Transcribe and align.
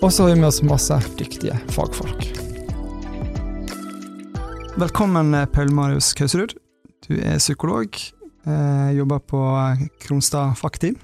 Og 0.00 0.12
så 0.12 0.22
har 0.22 0.30
vi 0.30 0.40
med 0.40 0.48
oss 0.48 0.62
masse 0.64 0.96
dyktige 1.18 1.58
fagfolk. 1.68 2.22
Velkommen, 4.80 5.34
eh, 5.34 5.44
Paul 5.46 5.72
Marius 5.72 6.14
Kauserud. 6.14 6.54
Du 7.08 7.18
er 7.20 7.36
psykolog. 7.38 7.88
Eh, 8.46 8.96
jobber 8.96 9.18
på 9.18 9.40
Kronstad 10.00 10.56
Fakteam. 10.56 10.96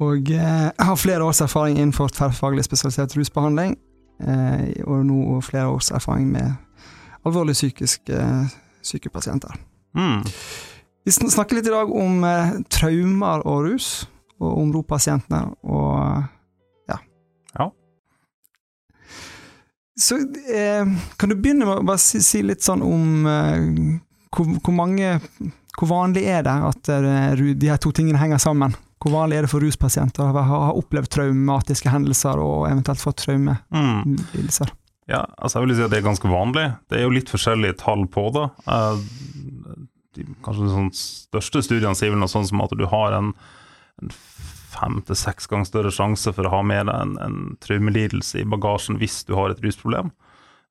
Og 0.00 0.30
eh, 0.30 0.70
har 0.78 0.96
flere 0.96 1.22
års 1.22 1.40
erfaring 1.40 1.78
innenfor 1.78 2.08
tverrfaglig 2.08 2.64
spesialisert 2.64 3.14
rusbehandling. 3.16 3.78
Eh, 4.18 4.82
og 4.86 5.06
nå 5.06 5.40
flere 5.40 5.68
års 5.70 5.92
erfaring 5.94 6.26
med 6.32 6.50
alvorlig 7.24 7.54
psykiske 7.54 8.18
eh, 8.18 8.50
syke 8.82 9.14
pasienter. 9.14 9.54
Mm. 9.94 10.26
Vi 11.04 11.12
snakker 11.12 11.54
litt 11.54 11.70
i 11.70 11.76
dag 11.76 11.94
om 11.94 12.24
eh, 12.24 12.58
traumer 12.66 13.46
og 13.46 13.62
rus, 13.68 14.08
og 14.40 14.58
om 14.58 14.74
ROP-pasientene, 14.74 15.54
og 15.62 16.26
Så 19.98 20.18
eh, 20.54 20.86
kan 21.16 21.32
du 21.32 21.36
begynne 21.36 21.66
med 21.66 21.80
å 21.80 21.86
bare 21.86 22.00
si, 22.00 22.20
si 22.24 22.42
litt 22.46 22.62
sånn 22.64 22.84
om 22.86 23.26
eh, 23.26 23.64
hvor, 24.30 24.52
hvor 24.62 24.76
mange 24.76 25.16
Hvor 25.74 25.88
vanlig 25.90 26.26
er 26.28 26.44
det 26.46 26.54
at 26.68 26.90
eh, 26.92 27.42
de 27.56 27.70
her 27.70 27.80
to 27.80 27.92
tingene 27.96 28.20
henger 28.20 28.40
sammen? 28.42 28.76
Hvor 29.00 29.14
vanlig 29.14 29.38
er 29.38 29.46
det 29.46 29.52
for 29.52 29.64
ruspasienter 29.64 30.26
å 30.26 30.32
ha 30.36 30.42
ha 30.44 30.72
opplevd 30.76 31.08
traumatiske 31.14 31.88
hendelser 31.88 32.40
og 32.42 32.68
eventuelt 32.68 33.00
fått 33.00 33.22
traumelidelser? 33.24 34.68
Mm. 34.68 34.76
Ja, 35.10 35.24
altså 35.38 35.58
jeg 35.58 35.66
vil 35.66 35.78
si 35.78 35.84
at 35.86 35.94
det 35.94 35.98
er 35.98 36.06
ganske 36.06 36.30
vanlig. 36.30 36.66
Det 36.90 36.98
er 36.98 37.06
jo 37.06 37.14
litt 37.14 37.32
forskjellige 37.32 37.80
tall 37.80 38.04
på 38.12 38.28
det. 38.36 38.44
Eh, 38.70 39.00
de, 40.18 40.26
kanskje 40.44 40.66
de 40.66 40.74
sånn 40.74 40.92
største 40.94 41.64
studiene 41.64 41.96
sier 41.98 42.12
vel 42.12 42.20
noe 42.20 42.30
sånt 42.30 42.50
som 42.50 42.62
at 42.62 42.74
du 42.76 42.84
har 42.90 43.16
en, 43.16 43.32
en 44.02 44.12
fem 44.70 45.00
til 45.06 45.18
seks 45.18 45.50
ganger 45.50 45.68
større 45.68 45.92
sjanse 45.94 46.32
for 46.36 46.46
å 46.46 46.54
ha 46.54 46.62
med 46.66 46.88
deg 46.88 46.96
en, 46.96 47.16
en 47.22 47.38
traumelidelse 47.62 48.42
i 48.42 48.48
bagasjen 48.48 49.00
hvis 49.00 49.22
du 49.28 49.34
har 49.38 49.52
et 49.52 49.62
rusproblem. 49.64 50.12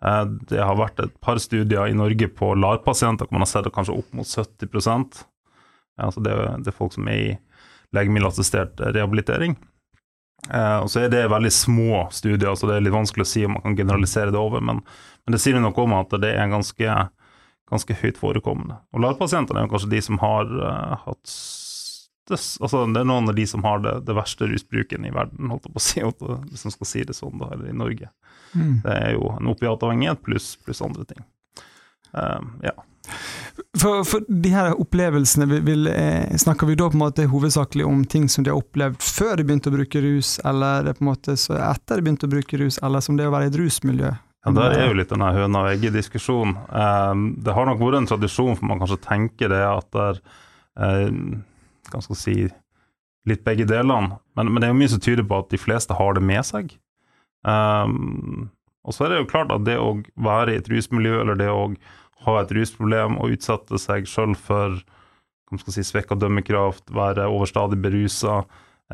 Eh, 0.06 0.24
det 0.52 0.62
har 0.64 0.80
vært 0.80 1.02
et 1.04 1.16
par 1.24 1.42
studier 1.42 1.90
i 1.90 1.98
Norge 1.98 2.32
på 2.32 2.54
LAR-pasienter 2.56 3.28
hvor 3.28 3.40
man 3.40 3.46
har 3.46 3.52
sett 3.52 3.68
det 3.68 3.76
kanskje 3.76 3.98
opp 4.00 4.16
mot 4.16 4.28
70 4.28 5.26
altså 6.00 6.22
det, 6.24 6.36
det 6.64 6.72
er 6.72 6.78
folk 6.78 6.96
som 6.96 7.10
er 7.12 7.20
i 7.20 7.32
legemiddelassistert 7.96 8.80
rehabilitering. 8.94 9.58
Eh, 10.48 10.78
og 10.80 10.90
så 10.92 11.04
er 11.04 11.12
det 11.12 11.26
veldig 11.32 11.52
små 11.52 12.06
studier, 12.16 12.54
så 12.56 12.70
det 12.70 12.78
er 12.78 12.86
litt 12.86 12.96
vanskelig 12.96 13.26
å 13.26 13.30
si 13.30 13.46
om 13.46 13.58
man 13.58 13.66
kan 13.66 13.78
generalisere 13.78 14.32
det 14.34 14.40
over. 14.40 14.64
Men, 14.64 14.82
men 15.26 15.36
det 15.36 15.42
sier 15.44 15.60
noe 15.60 15.76
om 15.84 15.96
at 15.98 16.14
det 16.22 16.32
er 16.32 16.52
ganske, 16.52 17.00
ganske 17.70 17.98
høyt 18.02 18.20
forekommende. 18.22 18.80
Og 18.94 19.04
LAR-pasientene 19.04 19.66
er 19.66 19.72
kanskje 19.72 19.92
de 19.92 20.04
som 20.06 20.22
har 20.24 20.54
uh, 20.62 20.96
hatt 21.04 21.34
altså 22.36 22.84
det 22.94 23.02
er 23.02 23.10
noen 23.10 23.32
av 23.32 23.38
de 23.38 23.46
som 23.50 23.64
har 23.66 23.82
det, 23.84 23.96
det 24.08 24.16
verste 24.18 24.48
rusbruken 24.50 25.08
i 25.08 25.14
verden, 25.16 25.50
holdt 25.52 25.68
jeg 25.68 25.76
på 25.76 25.82
å 25.82 25.86
si, 25.88 26.04
hvis 26.52 26.68
man 26.68 26.76
skal 26.76 26.92
si 26.92 27.04
det 27.10 27.18
sånn, 27.18 27.40
da, 27.42 27.52
eller 27.56 27.72
i 27.72 27.78
Norge. 27.78 28.12
Mm. 28.54 28.76
Det 28.86 28.96
er 28.96 29.16
jo 29.16 29.34
en 29.36 29.52
opiatavhengighet 29.52 30.24
pluss 30.26 30.54
plus 30.66 30.82
andre 30.86 31.06
ting. 31.10 31.26
Um, 32.12 32.56
ja. 32.66 32.74
For, 33.78 34.04
for, 34.04 34.24
de 34.28 34.50
her 34.54 34.74
opplevelsene, 34.82 35.46
vil, 35.50 35.62
vil, 35.66 35.90
eh, 35.92 36.38
snakker 36.38 36.68
vi 36.68 36.78
da 36.78 36.90
på 36.90 36.98
en 36.98 37.04
måte 37.04 37.26
hovedsakelig 37.30 37.86
om 37.86 38.02
ting 38.06 38.30
som 38.30 38.46
de 38.46 38.52
har 38.54 38.62
opplevd 38.62 39.02
før 39.04 39.38
de 39.38 39.46
begynte 39.46 39.72
å 39.72 39.76
bruke 39.76 40.02
rus, 40.04 40.38
eller 40.46 40.90
på 40.94 41.04
en 41.04 41.12
måte 41.12 41.36
etter 41.36 42.00
de 42.00 42.06
begynte 42.06 42.30
å 42.30 42.34
bruke 42.34 42.60
rus, 42.62 42.80
eller 42.84 43.06
som 43.06 43.18
det 43.18 43.30
å 43.30 43.34
være 43.34 43.50
i 43.50 43.54
et 43.54 43.60
rusmiljø? 43.62 44.14
Ja, 44.46 44.54
Der 44.56 44.78
er 44.78 44.88
jo 44.88 44.96
litt 44.96 45.12
denne 45.12 45.34
høna 45.36 45.66
og 45.66 45.74
egget-diskusjonen. 45.74 46.56
Um, 46.72 47.26
det 47.44 47.54
har 47.56 47.68
nok 47.68 47.82
vært 47.82 48.00
en 48.00 48.10
tradisjon 48.14 48.56
for 48.56 48.70
man 48.70 48.82
kanskje 48.82 49.02
tenker 49.04 49.52
det 49.52 49.64
at 49.68 49.90
det 49.96 50.06
er 50.08 51.10
um, 51.12 51.42
Hva 51.94 52.02
skal 52.06 52.20
si 52.20 52.40
Litt 53.28 53.44
begge 53.44 53.66
delene. 53.68 54.16
Men, 54.40 54.48
men, 54.48 54.62
det 54.62 54.70
er 54.70 54.72
jo 54.72 54.80
mye 54.80 54.92
som 54.94 55.02
tyder 55.04 55.26
på 55.28 55.42
at 55.44 55.50
de 55.52 55.60
fleste 55.60 55.94
har 55.94 56.16
det 56.16 56.22
med 56.24 56.46
seg. 56.48 56.72
Um, 57.44 58.48
og 58.88 58.96
så 58.96 59.06
er 59.06 59.12
det 59.12 59.20
jo 59.20 59.28
klart 59.30 59.52
at 59.54 59.66
det 59.68 59.76
å 59.80 59.98
være 60.24 60.56
i 60.56 60.62
et 60.62 60.70
rusmiljø, 60.72 61.20
eller 61.22 61.38
det 61.38 61.50
å 61.52 61.68
ha 62.26 62.38
et 62.40 62.54
rusproblem 62.56 63.20
og 63.20 63.36
utsette 63.36 63.80
seg 63.82 64.08
sjøl 64.10 64.34
for 64.40 64.80
si, 65.68 65.84
svekka 65.86 66.18
dømmekraft, 66.20 66.90
være 66.96 67.28
overstadig 67.30 67.80
berusa, 67.84 68.42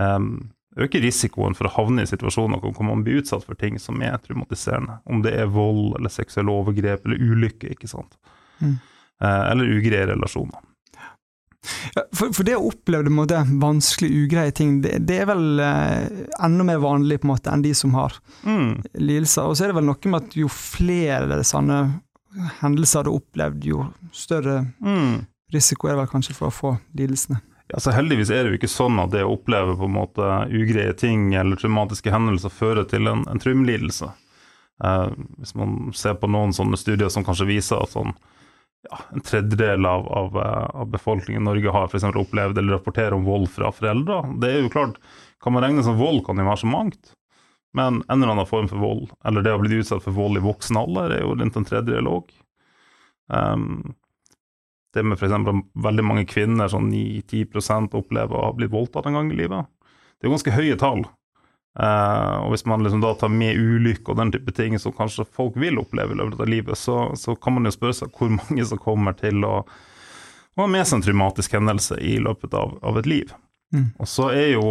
um, 0.02 0.34
øker 0.76 1.06
risikoen 1.06 1.56
for 1.56 1.70
å 1.70 1.74
havne 1.78 2.04
i 2.04 2.10
situasjoner 2.10 2.60
hvor 2.60 2.84
man 2.84 3.06
blir 3.06 3.22
utsatt 3.22 3.46
for 3.48 3.58
ting 3.60 3.80
som 3.80 4.02
er 4.04 4.18
traumatiserende. 4.24 5.00
Om 5.08 5.24
det 5.26 5.36
er 5.40 5.52
vold 5.54 5.96
eller 6.00 6.12
seksuelle 6.12 6.54
overgrep 6.54 7.06
eller 7.06 7.22
ulykke, 7.22 7.72
ikke 7.78 7.90
sant. 7.92 8.18
Mm. 8.60 8.80
Uh, 9.24 9.44
eller 9.54 9.78
ugreie 9.78 10.10
relasjoner. 10.12 10.60
For, 12.16 12.30
for, 12.30 12.44
det 12.46 12.56
å 12.58 12.68
oppleve 12.70 13.08
det, 13.08 13.14
måte, 13.16 13.42
vanskelige, 13.62 14.26
ugreie 14.26 14.54
ting, 14.56 14.80
det, 14.84 15.00
det 15.08 15.22
er 15.24 15.30
vel 15.30 15.62
eh, 15.64 16.26
enda 16.46 16.66
mer 16.68 16.82
vanlig 16.84 17.20
på 17.22 17.30
en 17.30 17.34
måte 17.34 17.54
enn 17.54 17.66
de 17.66 17.74
som 17.78 17.96
har 17.98 18.18
mm. 18.44 19.00
lidelser. 19.02 19.50
Og 19.50 19.58
så 19.58 19.66
er 19.66 19.74
det 19.74 19.80
vel 19.80 19.88
noe 19.90 20.12
med 20.12 20.20
at 20.22 20.38
jo 20.40 20.52
flere 20.52 21.42
sånne 21.48 21.80
hendelser 22.60 23.06
du 23.06 23.12
har 23.12 23.20
opplevd, 23.22 23.68
jo 23.72 23.86
større 24.16 24.62
mm. 24.84 25.26
risiko 25.56 25.88
er 25.88 25.96
det 25.96 26.02
vel 26.04 26.12
kanskje 26.12 26.36
for 26.38 26.50
å 26.50 26.56
få 26.56 26.74
lidelsene. 26.98 27.40
Ja, 27.72 27.80
så 27.82 27.96
Heldigvis 27.96 28.30
er 28.30 28.44
det 28.44 28.54
jo 28.54 28.60
ikke 28.60 28.70
sånn 28.70 29.00
at 29.02 29.14
det 29.16 29.24
å 29.26 29.34
oppleve 29.34 29.74
på 29.80 29.88
en 29.88 29.96
måte 29.96 30.26
ugreie 30.54 30.94
ting 30.98 31.32
eller 31.34 31.58
traumatiske 31.58 32.14
hendelser 32.14 32.54
fører 32.54 32.86
til 32.90 33.10
en, 33.10 33.24
en 33.32 33.42
traumelidelse. 33.42 34.12
Eh, 34.84 35.08
hvis 35.40 35.56
man 35.58 35.90
ser 35.98 36.18
på 36.20 36.30
noen 36.30 36.54
sånne 36.54 36.78
studier 36.78 37.10
som 37.10 37.26
kanskje 37.26 37.50
viser 37.50 37.82
at 37.82 37.96
sånn, 37.96 38.14
ja, 38.90 39.00
en 39.14 39.24
tredjedel 39.26 39.86
av, 39.86 40.08
av, 40.08 40.38
eh, 40.38 40.70
av 40.82 40.90
befolkningen 40.94 41.42
i 41.42 41.46
Norge 41.46 41.74
har 41.76 41.92
for 41.92 42.18
opplevd 42.22 42.58
eller 42.58 42.78
rapporterer 42.78 43.14
om 43.14 43.26
vold 43.26 43.50
fra 43.52 43.72
foreldre. 43.74 44.22
Det 44.42 44.52
er 44.52 44.64
jo 44.64 44.74
klart, 44.74 45.00
Kan 45.44 45.54
man 45.54 45.62
regne 45.64 45.84
som 45.84 45.98
vold, 46.00 46.24
kan 46.26 46.40
det 46.40 46.46
være 46.46 46.58
så 46.58 46.68
mangt. 46.68 47.12
Men 47.76 48.04
en 48.08 48.24
eller 48.24 48.32
annen 48.32 48.48
form 48.48 48.70
for 48.72 48.82
vold, 48.82 49.12
eller 49.26 49.44
det 49.44 49.52
å 49.54 49.60
bli 49.60 49.78
utsatt 49.78 50.02
for 50.02 50.16
vold 50.16 50.40
i 50.40 50.42
voksen 50.42 50.78
alder, 50.80 51.12
er 51.12 51.22
jo 51.22 51.36
rundt 51.36 51.60
en 51.60 51.68
tredjedel 51.68 52.08
òg. 52.08 52.32
Um, 53.28 53.94
det 54.96 55.04
med 55.04 55.20
f.eks. 55.20 55.36
veldig 55.84 56.06
mange 56.08 56.24
kvinner, 56.26 56.72
sånn 56.72 56.88
9-10% 56.90 57.98
opplever 58.00 58.38
å 58.38 58.46
ha 58.48 58.54
blitt 58.56 58.72
voldtatt 58.72 59.10
en 59.10 59.20
gang 59.20 59.30
i 59.30 59.38
livet. 59.38 59.68
Det 60.18 60.30
er 60.30 60.34
ganske 60.34 60.56
høye 60.56 60.78
tall. 60.80 61.04
Uh, 61.76 62.46
og 62.46 62.54
hvis 62.54 62.64
man 62.66 62.86
liksom 62.86 63.02
da 63.04 63.10
tar 63.20 63.32
med 63.34 63.58
ulykker 63.60 64.14
og 64.14 64.20
den 64.22 64.30
type 64.32 64.54
ting 64.56 64.78
som 64.80 64.94
kanskje 64.96 65.26
folk 65.28 65.58
vil 65.60 65.82
oppleve 65.82 66.16
i 66.16 66.20
løpet 66.22 66.44
av 66.46 66.48
livet, 66.48 66.80
så, 66.80 67.00
så, 67.20 67.36
kan 67.36 67.58
man 67.58 67.68
jo 67.68 67.74
spørre 67.76 67.98
seg 67.98 68.14
hvor 68.16 68.32
mange 68.32 68.68
som 68.70 68.80
kommer 68.80 69.18
til 69.20 69.44
å, 69.44 69.58
å 70.56 70.62
ha 70.62 70.68
med 70.72 70.88
seg 70.88 71.02
en 71.02 71.08
traumatisk 71.10 71.58
hendelse 71.58 72.00
i 72.00 72.16
løpet 72.24 72.56
av, 72.56 72.78
av 72.80 73.02
et 73.02 73.10
liv. 73.12 73.34
Mm. 73.76 73.90
Og 74.00 74.08
så 74.08 74.30
er 74.32 74.54
jo 74.54 74.70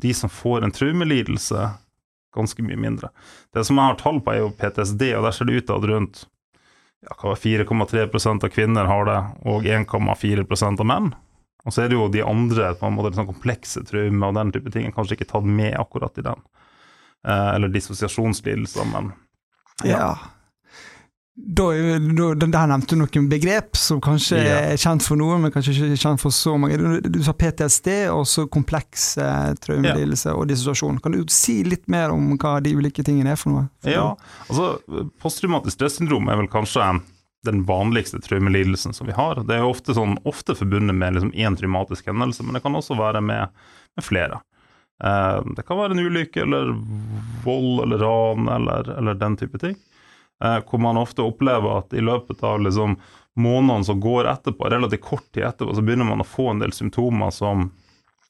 de 0.00 0.14
som 0.16 0.32
får 0.32 0.64
en 0.64 0.72
traumelidelse, 0.72 1.68
ganske 2.36 2.64
mye 2.64 2.80
mindre. 2.80 3.12
Det 3.52 3.64
som 3.64 3.76
jeg 3.76 3.92
har 3.92 4.00
tall 4.00 4.22
på, 4.24 4.32
er 4.32 4.42
jo 4.42 4.54
PTSD, 4.56 5.10
og 5.16 5.28
der 5.28 5.36
ser 5.36 5.48
det 5.48 5.60
ut 5.60 5.68
til 5.68 5.76
at 5.76 5.86
rundt 5.92 6.24
ja, 7.04 7.36
4,3% 7.36 8.44
av 8.44 8.52
kvinner 8.52 8.88
har 8.88 9.08
det, 9.08 9.20
og 9.48 9.68
1,4% 9.76 10.84
av 10.84 10.88
menn. 10.88 11.12
Og 11.66 11.74
så 11.74 11.82
er 11.82 11.90
det 11.90 11.98
jo 11.98 12.06
de 12.12 12.22
andre 12.22 12.70
på 12.78 12.86
en 12.86 12.94
måte 12.94 13.16
sånn 13.16 13.28
komplekse 13.28 13.82
traumer 13.88 14.30
og 14.30 14.38
den 14.38 14.54
type 14.54 14.70
ting, 14.74 14.86
kanskje 14.94 15.18
ikke 15.18 15.32
tatt 15.32 15.48
med 15.50 15.74
akkurat 15.80 16.14
i 16.20 16.24
den. 16.26 16.46
Eh, 17.26 17.50
eller 17.56 17.72
dissosiasjonslidelser, 17.74 18.86
men 18.92 19.10
ja. 19.84 19.98
ja. 19.98 20.10
Da, 21.36 21.64
da, 21.68 22.46
der 22.46 22.68
nevnte 22.70 22.94
du 22.94 23.02
noen 23.02 23.26
begrep 23.28 23.76
som 23.76 23.98
kanskje 24.00 24.38
ja. 24.40 24.60
er 24.70 24.78
kjent 24.80 25.04
for 25.04 25.20
noen, 25.20 25.42
men 25.44 25.52
kanskje 25.52 25.74
ikke 25.74 25.98
kjent 26.00 26.22
for 26.22 26.32
så 26.32 26.54
mange. 26.56 26.78
Du, 26.80 27.10
du 27.12 27.18
sa 27.26 27.34
PTSD, 27.36 27.90
og 28.14 28.22
så 28.30 28.46
kompleks 28.48 29.10
eh, 29.20 29.50
traumelidelse 29.66 30.30
ja. 30.30 30.36
og 30.38 30.46
dissosiasjon. 30.48 31.02
Kan 31.04 31.18
du 31.18 31.26
si 31.32 31.58
litt 31.66 31.84
mer 31.92 32.14
om 32.14 32.38
hva 32.38 32.56
de 32.64 32.72
ulike 32.78 33.04
tingene 33.04 33.34
er 33.34 33.42
for 33.42 33.52
noe? 33.52 33.66
For 33.84 33.92
ja, 33.92 34.06
altså 34.46 35.02
Posttraumatisk 35.20 35.76
stressyndrom 35.76 36.32
er 36.32 36.40
vel 36.40 36.48
kanskje 36.52 36.88
den 37.46 37.64
vanligste 37.68 38.20
traumelidelsen 38.22 38.94
som 38.96 39.08
vi 39.08 39.14
har. 39.16 39.40
Det 39.46 39.56
er 39.56 39.64
ofte, 39.66 39.94
sånn, 39.96 40.18
ofte 40.28 40.56
forbundet 40.58 40.96
med 40.96 41.16
liksom 41.16 41.32
traumatisk 41.56 42.10
hendelse, 42.10 42.44
men 42.44 42.58
det 42.58 42.62
kan 42.64 42.76
også 42.76 42.98
være 42.98 43.22
med, 43.24 43.54
med 43.96 44.04
flere. 44.04 44.40
Eh, 45.04 45.40
det 45.56 45.66
kan 45.66 45.78
være 45.78 45.96
en 45.96 46.04
ulykke 46.06 46.42
eller 46.42 46.72
vold 47.44 47.84
eller 47.84 48.02
ran 48.02 48.48
eller, 48.48 48.90
eller 48.98 49.14
den 49.14 49.36
type 49.36 49.58
ting. 49.62 49.76
Eh, 50.44 50.58
hvor 50.68 50.82
man 50.82 51.00
ofte 51.00 51.24
opplever 51.24 51.78
at 51.78 51.96
i 51.96 52.04
løpet 52.04 52.42
av 52.44 52.60
liksom, 52.60 52.98
månedene 53.36 53.84
som 53.84 54.00
går 54.00 54.28
etterpå, 54.32 54.68
relativt 54.68 55.04
kort 55.04 55.26
tid 55.32 55.44
etterpå, 55.48 55.74
så 55.74 55.84
begynner 55.84 56.08
man 56.08 56.24
å 56.24 56.28
få 56.28 56.50
en 56.52 56.62
del 56.64 56.72
symptomer 56.76 57.32
som 57.34 57.70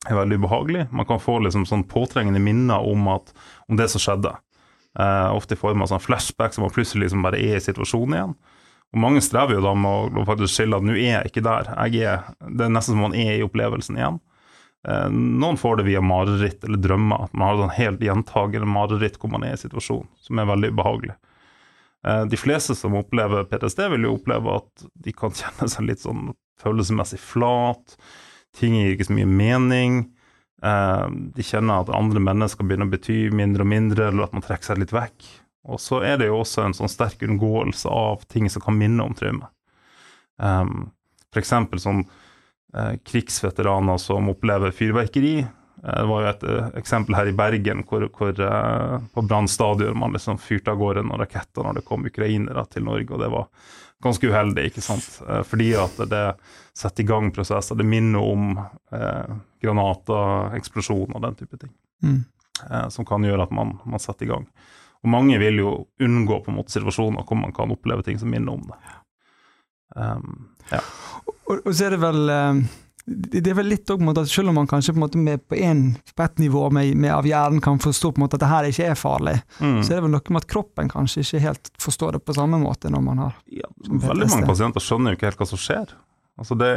er 0.07 0.19
veldig 0.19 0.39
ubehagelige. 0.43 0.89
Man 0.95 1.07
kan 1.07 1.23
få 1.23 1.39
liksom 1.43 1.67
sånn 1.67 1.87
påtrengende 1.91 2.43
minner 2.43 2.85
om, 2.87 3.09
at, 3.11 3.33
om 3.67 3.79
det 3.79 3.89
som 3.91 4.03
skjedde. 4.03 4.37
Eh, 4.99 5.31
ofte 5.35 5.55
i 5.55 5.61
form 5.61 5.83
av 5.83 5.91
sånn 5.91 6.03
flashback 6.03 6.55
som 6.55 6.65
man 6.65 6.75
plutselig 6.75 7.07
liksom 7.07 7.25
bare 7.27 7.41
er 7.43 7.59
i 7.59 7.65
situasjonen 7.65 8.17
igjen. 8.17 8.37
Og 8.97 9.03
Mange 9.05 9.21
strever 9.21 9.59
jo 9.59 9.65
da 9.67 9.75
med 9.77 10.17
å 10.17 10.25
faktisk 10.25 10.55
skille 10.55 10.79
at 10.81 10.87
nå 10.89 10.95
er 10.97 11.19
jeg 11.19 11.29
ikke 11.29 11.45
der. 11.45 11.69
Jeg 11.85 12.09
er, 12.09 12.31
det 12.49 12.65
er 12.65 12.73
nesten 12.73 12.97
som 12.97 13.05
man 13.05 13.17
er 13.19 13.35
i 13.37 13.45
opplevelsen 13.45 13.99
igjen. 14.01 14.17
Eh, 14.89 15.11
noen 15.13 15.59
får 15.61 15.77
det 15.83 15.89
via 15.91 16.01
mareritt 16.01 16.65
eller 16.65 16.81
drømmer. 16.81 17.27
At 17.27 17.37
man 17.37 17.51
har 17.51 17.61
sånn 17.61 17.77
helt 17.77 18.05
gjentagende 18.09 18.71
mareritt 18.73 19.21
hvor 19.21 19.35
man 19.35 19.45
er 19.45 19.53
i 19.53 19.61
situasjonen, 19.61 20.09
som 20.25 20.41
er 20.41 20.49
veldig 20.49 20.73
ubehagelig. 20.73 21.19
Eh, 22.09 22.25
de 22.33 22.41
fleste 22.41 22.79
som 22.79 22.97
opplever 22.97 23.45
PTSD, 23.51 23.85
vil 23.93 24.09
jo 24.09 24.17
oppleve 24.17 24.57
at 24.63 24.89
de 25.05 25.13
kan 25.13 25.37
kjenne 25.43 25.69
seg 25.73 25.91
litt 25.91 26.05
sånn 26.05 26.31
følelsesmessig 26.65 27.21
flat. 27.21 27.99
Ting 28.57 28.79
gir 28.79 28.95
ikke 28.95 29.11
så 29.11 29.19
mye 29.19 29.29
mening. 29.29 30.05
Eh, 30.65 31.07
de 31.37 31.45
kjenner 31.45 31.85
at 31.85 31.93
andre 31.93 32.23
mennesker 32.33 32.65
begynner 32.65 32.89
å 32.89 32.97
bety 32.97 33.27
mindre 33.29 33.67
og 33.67 33.75
mindre, 33.77 34.09
eller 34.09 34.31
at 34.31 34.37
man 34.39 34.47
trekker 34.47 34.73
seg 34.73 34.81
litt 34.81 34.97
vekk. 34.97 35.35
Og 35.67 35.81
så 35.83 36.01
er 36.07 36.21
det 36.21 36.31
jo 36.31 36.41
også 36.41 36.65
en 36.65 36.77
sånn 36.77 36.91
sterk 36.91 37.25
unngåelse 37.27 37.91
av 37.91 38.25
ting 38.31 38.49
som 38.53 38.63
kan 38.65 38.77
minne 38.79 39.03
om 39.03 39.15
traume. 39.19 39.49
Um, 40.37 40.91
F.eks. 41.33 41.53
sånn 41.83 42.05
uh, 42.07 42.95
krigsveteraner 43.07 43.99
som 44.01 44.31
opplever 44.31 44.75
fyrverkeri. 44.77 45.41
Uh, 45.83 45.89
det 45.91 46.07
var 46.11 46.23
jo 46.23 46.31
et 46.31 46.45
uh, 46.47 46.69
eksempel 46.79 47.19
her 47.19 47.33
i 47.33 47.35
Bergen 47.37 47.83
hvor, 47.89 48.07
hvor 48.15 48.37
på 48.37 49.27
brannstadion 49.27 49.99
man 49.99 50.15
liksom 50.15 50.39
fyrte 50.43 50.75
av 50.75 50.79
gårde 50.81 51.07
noen 51.07 51.25
raketter 51.25 51.67
når 51.67 51.81
det 51.81 51.89
kom 51.89 52.07
ukrainere 52.07 52.67
til 52.71 52.87
Norge. 52.87 53.11
og 53.11 53.25
det 53.25 53.33
var 53.35 53.51
ganske 54.05 54.29
uheldig, 54.29 54.69
ikke 54.69 54.85
sant. 54.85 55.07
fordi 55.49 55.71
at 55.81 55.97
det 56.11 56.25
setter 56.77 57.03
i 57.03 57.07
gang 57.07 57.33
prosesser. 57.33 57.75
Det 57.75 57.85
minner 57.85 58.21
om 58.21 58.59
eh, 58.93 59.37
granater, 59.63 60.57
eksplosjoner 60.59 61.17
og 61.17 61.23
den 61.25 61.39
type 61.39 61.57
ting. 61.61 61.73
Mm. 62.05 62.19
Eh, 62.71 62.89
som 62.93 63.09
kan 63.09 63.25
gjøre 63.25 63.47
at 63.47 63.55
man, 63.57 63.79
man, 63.85 64.03
setter 64.03 64.27
i 64.27 64.31
gang. 64.35 64.45
Og 65.07 65.13
mange 65.15 65.39
vil 65.39 65.61
jo 65.63 65.75
unngå 66.03 66.41
på 66.43 66.51
en 66.51 66.59
måte 66.59 66.75
situasjoner 66.75 67.27
hvor 67.27 67.39
man 67.39 67.55
kan 67.55 67.71
oppleve 67.71 68.03
ting 68.03 68.19
som 68.19 68.33
minner 68.33 68.59
om 68.59 68.65
det. 68.67 68.97
Um, 69.97 70.49
ja. 70.73 70.83
og, 71.47 71.61
og, 71.63 71.71
så 71.71 71.87
er 71.87 71.95
det 71.95 72.03
vel 72.03 72.27
um 72.35 72.67
det 73.07 73.47
er 73.47 73.55
vel 73.55 73.69
litt 73.71 73.91
òg 73.93 74.03
at 74.11 74.27
selv 74.27 74.51
om 74.51 74.57
man 74.59 74.67
kanskje 74.67 74.91
på, 74.91 74.99
en 74.99 75.05
måte 75.05 75.21
med, 75.23 75.43
på, 75.47 75.55
en, 75.63 75.83
på 75.95 76.25
et 76.25 76.41
nivå 76.43 76.65
med, 76.75 76.97
med 76.99 77.13
av 77.15 77.27
hjernen 77.29 77.63
kan 77.63 77.79
forstå 77.79 78.11
på 78.13 78.19
en 78.19 78.25
måte 78.25 78.35
at 78.35 78.43
det 78.43 78.49
her 78.51 78.67
ikke 78.67 78.89
er 78.91 78.99
farlig, 78.99 79.37
mm. 79.61 79.77
så 79.87 79.93
er 79.93 80.01
det 80.01 80.07
vel 80.09 80.15
noe 80.17 80.35
med 80.35 80.43
at 80.43 80.49
kroppen 80.51 80.91
kanskje 80.91 81.23
ikke 81.23 81.43
helt 81.45 81.71
forstår 81.83 82.17
det 82.17 82.25
på 82.27 82.35
samme 82.35 82.59
måte 82.59 82.91
når 82.91 83.05
man 83.07 83.23
har 83.23 83.37
ja, 83.47 83.71
Veldig 83.87 84.27
mange 84.33 84.51
pasienter 84.51 84.83
skjønner 84.83 85.15
jo 85.15 85.21
ikke 85.21 85.31
helt 85.31 85.45
hva 85.45 85.49
som 85.53 85.63
skjer. 85.63 85.95
Altså 86.37 86.57
det, 86.59 86.73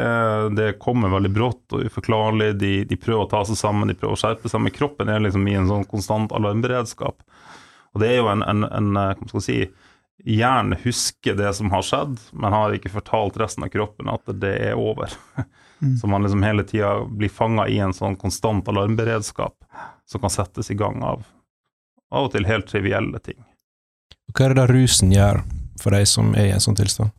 det, 0.56 0.68
kommer 0.80 1.12
veldig 1.12 1.32
brått 1.36 1.76
og 1.76 1.90
uforklarlig. 1.90 2.54
De, 2.62 2.74
de, 2.88 2.98
prøver 3.02 3.26
å 3.26 3.32
ta 3.32 3.42
seg 3.50 3.58
sammen, 3.60 3.90
de 3.90 3.98
prøver 3.98 4.16
å 4.16 4.22
skjerpe 4.22 4.52
seg, 4.52 4.62
men 4.64 4.76
kroppen 4.76 5.10
er 5.12 5.26
liksom 5.26 5.50
i 5.50 5.58
en 5.60 5.68
sånn 5.68 5.88
konstant 5.90 6.32
alarmberedskap. 6.38 7.18
Og 7.94 8.04
det 8.04 8.12
er 8.14 8.20
jo 8.22 8.28
en, 8.32 8.44
en, 8.46 8.66
en 8.68 8.92
hva 8.98 9.32
skal 9.32 9.46
si, 9.46 9.62
Hjernen 10.28 10.76
husker 10.84 11.38
det 11.40 11.54
som 11.56 11.70
har 11.72 11.84
skjedd, 11.88 12.18
men 12.36 12.52
har 12.52 12.74
ikke 12.76 12.92
fortalt 12.92 13.38
resten 13.40 13.64
av 13.64 13.70
kroppen 13.72 14.10
at 14.12 14.28
det 14.42 14.56
er 14.70 14.80
over. 14.80 15.16
Mm. 15.80 15.94
Så 15.96 16.10
man 16.12 16.26
liksom 16.26 16.42
hele 16.44 16.66
tida 16.68 17.06
blir 17.08 17.30
fanga 17.32 17.64
i 17.72 17.78
en 17.80 17.94
sånn 17.96 18.18
konstant 18.20 18.68
alarmberedskap 18.68 19.54
som 20.12 20.20
kan 20.20 20.34
settes 20.34 20.68
i 20.74 20.76
gang 20.76 20.98
av 21.08 21.22
av 22.12 22.28
og 22.28 22.34
til 22.34 22.48
helt 22.50 22.68
trivielle 22.70 23.22
ting. 23.24 23.38
Hva 24.34 24.50
er 24.50 24.54
det 24.54 24.62
da 24.62 24.68
rusen 24.70 25.14
gjør 25.14 25.44
for 25.80 25.96
de 25.96 26.04
som 26.10 26.34
er 26.38 26.50
i 26.50 26.54
en 26.56 26.64
sånn 26.64 26.78
tilstand? 26.78 27.14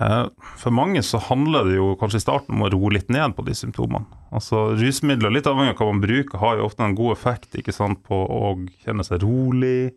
Eh, 0.00 0.24
for 0.58 0.74
mange 0.74 1.02
så 1.06 1.20
handler 1.28 1.68
det 1.68 1.76
jo 1.78 1.92
kanskje 2.00 2.22
i 2.22 2.24
starten 2.24 2.56
om 2.56 2.66
å 2.66 2.72
roe 2.72 2.94
litt 2.96 3.12
ned 3.14 3.36
på 3.36 3.44
de 3.46 3.54
symptomene. 3.54 4.06
Altså 4.34 4.72
Rusmidler, 4.78 5.34
litt 5.34 5.46
avhengig 5.50 5.76
av 5.76 5.84
hva 5.84 5.92
man 5.92 6.02
bruker, 6.02 6.40
har 6.42 6.58
jo 6.58 6.66
ofte 6.68 6.86
en 6.86 6.98
god 6.98 7.14
effekt 7.14 7.54
ikke 7.60 7.74
sant, 7.74 8.02
på 8.06 8.18
å 8.24 8.56
kjenne 8.86 9.06
seg 9.06 9.22
rolig, 9.22 9.94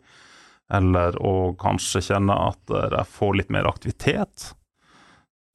eller 0.70 1.16
å 1.24 1.56
kanskje 1.58 2.04
kjenne 2.10 2.36
at 2.50 2.76
jeg 2.76 3.10
får 3.16 3.36
litt 3.40 3.52
mer 3.54 3.66
aktivitet 3.70 4.52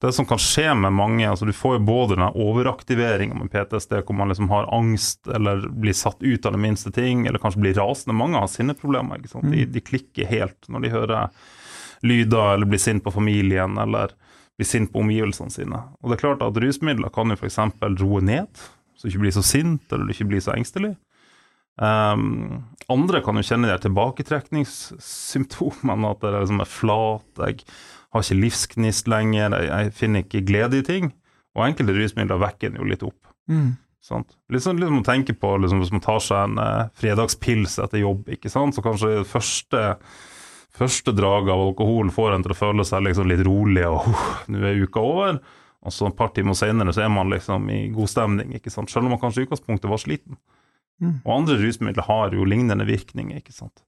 det 0.03 0.13
som 0.13 0.25
kan 0.25 0.39
skje 0.41 0.73
med 0.75 0.91
mange 0.93 1.27
altså 1.29 1.45
Du 1.45 1.53
får 1.55 1.77
jo 1.77 1.85
både 1.87 2.17
den 2.17 2.25
overaktiveringa 2.27 3.37
med 3.39 3.51
PTSD, 3.53 4.01
hvor 4.03 4.17
man 4.19 4.33
liksom 4.33 4.49
har 4.51 4.67
angst 4.75 5.27
eller 5.31 5.63
blir 5.69 5.95
satt 5.95 6.19
ut 6.19 6.45
av 6.45 6.51
det 6.51 6.59
minste 6.59 6.91
ting, 6.91 7.23
eller 7.27 7.39
kanskje 7.39 7.61
blir 7.63 7.77
rasende. 7.77 8.17
Mange 8.19 8.41
har 8.41 8.51
sinneproblemer. 8.51 9.21
ikke 9.21 9.31
sant? 9.31 9.47
De, 9.47 9.63
mm. 9.63 9.71
de, 9.71 9.83
klikker 9.91 10.27
helt 10.27 10.67
når 10.67 10.83
de 10.83 10.91
hører 10.91 11.29
lyder, 12.03 12.49
eller 12.57 12.67
blir 12.67 12.83
sint 12.83 13.03
på 13.03 13.15
familien, 13.15 13.79
eller 13.79 14.11
blir 14.59 14.69
sint 14.69 14.89
på 14.93 15.01
omgivelsene 15.01 15.51
sine. 15.53 15.79
Og 16.01 16.05
det 16.09 16.15
er 16.17 16.25
klart 16.25 16.45
at 16.45 16.59
Rusmidler 16.61 17.11
kan 17.13 17.27
jo 17.31 17.37
f.eks. 17.39 17.59
roe 18.03 18.21
ned, 18.25 18.51
så 18.93 19.01
du 19.03 19.07
ikke 19.11 19.25
blir 19.25 19.35
så 19.35 19.45
sint 19.45 19.85
eller 19.91 20.05
du 20.05 20.11
ikke 20.13 20.31
blir 20.33 20.43
så 20.45 20.55
engstelig. 20.55 20.93
Um, 21.81 22.23
andre 22.93 23.17
kan 23.25 23.35
jo 23.39 23.47
kjenne 23.47 23.71
de 23.71 23.77
tilbaketrekningssymptomene, 23.81 26.09
at 26.11 26.19
det 26.21 26.31
liksom 26.35 26.59
er 26.61 26.69
flat. 26.69 27.31
jeg 27.39 27.55
har 28.13 28.21
ikke 28.21 28.43
livsgnist 28.43 29.05
lenger, 29.09 29.47
jeg, 29.57 29.65
jeg, 29.71 29.93
finner 29.97 30.19
ikke 30.21 30.45
glede 30.45 30.77
i 30.79 30.85
ting. 30.85 31.05
Og 31.57 31.65
enkelte 31.67 31.97
rusmidler 31.97 32.41
vekker 32.41 32.67
en 32.69 32.79
jo 32.81 32.89
litt 32.89 33.03
opp. 33.05 33.21
Mm. 33.49 33.71
Litt 34.51 34.63
sånn 34.65 34.79
litt 34.81 34.91
å 34.91 35.03
tenke 35.05 35.33
på 35.37 35.57
liksom, 35.63 35.79
hvis 35.79 35.93
man 35.93 36.03
tar 36.03 36.19
seg 36.23 36.49
en 36.49 36.57
eh, 36.59 36.89
fredagspils 36.99 37.73
etter 37.79 37.99
jobb, 38.01 38.29
ikke 38.35 38.49
sant? 38.51 38.75
så 38.75 38.81
kanskje 38.83 39.21
det 39.21 39.29
første, 39.29 39.79
første 40.77 41.13
draget 41.15 41.53
av 41.53 41.67
alkohol 41.67 42.09
får 42.13 42.35
en 42.35 42.45
til 42.45 42.55
å 42.55 42.57
føle 42.57 42.85
seg 42.87 43.05
liksom 43.05 43.29
litt 43.29 43.43
rolig, 43.45 43.85
og 43.87 44.07
uh, 44.09 44.31
nå 44.51 44.63
er 44.67 44.81
uka 44.83 45.03
over. 45.03 45.43
Og 45.83 45.91
så 45.91 46.07
et 46.07 46.17
par 46.17 46.31
timer 46.35 46.55
senere 46.55 46.93
så 46.95 47.03
er 47.05 47.11
man 47.11 47.31
liksom 47.33 47.67
i 47.73 47.85
god 47.93 48.11
stemning, 48.11 48.53
ikke 48.57 48.71
sant? 48.71 48.91
selv 48.91 49.07
om 49.07 49.15
man 49.15 49.21
kanskje 49.21 49.43
i 49.43 49.47
utgangspunktet 49.47 49.91
var 49.91 50.01
sliten. 50.01 50.39
Mm. 51.03 51.17
Og 51.25 51.31
andre 51.35 51.57
rusmidler 51.59 52.07
har 52.07 52.35
jo 52.35 52.47
lignende 52.47 52.87
virkninger, 52.87 53.41
ikke 53.41 53.55
sant. 53.55 53.83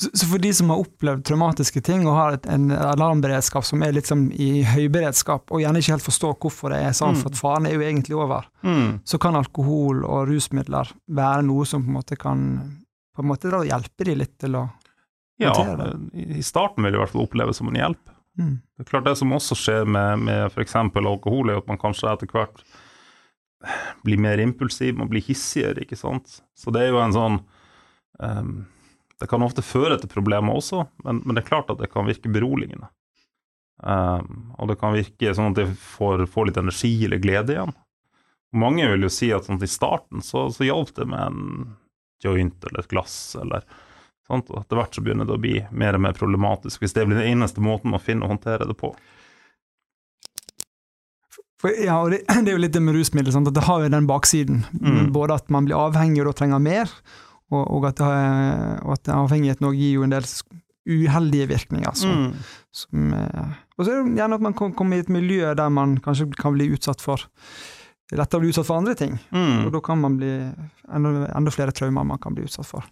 Så 0.00 0.24
for 0.24 0.40
de 0.40 0.52
som 0.56 0.70
har 0.72 0.80
opplevd 0.80 1.26
traumatiske 1.28 1.82
ting 1.84 2.06
og 2.08 2.14
har 2.16 2.36
en 2.48 2.70
alarmberedskap 2.72 3.66
som 3.68 3.82
er 3.84 3.98
sånn 4.06 4.30
i 4.32 4.62
høyberedskap, 4.64 5.50
og 5.52 5.60
gjerne 5.60 5.82
ikke 5.82 5.96
helt 5.96 6.06
forstår 6.06 6.38
hvorfor 6.40 6.72
det 6.72 6.78
er 6.86 6.94
sånn, 6.96 7.18
mm. 7.18 7.20
for 7.20 7.32
at 7.32 7.40
faren 7.40 7.68
er 7.68 7.74
jo 7.74 7.84
egentlig 7.84 8.16
over, 8.16 8.46
mm. 8.64 9.02
så 9.04 9.20
kan 9.20 9.36
alkohol 9.36 10.06
og 10.06 10.30
rusmidler 10.30 10.94
være 11.10 11.44
noe 11.50 11.66
som 11.68 11.84
på 11.84 11.92
en 11.92 11.98
måte 11.98 12.16
kan 12.20 12.46
på 13.10 13.24
en 13.24 13.28
måte 13.28 13.50
da 13.52 13.60
hjelpe 13.66 14.06
de 14.06 14.14
litt 14.16 14.38
til 14.40 14.56
å. 14.56 14.68
Ja, 15.40 15.52
i 16.12 16.42
starten 16.44 16.84
vil 16.84 16.92
det 16.92 16.98
i 16.98 17.02
hvert 17.02 17.12
fall 17.14 17.24
oppleves 17.24 17.60
som 17.60 17.70
en 17.70 17.78
hjelp. 17.78 18.12
Mm. 18.38 18.56
Det 18.60 18.84
er 18.84 18.90
klart 18.90 19.08
Det 19.08 19.16
som 19.18 19.32
også 19.34 19.56
skjer 19.58 19.88
med, 19.88 20.24
med 20.28 20.46
f.eks. 20.50 20.76
alkohol, 20.76 21.50
er 21.50 21.60
at 21.60 21.70
man 21.70 21.80
kanskje 21.80 22.12
etter 22.12 22.30
hvert 22.30 22.62
blir 24.04 24.20
mer 24.20 24.40
impulsiv, 24.40 24.94
man 24.96 25.10
blir 25.10 25.24
hissigere, 25.24 25.84
ikke 25.84 25.98
sant. 25.98 26.38
Så 26.56 26.72
det 26.72 26.86
er 26.86 26.94
jo 26.94 27.00
en 27.02 27.16
sånn 27.16 27.40
um, 28.20 28.54
det 29.20 29.28
kan 29.28 29.44
ofte 29.44 29.64
føre 29.64 29.98
til 30.00 30.08
problemer 30.08 30.56
også, 30.56 30.86
men, 31.04 31.20
men, 31.26 31.36
det 31.36 31.42
er 31.42 31.50
klart 31.50 31.70
at 31.72 31.80
det 31.82 31.90
kan 31.92 32.08
virke 32.08 32.32
beroligende. 32.32 32.88
Um, 33.80 34.54
og 34.56 34.70
det 34.70 34.78
kan 34.80 34.96
virke 34.96 35.34
sånn 35.36 35.52
at 35.52 35.60
de 35.60 35.66
får, 35.76 36.24
får, 36.32 36.48
litt 36.48 36.60
energi 36.60 36.94
eller 37.04 37.20
glede 37.20 37.56
igjen. 37.56 37.74
Mange 38.56 38.88
vil 38.90 39.04
jo 39.04 39.12
si 39.12 39.28
at 39.32 39.46
sånn, 39.46 39.60
i 39.62 39.68
starten 39.68 40.24
så, 40.24 40.48
så 40.52 40.64
hjalp 40.66 40.94
det 40.96 41.06
med 41.12 41.20
en 41.20 41.76
joint 42.24 42.64
eller 42.68 42.82
et 42.82 42.90
glass, 42.90 43.36
eller 43.40 43.64
sånt, 44.30 44.50
og 44.52 44.62
etter 44.62 44.78
hvert 44.78 44.96
så 44.96 45.04
begynner 45.04 45.28
det 45.28 45.36
å 45.36 45.42
bli 45.42 45.56
mer 45.70 45.98
og 45.98 46.04
mer 46.06 46.16
problematisk, 46.16 46.82
hvis 46.82 46.94
det 46.96 47.06
blir 47.08 47.20
den 47.20 47.32
eneste 47.34 47.62
måten 47.64 47.96
å 47.96 48.02
finne 48.02 48.26
å 48.26 48.30
håndtere 48.32 48.68
det 48.68 48.76
på. 48.78 48.92
For, 51.60 51.74
ja, 51.76 51.98
og 52.00 52.14
det, 52.14 52.22
det, 52.44 52.46
er 52.48 52.56
jo 52.56 52.62
litt 52.62 52.76
det 52.76 52.84
med 52.84 52.96
rusmidler, 52.96 53.34
sant? 53.34 53.50
at 53.50 53.58
det 53.58 53.66
har 53.66 53.84
jo 53.84 53.92
den 53.92 54.08
baksiden. 54.08 54.62
Mm. 54.80 55.10
Både 55.16 55.36
at 55.40 55.50
man 55.52 55.68
blir 55.68 55.80
avhengig 55.80 56.22
og 56.24 56.30
da 56.30 56.38
trenger 56.40 56.62
mer, 56.64 56.94
og, 57.50 57.64
og, 57.66 57.90
at, 57.90 58.00
og 58.00 58.94
at 58.94 59.10
avhengigheten 59.10 59.66
òg 59.66 59.76
gir 59.78 59.98
jo 59.98 60.06
en 60.06 60.14
del 60.14 60.28
uheldige 60.90 61.50
virkninger. 61.50 61.98
Så, 61.98 62.08
mm. 62.08 62.30
som, 62.74 63.10
eh, 63.18 63.58
og 63.76 63.84
så 63.84 63.90
er 63.90 64.06
det 64.06 64.22
gjerne 64.22 64.38
at 64.38 64.46
man 64.46 64.56
kommer 64.56 64.96
i 64.96 65.04
et 65.04 65.12
miljø 65.12 65.50
der 65.58 65.74
man 65.74 65.98
kanskje 66.02 66.30
kan 66.38 66.54
bli 66.56 66.70
utsatt 66.74 67.02
for 67.04 67.26
lettere 68.16 68.40
å 68.40 68.42
bli 68.42 68.50
utsatt 68.50 68.66
for 68.66 68.80
andre 68.80 68.96
ting. 68.98 69.18
Mm. 69.34 69.66
Og 69.66 69.74
da 69.74 69.82
kan 69.84 70.00
man 70.02 70.16
bli 70.18 70.30
enda, 70.90 71.28
enda, 71.30 71.54
flere 71.54 71.74
traumer 71.76 72.06
man 72.06 72.20
kan 72.22 72.34
bli 72.36 72.46
utsatt 72.48 72.68
for. 72.68 72.86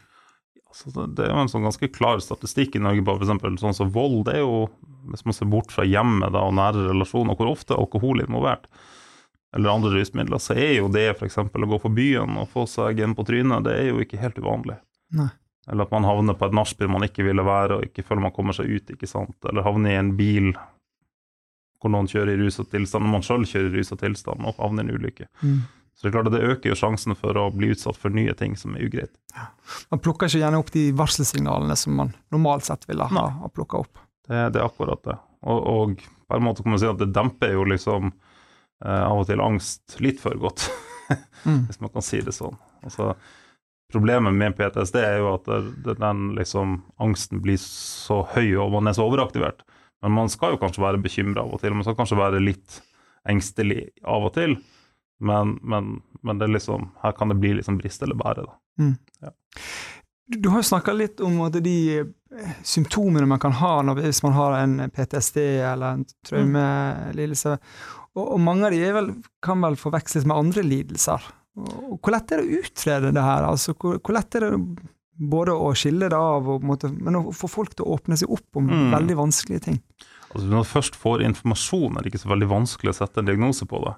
Altså, 0.69 1.07
det 1.07 1.25
er 1.25 1.33
jo 1.33 1.41
en 1.43 1.51
sånn 1.51 1.65
ganske 1.65 1.89
klar 1.91 2.21
statistikk 2.21 2.77
i 2.77 2.83
Norge 2.85 3.05
på 3.05 3.17
f.eks. 3.17 3.61
sånn 3.63 3.77
som 3.77 3.91
vold. 3.95 4.27
Det 4.29 4.37
er 4.37 4.45
jo, 4.45 4.69
hvis 5.13 5.25
man 5.25 5.37
ser 5.37 5.49
bort 5.51 5.73
fra 5.73 5.87
hjemmet 5.89 6.35
da, 6.37 6.45
og 6.45 6.57
nære 6.59 6.91
relasjoner, 6.91 7.39
hvor 7.39 7.55
ofte 7.55 7.75
er 7.75 7.83
alkohol 7.83 8.23
involvert 8.25 8.69
eller 9.57 9.73
andre 9.73 9.91
rusmidler, 9.95 10.39
så 10.39 10.53
er 10.61 10.75
jo 10.77 10.89
det 10.93 11.07
f.eks. 11.15 11.39
å 11.41 11.69
gå 11.73 11.79
på 11.81 11.91
byen 11.97 12.37
og 12.37 12.51
få 12.53 12.67
seg 12.69 13.01
en 13.01 13.15
på 13.17 13.25
trynet, 13.25 13.65
det 13.65 13.77
er 13.79 13.87
jo 13.91 14.03
ikke 14.05 14.21
helt 14.21 14.37
uvanlig. 14.43 14.77
Nei. 15.17 15.31
Eller 15.69 15.85
at 15.85 15.93
man 15.93 16.07
havner 16.09 16.37
på 16.37 16.49
et 16.49 16.57
nachspiel 16.57 16.91
man 16.93 17.05
ikke 17.05 17.25
ville 17.27 17.45
være, 17.45 17.79
og 17.79 17.89
ikke 17.89 18.05
føler 18.07 18.25
man 18.25 18.35
kommer 18.37 18.57
seg 18.57 18.69
ut. 18.69 18.93
ikke 18.93 19.09
sant? 19.09 19.37
Eller 19.49 19.65
havner 19.67 19.93
i 19.93 20.01
en 20.01 20.15
bil 20.17 20.53
hvor 21.79 21.93
noen 21.95 22.09
kjører 22.11 22.33
i 22.35 22.39
rusa 22.41 22.65
tilstand, 22.67 23.07
og 23.07 23.13
man 23.13 23.25
sjøl 23.25 23.45
kjører 23.47 23.71
i 23.71 23.83
rusa 23.83 23.99
tilstand 24.01 24.47
og 24.49 24.57
havner 24.59 24.85
i 24.85 24.89
en 24.89 24.97
ulykke. 24.99 25.29
Mm. 25.45 25.61
Så 25.99 26.07
det 26.07 26.13
er 26.13 26.15
klart 26.15 26.29
at 26.31 26.37
det 26.37 26.47
øker 26.47 26.71
jo 26.71 26.79
sjansen 26.79 27.17
for 27.19 27.35
å 27.41 27.49
bli 27.51 27.73
utsatt 27.75 27.99
for 27.99 28.15
nye 28.15 28.31
ting 28.39 28.55
som 28.57 28.77
er 28.79 28.87
ugreit. 28.87 29.17
Ja. 29.35 29.49
Man 29.91 30.03
plukker 30.05 30.31
ikke 30.31 30.45
gjerne 30.45 30.61
opp 30.63 30.71
de 30.71 30.85
varselsignalene 30.95 31.75
som 31.77 31.97
man 31.99 32.13
normalt 32.31 32.69
sett 32.69 32.87
ville 32.87 33.09
ha, 33.11 33.25
ha 33.43 33.51
plukka 33.51 33.83
opp. 33.83 33.99
Det, 34.29 34.45
det, 34.55 34.61
er 34.61 34.69
akkurat 34.69 35.03
det. 35.09 35.19
Og, 35.43 35.59
og, 35.73 36.07
på 36.29 36.37
en 36.37 36.45
måte 36.45 36.63
kan 36.63 36.75
man 36.75 36.81
si 36.81 36.87
at 36.87 37.01
det 37.01 37.11
demper 37.17 37.57
jo 37.57 37.67
liksom 37.67 38.13
Eh, 38.85 39.03
av 39.03 39.19
og 39.19 39.27
til 39.27 39.43
angst 39.43 39.99
litt 40.05 40.21
for 40.23 40.39
godt, 40.39 40.69
mm. 41.49 41.67
hvis 41.67 41.81
man 41.83 41.93
kan 41.95 42.05
si 42.05 42.23
det 42.23 42.35
sånn. 42.37 42.59
Altså, 42.87 43.15
Problemet 43.89 44.37
med 44.37 44.53
PTSD 44.53 44.99
er 45.01 45.15
jo 45.23 45.31
at 45.33 45.47
den 45.49 46.25
liksom, 46.37 46.75
angsten 47.01 47.41
blir 47.41 47.57
så 47.63 48.19
høy 48.35 48.59
og 48.61 48.75
man 48.75 48.91
er 48.91 48.99
så 48.99 49.07
overaktivert. 49.09 49.63
Men 50.05 50.13
man 50.13 50.29
skal 50.29 50.53
jo 50.53 50.59
kanskje 50.61 50.83
være 50.85 51.01
bekymra 51.01 51.41
av 51.41 51.55
og 51.57 51.63
til. 51.63 51.73
Man 51.73 51.87
skal 51.87 51.97
kanskje 51.97 52.19
være 52.19 52.43
litt 52.43 52.83
engstelig 53.33 53.87
av 54.05 54.27
og 54.29 54.35
til. 54.37 54.59
Men, 55.19 55.59
men, 55.63 56.01
men 56.23 56.39
det 56.39 56.47
liksom, 56.53 56.91
her 57.03 57.13
kan 57.13 57.29
det 57.33 57.39
bli 57.43 57.55
liksom 57.59 57.79
brist 57.79 58.03
eller 58.03 58.19
bære. 58.19 58.47
Mm. 58.79 58.95
Ja. 59.25 59.33
Du 60.29 60.49
har 60.53 60.61
jo 60.61 60.69
snakka 60.69 60.93
litt 60.93 61.21
om 61.25 61.41
at 61.47 61.57
de 61.65 61.79
eh, 61.99 62.51
symptomene 62.63 63.27
man 63.27 63.41
kan 63.41 63.55
ha 63.59 63.79
når, 63.83 64.03
hvis 64.05 64.23
man 64.23 64.37
har 64.37 64.59
en 64.59 64.77
PTSD 64.93 65.41
eller 65.41 65.97
en 65.97 66.05
traumelidelse. 66.29 67.57
Og, 68.13 68.25
og, 68.25 68.39
mange 68.43 68.69
av 68.69 68.77
de 68.77 68.93
vel, 68.95 69.11
kan 69.45 69.65
vel 69.65 69.79
forveksles 69.81 70.29
med 70.29 70.37
andre 70.37 70.65
lidelser. 70.67 71.25
Og, 71.59 71.97
hvor 71.97 72.15
lett 72.15 72.31
er 72.35 72.43
det 72.43 72.47
å 72.47 72.63
utrede 72.63 73.13
det 73.17 73.25
her? 73.25 73.49
Altså, 73.49 73.75
hvor, 73.79 73.99
hvor 74.05 74.19
lett 74.19 74.39
er 74.39 74.47
det 74.47 74.53
både 75.19 75.55
å 75.57 75.73
skille 75.75 76.11
det 76.13 76.19
av, 76.19 76.47
og, 76.47 76.67
måte, 76.67 76.93
men 76.93 77.19
å 77.19 77.25
få 77.35 77.51
folk 77.51 77.75
til 77.75 77.87
å 77.87 77.97
åpne 77.97 78.19
seg 78.21 78.31
opp 78.31 78.61
om 78.61 78.69
mm. 78.69 78.93
veldig 78.95 79.19
vanskelige 79.19 79.65
ting? 79.65 79.81
Altså, 80.29 80.45
når 80.45 80.63
du 80.63 80.71
først 80.71 80.99
får 81.01 81.25
informasjon, 81.27 81.97
er 81.97 82.05
det 82.05 82.13
ikke 82.13 82.23
så 82.27 82.35
veldig 82.35 82.51
vanskelig 82.53 82.93
å 82.93 82.99
sette 83.01 83.23
en 83.23 83.31
diagnose 83.31 83.67
på 83.69 83.81
det. 83.87 83.97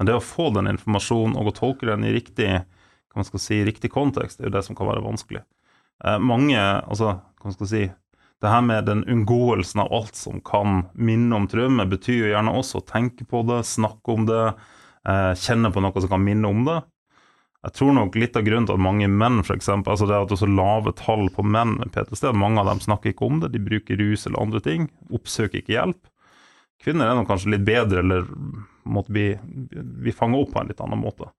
Men 0.00 0.08
det 0.08 0.14
å 0.16 0.24
få 0.24 0.46
den 0.56 0.70
informasjonen 0.70 1.34
og 1.36 1.50
å 1.50 1.56
tolke 1.58 1.84
den 1.84 2.06
i 2.08 2.14
riktig, 2.14 2.48
hva 3.12 3.20
man 3.20 3.26
skal 3.28 3.42
si, 3.44 3.58
riktig 3.68 3.90
kontekst, 3.92 4.40
er 4.40 4.48
jo 4.48 4.54
det 4.54 4.62
som 4.64 4.78
kan 4.78 4.88
være 4.88 5.02
vanskelig. 5.04 5.42
Eh, 6.08 6.16
mange 6.24 6.56
altså, 6.56 7.18
hva 7.42 7.52
skal 7.52 7.68
si, 7.68 7.82
det 8.40 8.48
her 8.48 8.62
med 8.64 8.88
den 8.88 9.02
unngåelsen 9.04 9.82
av 9.84 9.92
alt 9.92 10.16
som 10.16 10.40
kan 10.40 10.86
minne 10.96 11.36
om 11.36 11.44
traume, 11.52 11.84
betyr 11.84 12.22
jo 12.22 12.30
gjerne 12.30 12.54
også 12.56 12.80
å 12.80 12.86
tenke 12.88 13.26
på 13.28 13.42
det, 13.50 13.58
snakke 13.68 14.14
om 14.14 14.24
det, 14.30 14.46
eh, 15.04 15.34
kjenne 15.36 15.68
på 15.68 15.84
noe 15.84 16.00
som 16.00 16.14
kan 16.14 16.24
minne 16.24 16.48
om 16.48 16.64
det. 16.64 16.78
Jeg 17.60 17.76
tror 17.76 17.92
nok 17.92 18.16
litt 18.16 18.40
av 18.40 18.48
grunnen 18.48 18.70
til 18.70 18.78
at 18.78 18.86
mange 18.88 19.04
menn, 19.04 19.42
eksempel, 19.44 19.92
altså 19.92 20.08
det 20.08 20.16
at 20.16 20.32
det 20.32 20.38
er 20.38 20.44
så 20.46 20.48
lave 20.48 20.96
tall 20.96 21.28
på 21.28 21.44
menn 21.44 21.76
med 21.76 21.92
PTSD, 21.92 22.32
mange 22.32 22.64
av 22.64 22.72
dem 22.72 22.80
snakker 22.80 23.12
ikke 23.12 23.28
om 23.28 23.44
det, 23.44 23.52
de 23.52 23.60
bruker 23.60 24.00
rus 24.00 24.24
eller 24.24 24.40
andre 24.40 24.64
ting, 24.64 24.88
oppsøker 25.12 25.60
ikke 25.60 25.76
hjelp. 25.76 26.00
Kvinner 26.80 27.10
er 27.10 27.20
nok 27.20 27.28
kanskje 27.28 27.52
litt 27.52 27.68
bedre, 27.68 28.00
eller 28.00 28.24
måtte 28.92 29.14
bli, 29.14 29.32
vi 30.04 30.14
fanger 30.14 30.42
opp 30.42 30.52
på 30.54 30.60
en 30.62 30.70
litt 30.70 30.82
annen 30.84 31.00
måte. 31.00 31.30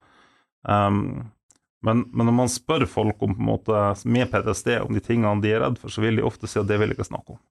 Um, 0.68 1.32
men, 1.82 2.04
men, 2.14 2.28
når 2.28 2.36
man 2.38 2.52
spør 2.52 2.86
folk 2.90 3.24
om, 3.26 3.34
på 3.36 3.42
en 3.42 3.48
måte, 3.48 3.86
med 4.06 4.30
PTSD 4.32 4.76
om 4.84 4.94
de 4.94 5.02
tingene 5.04 5.42
de 5.42 5.54
er 5.54 5.64
redd 5.64 5.80
for, 5.82 5.94
så 5.94 6.04
vil 6.04 6.20
de 6.20 6.26
ofte 6.28 6.50
si 6.50 6.60
at 6.62 6.70
det 6.70 6.78
vil 6.78 6.92
jeg 6.92 7.00
ikke 7.00 7.10
snakke 7.10 7.36
om. 7.36 7.42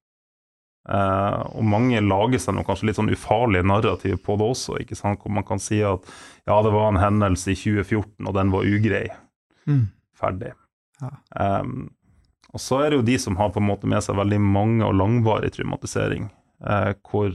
Uh, 0.88 1.44
og 1.60 1.66
mange 1.68 2.00
lager 2.00 2.40
seg 2.40 2.56
noe 2.56 2.64
kanskje 2.64 2.88
litt 2.88 2.96
sånn 2.96 3.12
ufarlig 3.12 3.60
narrativ 3.68 4.16
på 4.24 4.38
det 4.40 4.46
også, 4.54 4.78
ikke 4.80 4.96
sant? 4.96 5.20
hvor 5.20 5.34
man 5.34 5.44
kan 5.46 5.60
si 5.60 5.82
at 5.84 6.06
ja, 6.48 6.56
det 6.64 6.72
var 6.72 6.88
en 6.88 7.02
hendelse 7.02 7.52
i 7.52 7.58
2014, 7.58 8.14
og 8.24 8.36
den 8.38 8.52
var 8.54 8.68
ugrei. 8.70 9.06
Mm. 9.68 9.88
Ferdig. 10.16 10.54
Ja. 11.02 11.12
Um, 11.60 11.90
og 12.50 12.62
så 12.62 12.80
er 12.82 12.90
det 12.90 13.00
jo 13.00 13.06
de 13.06 13.18
som 13.22 13.36
har 13.38 13.52
på 13.54 13.60
en 13.60 13.68
måte 13.68 13.90
med 13.90 14.02
seg 14.04 14.18
veldig 14.18 14.40
mange 14.42 14.86
og 14.86 14.96
langvarig 14.98 15.52
traumatisering, 15.54 16.30
uh, 16.64 16.92
hvor 17.06 17.34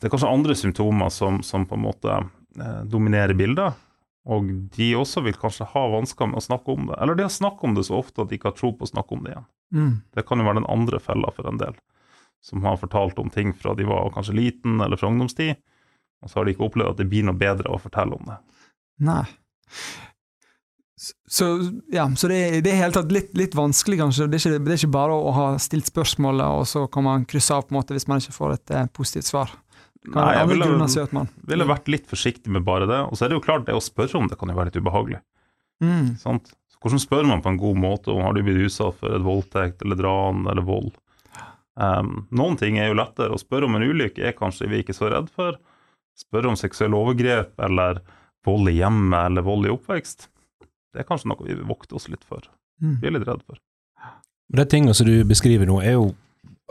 det 0.00 0.06
er 0.06 0.12
kanskje 0.12 0.30
andre 0.30 0.54
symptomer 0.58 1.10
som, 1.12 1.42
som 1.42 1.66
på 1.66 1.76
en 1.78 1.84
måte 1.86 2.12
eh, 2.12 2.80
dominerer 2.84 3.34
bildet. 3.34 3.82
Og 4.26 4.48
de 4.74 4.88
også 4.98 5.22
vil 5.22 5.36
kanskje 5.38 5.68
ha 5.70 5.84
vansker 5.92 6.26
med 6.26 6.40
å 6.40 6.44
snakke 6.44 6.74
om 6.74 6.88
det. 6.90 6.96
Eller 6.98 7.14
de 7.14 7.26
har 7.26 7.32
snakket 7.32 7.68
om 7.68 7.76
det 7.76 7.86
så 7.86 8.00
ofte 8.00 8.24
at 8.24 8.30
de 8.30 8.38
ikke 8.38 8.50
har 8.50 8.58
tro 8.58 8.72
på 8.74 8.86
å 8.86 8.90
snakke 8.90 9.14
om 9.14 9.22
det 9.22 9.32
igjen. 9.32 9.46
Mm. 9.74 9.92
Det 10.14 10.24
kan 10.26 10.42
jo 10.42 10.48
være 10.48 10.60
den 10.60 10.72
andre 10.72 11.00
fella 11.02 11.30
for 11.34 11.48
en 11.50 11.60
del, 11.62 11.76
som 12.44 12.66
har 12.66 12.80
fortalt 12.80 13.18
om 13.22 13.30
ting 13.30 13.54
fra 13.54 13.74
de 13.78 13.86
var 13.86 14.10
kanskje 14.14 14.34
liten 14.36 14.80
eller 14.82 14.98
fra 14.98 15.10
ungdomstid, 15.10 15.54
og 16.22 16.30
så 16.30 16.40
har 16.40 16.46
de 16.46 16.54
ikke 16.54 16.66
opplevd 16.68 16.94
at 16.94 17.00
det 17.02 17.08
blir 17.10 17.26
noe 17.26 17.38
bedre 17.38 17.70
å 17.70 17.80
fortelle 17.82 18.18
om 18.18 18.30
det. 18.30 18.38
Nei. 19.06 19.24
Så, 20.96 21.46
ja, 21.92 22.06
så 22.16 22.28
det, 22.28 22.38
det 22.64 22.72
er 22.72 22.80
helt 22.86 22.96
tatt 22.96 23.10
litt, 23.12 23.34
litt, 23.36 23.54
vanskelig, 23.56 23.98
kanskje. 24.00 24.30
Det 24.32 24.38
er, 24.38 24.44
ikke, 24.46 24.64
det 24.64 24.72
er, 24.72 24.78
ikke, 24.80 24.94
bare 24.94 25.16
å 25.16 25.32
ha 25.36 25.46
stilt 25.60 25.90
spørsmålet, 25.90 26.46
og 26.46 26.64
så 26.70 26.86
kan 26.88 27.04
man 27.04 27.26
krysse 27.28 27.52
av 27.52 27.66
på 27.66 27.74
en 27.74 27.80
måte 27.82 27.96
hvis 27.96 28.08
man 28.08 28.22
ikke 28.22 28.36
får 28.36 28.54
et 28.54 28.72
eh, 28.72 28.88
positivt 28.96 29.28
svar. 29.28 29.52
Nei, 30.14 30.26
jeg 30.38 30.48
ville, 30.52 31.24
ville 31.50 31.66
vært 31.66 31.90
litt 31.90 32.06
forsiktig 32.08 32.52
med 32.54 32.64
bare 32.64 32.86
det. 32.88 33.00
Og 33.10 33.18
så 33.18 33.26
er 33.26 33.32
det 33.32 33.40
jo 33.40 33.44
klart, 33.44 33.66
det 33.66 33.74
å 33.76 33.82
spørre 33.82 34.20
om 34.20 34.30
det 34.30 34.38
kan 34.40 34.52
jo 34.52 34.56
være 34.56 34.70
litt 34.70 34.78
ubehagelig. 34.78 35.18
Mm. 35.84 36.14
Hvordan 36.80 37.02
spør 37.02 37.26
man 37.28 37.42
på 37.44 37.52
en 37.52 37.58
god 37.60 37.80
måte 37.82 38.12
om 38.14 38.22
har 38.24 38.36
du 38.36 38.44
blitt 38.46 38.68
utsatt 38.68 38.96
for 39.00 39.16
et 39.16 39.24
voldtekt 39.26 39.82
eller 39.84 39.98
dran 39.98 40.46
eller 40.46 40.64
vold? 40.64 40.94
Um, 41.76 42.24
noen 42.32 42.56
ting 42.56 42.78
er 42.80 42.88
jo 42.88 42.96
lettere. 42.96 43.34
Å 43.34 43.42
spørre 43.42 43.68
om 43.68 43.76
en 43.76 43.84
ulykke 43.84 44.24
er 44.30 44.36
kanskje 44.38 44.70
vi 44.70 44.80
ikke 44.84 44.96
så 44.96 45.10
redd 45.12 45.28
for. 45.34 45.58
Spørre 46.16 46.52
om 46.52 46.56
seksuelle 46.56 46.96
overgrep 46.96 47.58
eller 47.66 48.00
vold 48.46 48.70
i 48.70 48.78
hjemmet 48.78 49.32
eller 49.32 49.44
vold 49.44 49.66
i 49.66 49.74
oppvekst, 49.74 50.30
det 50.94 51.02
er 51.02 51.08
kanskje 51.08 51.30
noe 51.32 51.46
vi 51.46 51.56
vokter 51.66 51.98
oss 51.98 52.08
litt 52.12 52.24
for. 52.24 52.44
Mm. 52.82 52.98
Vi 53.00 53.08
er 53.08 53.16
litt 53.16 53.26
redd 53.28 53.42
for. 53.46 53.60
De 54.56 54.64
tingene 54.70 54.94
som 54.94 55.08
du 55.08 55.24
beskriver 55.26 55.66
nå, 55.68 55.80
er 55.82 55.96
jo 55.96 56.10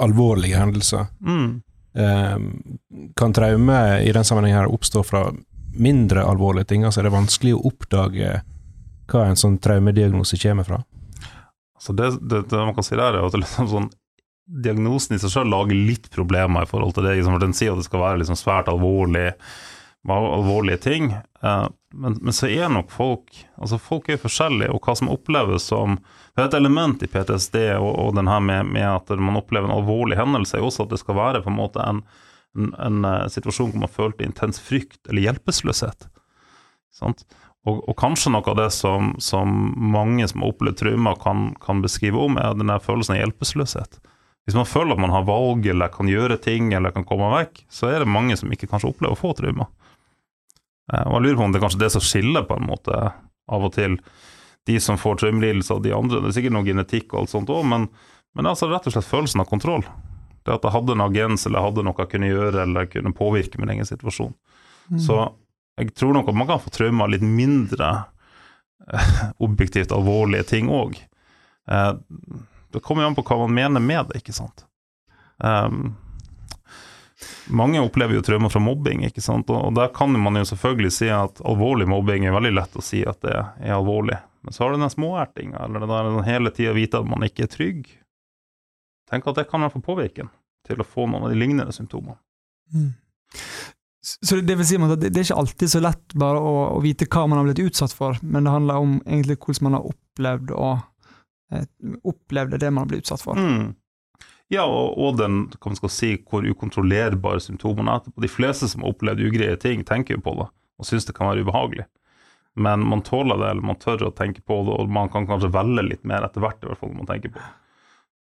alvorlige 0.02 0.60
hendelser. 0.60 1.08
Mm. 1.26 1.62
Eh, 1.96 2.38
kan 3.16 3.36
traume 3.36 3.82
i 4.04 4.12
den 4.16 4.28
sammenhengen 4.28 4.64
her 4.64 4.72
oppstå 4.72 5.04
fra 5.04 5.28
mindre 5.76 6.24
alvorlige 6.24 6.72
ting? 6.72 6.86
Altså 6.86 7.02
er 7.02 7.10
det 7.10 7.16
vanskelig 7.16 7.56
å 7.56 7.66
oppdage 7.70 8.40
hva 9.12 9.28
en 9.28 9.40
sånn 9.40 9.60
traumediagnose 9.62 10.40
kommer 10.42 10.68
fra? 10.68 10.82
Altså 11.76 11.94
det, 11.94 12.10
det, 12.22 12.42
det, 12.50 12.58
man 12.58 12.76
kan 12.76 12.88
si 12.88 12.96
der, 12.96 13.20
er 13.20 13.28
at 13.28 13.38
liksom 13.38 13.70
sånn, 13.70 13.90
diagnosen 14.46 15.18
i 15.18 15.22
seg 15.22 15.34
selv 15.34 15.52
lager 15.52 15.78
litt 15.78 16.10
problemer 16.14 16.66
i 16.66 16.70
forhold 16.70 16.96
til 16.96 17.06
det. 17.06 17.18
Liksom, 17.20 17.36
for 17.36 17.46
Den 17.46 17.56
sier 17.58 17.74
at 17.74 17.82
det 17.82 17.88
skal 17.88 18.04
være 18.04 18.22
liksom 18.22 18.40
svært 18.40 18.72
alvorlig, 18.72 19.32
alvorlige 20.14 20.78
ting. 20.78 21.12
Eh, 21.44 21.68
men, 21.94 22.18
men, 22.22 22.34
så 22.34 22.48
er 22.48 22.70
nok 22.70 22.92
folk 22.92 23.38
altså 23.56 23.80
folk 23.80 24.10
er 24.10 24.22
forskjellige, 24.22 24.72
og 24.74 24.84
hva 24.84 24.96
som 24.98 25.12
oppleves 25.14 25.70
som 25.72 26.00
det 26.36 26.44
er 26.44 26.50
Et 26.50 26.58
element 26.58 27.04
i 27.04 27.08
PTSD 27.08 27.56
og, 27.78 27.92
og 27.96 28.16
den 28.18 28.28
her 28.28 28.42
med, 28.44 28.68
med, 28.68 28.84
at 28.84 29.10
man 29.16 29.38
opplever 29.40 29.70
en 29.70 29.78
alvorlig 29.78 30.18
hendelse, 30.20 30.58
er 30.58 30.66
også 30.68 30.84
at 30.84 30.92
det 30.92 31.00
skal 31.00 31.16
være 31.16 31.42
på 31.46 31.52
en 31.52 31.56
måte 31.56 31.80
en, 31.80 32.02
en, 32.58 32.74
en 32.76 33.08
uh, 33.08 33.30
situasjon 33.32 33.72
hvor 33.72 33.86
man 33.86 33.94
følte 33.94 34.28
intens 34.28 34.60
frykt 34.60 35.00
eller 35.08 35.30
hjelpeløshet. 35.30 36.10
Og, 37.66 37.80
og, 37.80 37.96
kanskje 37.98 38.34
noe 38.36 38.44
av 38.52 38.60
det 38.60 38.68
som, 38.76 39.14
som 39.24 39.56
mange 39.80 40.28
som 40.28 40.44
har 40.44 40.52
opplevd 40.52 40.82
traumer, 40.84 41.16
kan, 41.24 41.48
kan, 41.64 41.80
beskrive 41.86 42.20
om, 42.28 42.36
er 42.36 42.60
denne 42.60 42.78
følelsen 42.84 43.16
av 43.16 43.24
hjelpeløshet. 43.24 44.02
Hvis 44.46 44.60
man 44.60 44.68
føler 44.70 44.94
at 44.94 45.02
man 45.02 45.16
har 45.16 45.26
valg 45.26 45.66
eller 45.72 45.90
kan 45.94 46.12
gjøre 46.12 46.38
ting 46.44 46.70
eller 46.76 46.94
kan 46.94 47.08
komme 47.08 47.32
vekk, 47.32 47.64
så 47.72 47.90
er 47.90 48.04
det 48.04 48.12
mange 48.12 48.36
som 48.38 48.52
ikke 48.54 48.70
kanskje 48.70 48.92
opplever 48.92 49.16
å 49.16 49.24
få 49.24 49.34
traumer. 49.40 49.72
Uh, 50.92 51.04
og 51.08 51.18
jeg 51.18 51.26
lurer 51.26 51.40
på 51.40 51.48
om 51.48 51.54
det 51.54 51.60
er 51.60 51.66
kanskje 51.66 51.84
det 51.84 51.92
som 51.96 52.04
skiller 52.06 52.48
på 52.48 52.58
en 52.60 52.68
måte 52.70 53.00
av 53.46 53.68
og 53.68 53.74
til 53.76 54.00
de 54.66 54.80
som 54.82 54.98
får 54.98 55.22
traumelidelser, 55.22 55.78
og 55.78 55.86
de 55.86 55.94
andre. 55.94 56.22
Det 56.24 56.32
er 56.32 56.38
sikkert 56.40 56.56
noe 56.58 56.66
genetikk 56.66 57.14
og 57.14 57.22
alt 57.22 57.34
sånt 57.36 57.52
òg, 57.54 57.66
men, 57.70 57.88
men 58.38 58.50
altså 58.50 58.70
rett 58.72 58.88
og 58.90 58.96
slett 58.96 59.10
følelsen 59.10 59.44
av 59.44 59.50
kontroll. 59.50 59.86
Det 60.46 60.54
at 60.54 60.66
jeg 60.66 60.74
hadde 60.74 60.96
en 60.96 61.06
agens 61.06 61.46
eller 61.46 61.66
hadde 61.66 61.86
noe 61.86 62.02
jeg 62.02 62.12
kunne 62.12 62.30
gjøre 62.30 62.64
eller 62.66 62.90
kunne 62.90 63.14
påvirke 63.18 63.62
min 63.62 63.72
egen 63.74 63.88
situasjon. 63.88 64.34
Mm. 64.94 65.00
Så 65.02 65.20
jeg 65.82 65.94
tror 65.98 66.14
nok 66.16 66.30
at 66.32 66.38
man 66.38 66.50
kan 66.50 66.62
få 66.62 66.74
traumer 66.74 67.10
litt 67.12 67.26
mindre 67.26 67.92
eh, 68.94 69.16
objektivt 69.46 69.94
alvorlige 69.94 70.48
ting 70.54 70.70
òg. 70.74 70.98
Eh, 71.70 71.92
det 72.74 72.84
kommer 72.86 73.06
jo 73.06 73.12
an 73.12 73.18
på 73.18 73.26
hva 73.26 73.40
man 73.46 73.56
mener 73.58 73.84
med 73.84 74.10
det, 74.10 74.22
ikke 74.22 74.36
sant. 74.36 74.66
Um, 75.38 75.96
mange 77.48 77.82
opplever 77.82 78.18
jo 78.18 78.24
traumer 78.26 78.50
fra 78.50 78.62
mobbing, 78.64 79.04
ikke 79.08 79.22
sant? 79.22 79.50
og 79.50 79.76
der 79.78 79.92
kan 79.96 80.14
man 80.20 80.40
jo 80.40 80.46
selvfølgelig 80.50 80.94
si 80.96 81.10
at 81.14 81.42
alvorlig 81.46 81.88
mobbing 81.90 82.26
er 82.26 82.36
veldig 82.36 82.54
lett 82.56 82.78
å 82.78 82.84
si 82.84 83.04
at 83.08 83.22
det 83.26 83.36
er 83.36 83.76
alvorlig. 83.76 84.18
Men 84.46 84.54
så 84.54 84.64
har 84.64 84.74
du 84.74 84.82
den 84.82 84.94
småertinga, 84.94 85.62
eller 85.66 85.82
det 85.82 85.90
der 85.90 86.26
hele 86.28 86.52
tida 86.54 86.74
vite 86.78 87.02
at 87.02 87.08
man 87.10 87.26
ikke 87.26 87.48
er 87.48 87.54
trygg. 87.54 87.88
Tenk 89.10 89.28
at 89.30 89.40
det 89.40 89.48
kan 89.50 89.62
i 89.62 89.66
hvert 89.66 89.78
fall 89.78 89.86
påvirke 89.86 90.28
til 90.66 90.82
å 90.82 90.88
få 90.88 91.08
noen 91.10 91.28
av 91.28 91.34
de 91.34 91.40
lignende 91.40 91.74
symptomene. 91.74 92.18
Mm. 92.74 92.94
Så 94.06 94.38
det 94.46 94.54
vil 94.58 94.68
si 94.70 94.78
at 94.78 95.00
det, 95.02 95.10
er 95.10 95.24
ikke 95.24 95.40
alltid 95.42 95.72
så 95.72 95.82
lett 95.82 96.14
bare 96.14 96.38
å, 96.38 96.54
å, 96.76 96.82
vite 96.84 97.08
hva 97.10 97.24
man 97.26 97.40
har 97.40 97.48
blitt 97.48 97.64
utsatt 97.72 97.94
for, 97.96 98.20
men 98.22 98.46
det 98.46 98.54
handler 98.54 98.84
om 98.84 99.00
egentlig 99.02 99.40
hvordan 99.42 99.66
man 99.66 99.78
har 99.80 99.88
opplevd 99.90 100.54
å, 100.54 100.70
eh, 101.54 101.66
opplevd 102.06 102.60
det 102.62 102.70
man 102.70 102.84
har 102.84 102.92
blitt 102.92 103.06
utsatt 103.06 103.24
for. 103.26 103.42
Mm. 103.42 103.74
Ja, 104.54 104.66
og, 104.70 104.94
og, 105.02 105.18
den 105.18 105.46
hva 105.56 105.72
man 105.72 105.80
skal 105.80 105.92
si, 105.94 106.12
hvor 106.30 106.46
ukontrollerbare 106.46 107.42
symptomene 107.42 107.98
er. 107.98 108.14
De 108.22 108.30
fleste 108.30 108.70
som 108.70 108.84
har 108.86 108.94
opplevd 108.94 109.24
ugreie 109.26 109.58
ting, 109.62 109.82
tenker 109.88 110.18
jo 110.18 110.26
på 110.26 110.36
det 110.42 110.50
og 110.76 110.88
syns 110.88 111.08
det 111.08 111.16
kan 111.16 111.30
være 111.30 111.46
ubehagelig. 111.46 111.86
Men 112.60 112.84
man 112.88 113.04
tåler 113.04 113.40
det, 113.40 113.52
eller 113.52 113.68
man 113.68 113.80
tør 113.80 114.08
å 114.08 114.16
tenke 114.16 114.42
på 114.44 114.62
det, 114.68 114.76
og 114.80 114.92
man 114.92 115.12
kan 115.12 115.28
kanskje 115.28 115.52
velge 115.56 115.86
litt 115.88 116.04
mer 116.08 116.26
etter 116.28 116.44
hvert. 116.44 116.62
i 116.64 116.70
hvert 116.70 116.82
fall 116.82 116.96
man 116.96 117.08
tenker 117.08 117.32
på 117.32 117.40
det. 117.40 117.52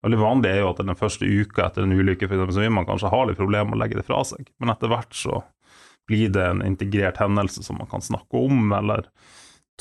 Veldig 0.07 0.21
vanlig 0.21 0.51
er 0.53 0.61
jo 0.61 0.71
at 0.71 0.83
den 0.83 0.99
første 0.99 1.27
uka 1.27 1.65
etter 1.67 1.87
en 1.87 1.95
ulykke 1.95 2.29
for 2.29 2.37
eksempel, 2.37 2.55
så 2.55 2.63
vil 2.63 2.75
man 2.77 2.87
kanskje 2.87 3.11
ha 3.11 3.21
litt 3.27 3.41
problemer 3.41 3.71
med 3.71 3.79
å 3.79 3.83
legge 3.83 3.99
det 3.99 4.07
fra 4.07 4.21
seg, 4.27 4.51
men 4.63 4.71
etter 4.71 4.93
hvert 4.93 5.15
så 5.17 5.41
blir 6.07 6.31
det 6.31 6.45
en 6.47 6.63
integrert 6.63 7.19
hendelse 7.19 7.65
som 7.67 7.81
man 7.81 7.91
kan 7.91 8.05
snakke 8.05 8.39
om, 8.39 8.71
eller 8.77 9.09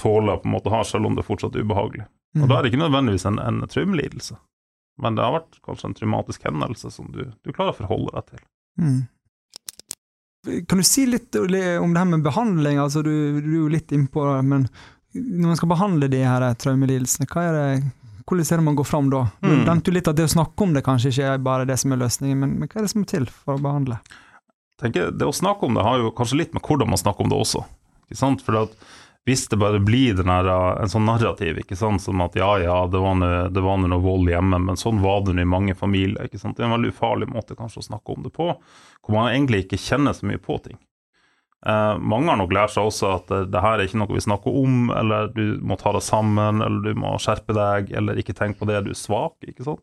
tåle 0.02 0.40
på 0.42 0.50
en 0.50 0.56
måte 0.56 0.74
ha, 0.74 0.82
selv 0.88 1.10
om 1.10 1.18
det 1.18 1.28
fortsatt 1.28 1.54
er 1.54 1.66
ubehagelig. 1.68 2.08
Og 2.42 2.50
Da 2.50 2.58
er 2.58 2.66
det 2.66 2.74
ikke 2.74 2.82
nødvendigvis 2.82 3.28
en, 3.30 3.38
en 3.40 3.62
traumelidelse, 3.70 4.40
men 5.02 5.16
det 5.18 5.24
har 5.26 5.34
vært 5.40 5.58
kanskje 5.66 5.90
en 5.90 5.98
traumatisk 5.98 6.46
hendelse 6.48 6.92
som 6.94 7.10
du, 7.12 7.26
du 7.44 7.52
klarer 7.52 7.74
å 7.74 7.80
forholde 7.82 8.14
deg 8.16 8.30
til. 8.32 8.44
Mm. 8.80 9.02
Kan 10.70 10.78
du 10.78 10.84
si 10.86 11.06
litt 11.10 11.36
om 11.36 11.50
det 11.94 12.00
her 12.00 12.06
med 12.06 12.24
behandling? 12.26 12.78
Altså, 12.80 13.02
du, 13.02 13.42
du 13.42 13.48
er 13.50 13.60
jo 13.64 13.70
litt 13.74 13.92
innpå 13.96 14.26
det, 14.30 14.42
men 14.46 14.68
når 15.16 15.48
man 15.50 15.58
skal 15.58 15.72
behandle 15.72 16.10
de 16.12 16.20
her 16.22 16.44
traumelidelsene, 16.62 17.26
hva 17.32 17.46
er 17.48 17.56
det, 17.58 17.92
hvordan 18.28 18.46
er 18.46 18.62
det 18.62 18.66
man 18.68 18.78
går 18.78 18.88
fram 18.90 19.10
da? 19.14 19.24
Du 19.42 19.50
Mm. 19.50 19.64
nevnte 19.66 19.90
jo 19.90 19.96
litt 19.96 20.08
at 20.12 20.18
det 20.20 20.28
å 20.28 20.34
snakke 20.36 20.64
om 20.68 20.76
det 20.76 20.84
kanskje 20.86 21.12
ikke 21.14 21.32
er 21.34 21.42
bare 21.46 21.66
det 21.66 21.80
som 21.82 21.92
er 21.96 22.02
løsningen, 22.04 22.38
men, 22.44 22.54
men 22.60 22.70
hva 22.70 22.80
er 22.82 22.86
det 22.86 22.92
som 22.94 23.02
må 23.02 23.10
til 23.10 23.26
for 23.32 23.56
å 23.58 23.64
behandle? 23.64 23.98
tenker, 24.82 25.12
Det 25.16 25.26
å 25.26 25.34
snakke 25.34 25.66
om 25.66 25.74
det 25.78 25.84
har 25.88 25.98
jo 26.04 26.12
kanskje 26.12 26.38
litt 26.44 26.54
med 26.54 26.62
hvordan 26.68 26.90
man 26.92 27.00
snakker 27.00 27.24
om 27.26 27.30
det 27.32 27.38
også. 27.40 27.64
For 28.44 28.58
at 28.60 28.74
hvis 29.26 29.48
det 29.50 29.58
bare 29.58 29.82
blir 29.82 30.14
den 30.20 30.30
uh, 30.30 30.78
en 30.78 30.92
sånn 30.92 31.08
narrativ, 31.08 31.58
ikke 31.64 31.78
sant? 31.80 32.04
som 32.04 32.22
at 32.22 32.36
ja, 32.38 32.52
ja, 32.62 32.76
det 32.92 33.02
var 33.02 33.18
nå- 33.18 33.88
noe 33.90 34.04
vold 34.04 34.30
hjemme, 34.30 34.60
men 34.62 34.78
sånn 34.78 35.02
var 35.02 35.24
det 35.26 35.34
i 35.42 35.48
mange 35.50 35.74
familier. 35.78 36.28
ikke 36.28 36.42
sant? 36.42 36.58
Det 36.58 36.66
er 36.66 36.70
en 36.70 36.76
veldig 36.78 36.94
ufarlig 36.94 37.32
måte 37.34 37.58
kanskje 37.58 37.82
å 37.82 37.88
snakke 37.90 38.14
om 38.14 38.28
det 38.28 38.34
på, 38.36 38.52
hvor 38.54 39.18
man 39.18 39.32
egentlig 39.32 39.66
ikke 39.66 39.82
kjenner 39.82 40.14
så 40.14 40.30
mye 40.30 40.42
på 40.42 40.60
ting. 40.68 40.78
Eh, 41.66 41.98
mange 41.98 42.30
har 42.30 42.38
nok 42.38 42.54
lært 42.54 42.76
seg 42.76 42.86
også 42.86 43.10
at 43.16 43.32
det, 43.32 43.42
det 43.56 43.62
her 43.66 43.80
er 43.80 43.88
ikke 43.88 43.98
noe 44.04 44.14
vi 44.14 44.22
snakker 44.22 44.58
om, 44.62 44.92
eller 44.94 45.32
du 45.34 45.58
må 45.66 45.78
ta 45.82 45.96
deg 45.96 46.06
sammen, 46.06 46.62
eller 46.62 46.86
du 46.86 47.02
må 47.02 47.16
skjerpe 47.22 47.56
deg, 47.58 47.90
eller 47.98 48.22
ikke 48.22 48.38
tenk 48.38 48.60
på 48.60 48.70
det, 48.70 48.84
du 48.86 48.92
er 48.94 49.00
svak. 49.00 49.40
ikke 49.42 49.66
sant? 49.66 49.82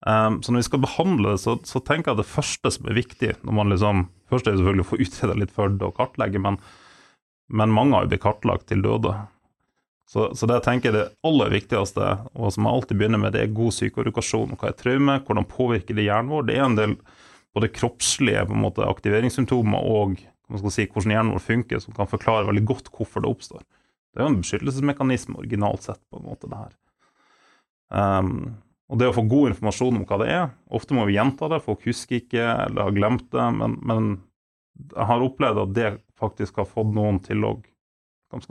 Um, 0.00 0.40
så 0.42 0.50
når 0.50 0.62
vi 0.62 0.66
skal 0.70 0.82
behandle 0.82 1.34
det, 1.34 1.42
så, 1.42 1.58
så 1.68 1.82
tenker 1.84 2.10
jeg 2.10 2.16
at 2.16 2.22
det 2.22 2.32
første 2.32 2.70
som 2.72 2.86
er 2.88 2.96
viktig 2.96 3.34
når 3.44 3.56
man 3.58 3.68
liksom, 3.68 4.06
Først 4.30 4.46
er 4.46 4.54
det 4.54 4.60
selvfølgelig 4.60 4.84
å 4.86 4.88
få 4.88 4.98
utreda 5.02 5.34
litt 5.36 5.50
før 5.50 5.72
det 5.74 5.86
og 5.88 5.96
kartlegge, 5.96 6.38
men, 6.38 6.56
men 7.50 7.74
mange 7.74 7.96
har 7.96 8.06
jo 8.06 8.12
blitt 8.12 8.22
kartlagt 8.24 8.68
til 8.70 8.82
døde. 8.84 9.14
Så, 10.10 10.30
så 10.34 10.46
det 10.46 10.56
jeg 10.58 10.66
tenker 10.66 10.94
det 10.94 11.08
aller 11.26 11.52
viktigste, 11.52 12.06
og 12.34 12.50
som 12.54 12.66
jeg 12.66 12.78
alltid 12.78 12.98
begynner 12.98 13.20
med, 13.22 13.34
det 13.34 13.44
er 13.44 13.52
god 13.54 13.74
psykoedukasjon. 13.74 14.56
Hva 14.58 14.70
er 14.70 14.78
traume, 14.78 15.20
hvordan 15.26 15.46
påvirker 15.50 15.94
det 15.94 16.08
hjernen 16.08 16.32
vår? 16.32 16.48
Det 16.48 16.56
er 16.56 16.64
en 16.64 16.78
del 16.78 16.96
både 17.54 17.70
kroppslige 17.74 18.42
på 18.46 18.56
en 18.56 18.64
måte, 18.64 18.86
aktiveringssymptomer 18.86 19.86
og 19.86 20.18
si, 20.70 20.86
hvordan 20.86 21.14
hjernen 21.14 21.34
vår 21.36 21.44
funker, 21.44 21.82
som 21.82 21.94
kan 21.94 22.10
forklare 22.10 22.48
veldig 22.48 22.64
godt 22.66 22.90
hvorfor 22.94 23.22
det 23.22 23.30
oppstår. 23.30 23.62
Det 24.10 24.18
er 24.18 24.26
jo 24.26 24.32
en 24.32 24.40
beskyttelsesmekanisme 24.40 25.38
originalt 25.38 25.86
sett, 25.86 26.02
på 26.10 26.18
en 26.18 26.26
måte, 26.26 26.50
det 26.50 26.58
her. 26.58 26.74
Um, 27.90 28.34
og 28.90 28.98
det 28.98 29.10
å 29.10 29.14
få 29.14 29.26
god 29.30 29.52
informasjon 29.52 29.98
om 29.98 30.04
hva 30.06 30.18
det 30.20 30.26
er 30.30 30.44
Ofte 30.74 30.94
må 30.94 31.02
vi 31.08 31.16
gjenta 31.16 31.48
det, 31.50 31.58
folk 31.64 31.82
husker 31.88 32.20
ikke 32.20 32.44
eller 32.66 32.86
har 32.86 32.94
glemt 32.94 33.26
det, 33.34 33.46
men, 33.54 33.74
men 33.86 34.10
jeg 34.80 35.06
har 35.10 35.24
opplevd 35.24 35.62
at 35.64 35.72
det 35.74 35.88
faktisk 36.20 36.60
har 36.60 36.68
fått 36.68 36.92
noen 36.94 37.18
til 37.24 37.44
å 37.46 37.54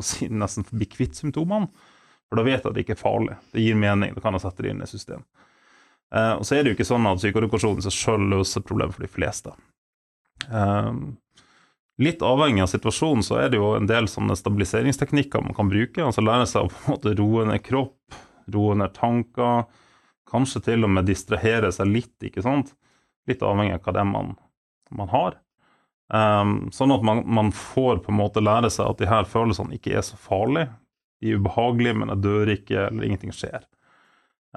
si, 0.03 0.27
nesten 0.29 0.67
bli 0.71 0.89
kvitt 0.89 1.19
symptomene. 1.19 1.69
For 2.29 2.37
da 2.37 2.45
vet 2.45 2.59
jeg 2.59 2.69
at 2.69 2.75
det 2.75 2.83
ikke 2.85 2.93
er 2.97 3.01
farlig. 3.01 3.37
Det 3.53 3.63
gir 3.63 3.77
mening. 3.79 4.13
Da 4.13 4.21
kan 4.21 4.37
jeg 4.37 4.43
sette 4.43 4.61
det 4.61 4.73
inn 4.73 4.83
i 4.85 4.89
system. 4.89 5.23
Eh, 6.13 6.35
og 6.37 6.45
så 6.45 6.55
er 6.55 6.63
det 6.63 6.71
jo 6.71 6.77
ikke 6.77 6.89
sånn 6.89 7.07
at 7.09 7.21
psykoedukasjon 7.21 7.81
i 7.81 7.85
seg 7.85 7.95
sjøl 7.95 8.27
løser 8.33 8.65
problemet 8.65 8.97
for 8.97 9.05
de 9.05 9.11
fleste. 9.11 9.53
Eh, 10.45 10.91
litt 12.05 12.23
avhengig 12.25 12.63
av 12.65 12.71
situasjonen 12.71 13.25
så 13.25 13.41
er 13.41 13.51
det 13.51 13.59
jo 13.59 13.73
en 13.77 13.89
del 13.89 14.09
sånne 14.09 14.37
stabiliseringsteknikker 14.37 15.45
man 15.45 15.57
kan 15.57 15.71
bruke. 15.71 16.05
Altså 16.05 16.25
lære 16.25 16.45
seg 16.49 16.67
å 16.67 16.73
på 16.73 16.83
en 16.83 16.95
måte 16.95 17.15
roe 17.17 17.47
ned 17.49 17.65
kropp, 17.65 18.19
roe 18.53 18.77
ned 18.77 18.93
tanker. 18.97 19.65
Kanskje 20.29 20.61
til 20.69 20.85
og 20.85 20.93
med 20.93 21.09
distrahere 21.09 21.73
seg 21.73 21.89
litt, 21.89 22.15
ikke 22.21 22.45
sant. 22.45 22.75
Litt 23.29 23.41
avhengig 23.45 23.79
av 23.79 23.85
hva 23.85 23.95
det 23.95 24.05
er 24.05 24.09
man, 24.09 24.35
man 24.93 25.09
har. 25.09 25.41
Um, 26.09 26.69
sånn 26.73 26.93
at 26.93 27.03
man, 27.05 27.21
man, 27.29 27.51
får 27.53 27.99
på 28.01 28.09
en 28.09 28.17
måte 28.17 28.41
lære 28.41 28.71
seg 28.73 28.87
at 28.89 29.01
de 29.01 29.09
her 29.09 29.27
følelsene 29.29 29.77
ikke 29.77 29.93
er 29.99 30.05
så 30.05 30.17
farlige. 30.17 30.71
De 31.21 31.33
er 31.33 31.41
ubehagelige, 31.41 31.97
men 32.01 32.13
jeg 32.13 32.23
dør 32.23 32.53
ikke, 32.55 32.85
eller 32.87 33.05
ingenting 33.05 33.35
skjer. 33.35 33.65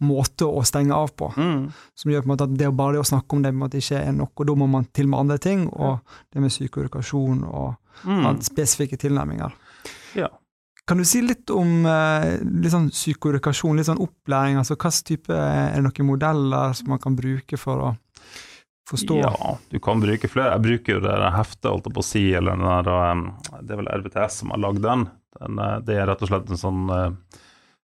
måte 0.00 0.46
å 0.46 0.62
stenge 0.64 0.94
av 0.94 1.12
på, 1.16 1.32
mm. 1.36 1.72
som 1.94 2.10
gjør 2.12 2.22
på 2.22 2.28
en 2.30 2.34
måte 2.34 2.44
at 2.48 2.56
det 2.58 2.68
å 2.68 2.76
bare 2.76 2.92
det 2.96 3.00
å 3.04 3.10
snakke 3.10 3.36
om 3.36 3.42
det 3.42 3.50
på 3.52 3.56
en 3.56 3.64
måte 3.64 3.78
ikke 3.82 4.00
er 4.02 4.12
nok, 4.12 4.32
og 4.40 4.46
da 4.46 4.54
må 4.54 4.68
man 4.70 4.86
til 4.92 5.08
med 5.08 5.20
andre 5.20 5.38
ting, 5.38 5.68
og 5.72 6.00
det 6.32 6.40
med 6.42 6.50
psykoedukasjon 6.54 7.44
og 7.44 7.74
Mm. 8.04 8.42
spesifikke 8.44 8.98
tilnærminger. 9.00 9.52
Ja. 10.14 10.28
Kan 10.86 10.98
du 10.98 11.04
si 11.04 11.22
litt 11.22 11.48
om 11.50 11.86
eh, 11.86 12.36
litt 12.44 12.70
sånn 12.70 12.90
psykoedukasjon, 12.90 13.74
litt 13.76 13.86
sånn 13.88 14.02
opplæring? 14.04 14.58
altså 14.60 14.76
Hvilken 14.76 15.04
type 15.08 15.32
Er 15.32 15.80
det 15.80 15.82
noen 15.82 16.06
modeller 16.06 16.74
som 16.74 16.88
man 16.90 16.98
kan 16.98 17.16
bruke 17.16 17.56
for 17.58 17.76
å 17.80 17.96
forstå? 18.90 19.16
Ja, 19.24 19.52
du 19.72 19.78
kan 19.82 20.02
bruke 20.02 20.28
flere. 20.30 20.54
Jeg 20.56 20.64
bruker 20.66 20.96
jo 20.98 21.02
det 21.04 21.16
heftet, 21.34 21.70
holdt 21.70 21.88
jeg 21.90 21.96
på 21.96 22.04
å 22.04 22.06
si, 22.06 22.24
eller 22.38 22.56
den 22.58 22.66
der 22.66 22.90
um, 23.12 23.24
Det 23.60 23.74
er 23.74 23.80
vel 23.82 23.92
RVTS 24.02 24.40
som 24.42 24.54
har 24.54 24.62
lagd 24.62 24.82
den. 24.84 25.06
den. 25.40 25.58
eh, 25.58 25.78
Det 25.86 25.96
er 25.98 26.06
rett 26.10 26.22
og 26.22 26.30
slett 26.30 26.52
en 26.52 26.60
sånn 26.60 26.84
eh, 26.94 27.40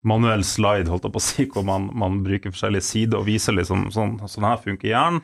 manuell 0.07 0.43
slide, 0.47 0.89
holdt 0.91 1.07
jeg 1.07 1.15
på 1.15 1.21
å 1.21 1.27
si, 1.27 1.47
hvor 1.53 1.65
man, 1.67 1.89
man 1.93 2.19
bruker 2.25 2.53
forskjellige 2.55 2.87
sider 2.89 3.21
og 3.21 3.29
viser 3.29 3.55
liksom 3.57 3.87
sånn, 3.95 4.17
sånn 4.27 4.47
her 4.49 4.59
funker 4.63 4.91
hjernen. 4.91 5.23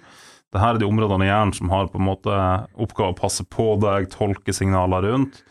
Dette 0.56 0.68
er 0.72 0.78
de 0.80 0.88
områdene 0.88 1.26
i 1.26 1.28
hjernen 1.32 1.56
som 1.58 1.72
har 1.74 1.90
på 1.92 2.00
en 2.00 2.08
måte 2.08 2.36
oppgave 2.80 3.12
å 3.12 3.18
passe 3.18 3.44
på 3.52 3.74
deg, 3.82 4.08
tolke 4.14 4.54
signaler 4.56 5.04
rundt, 5.04 5.42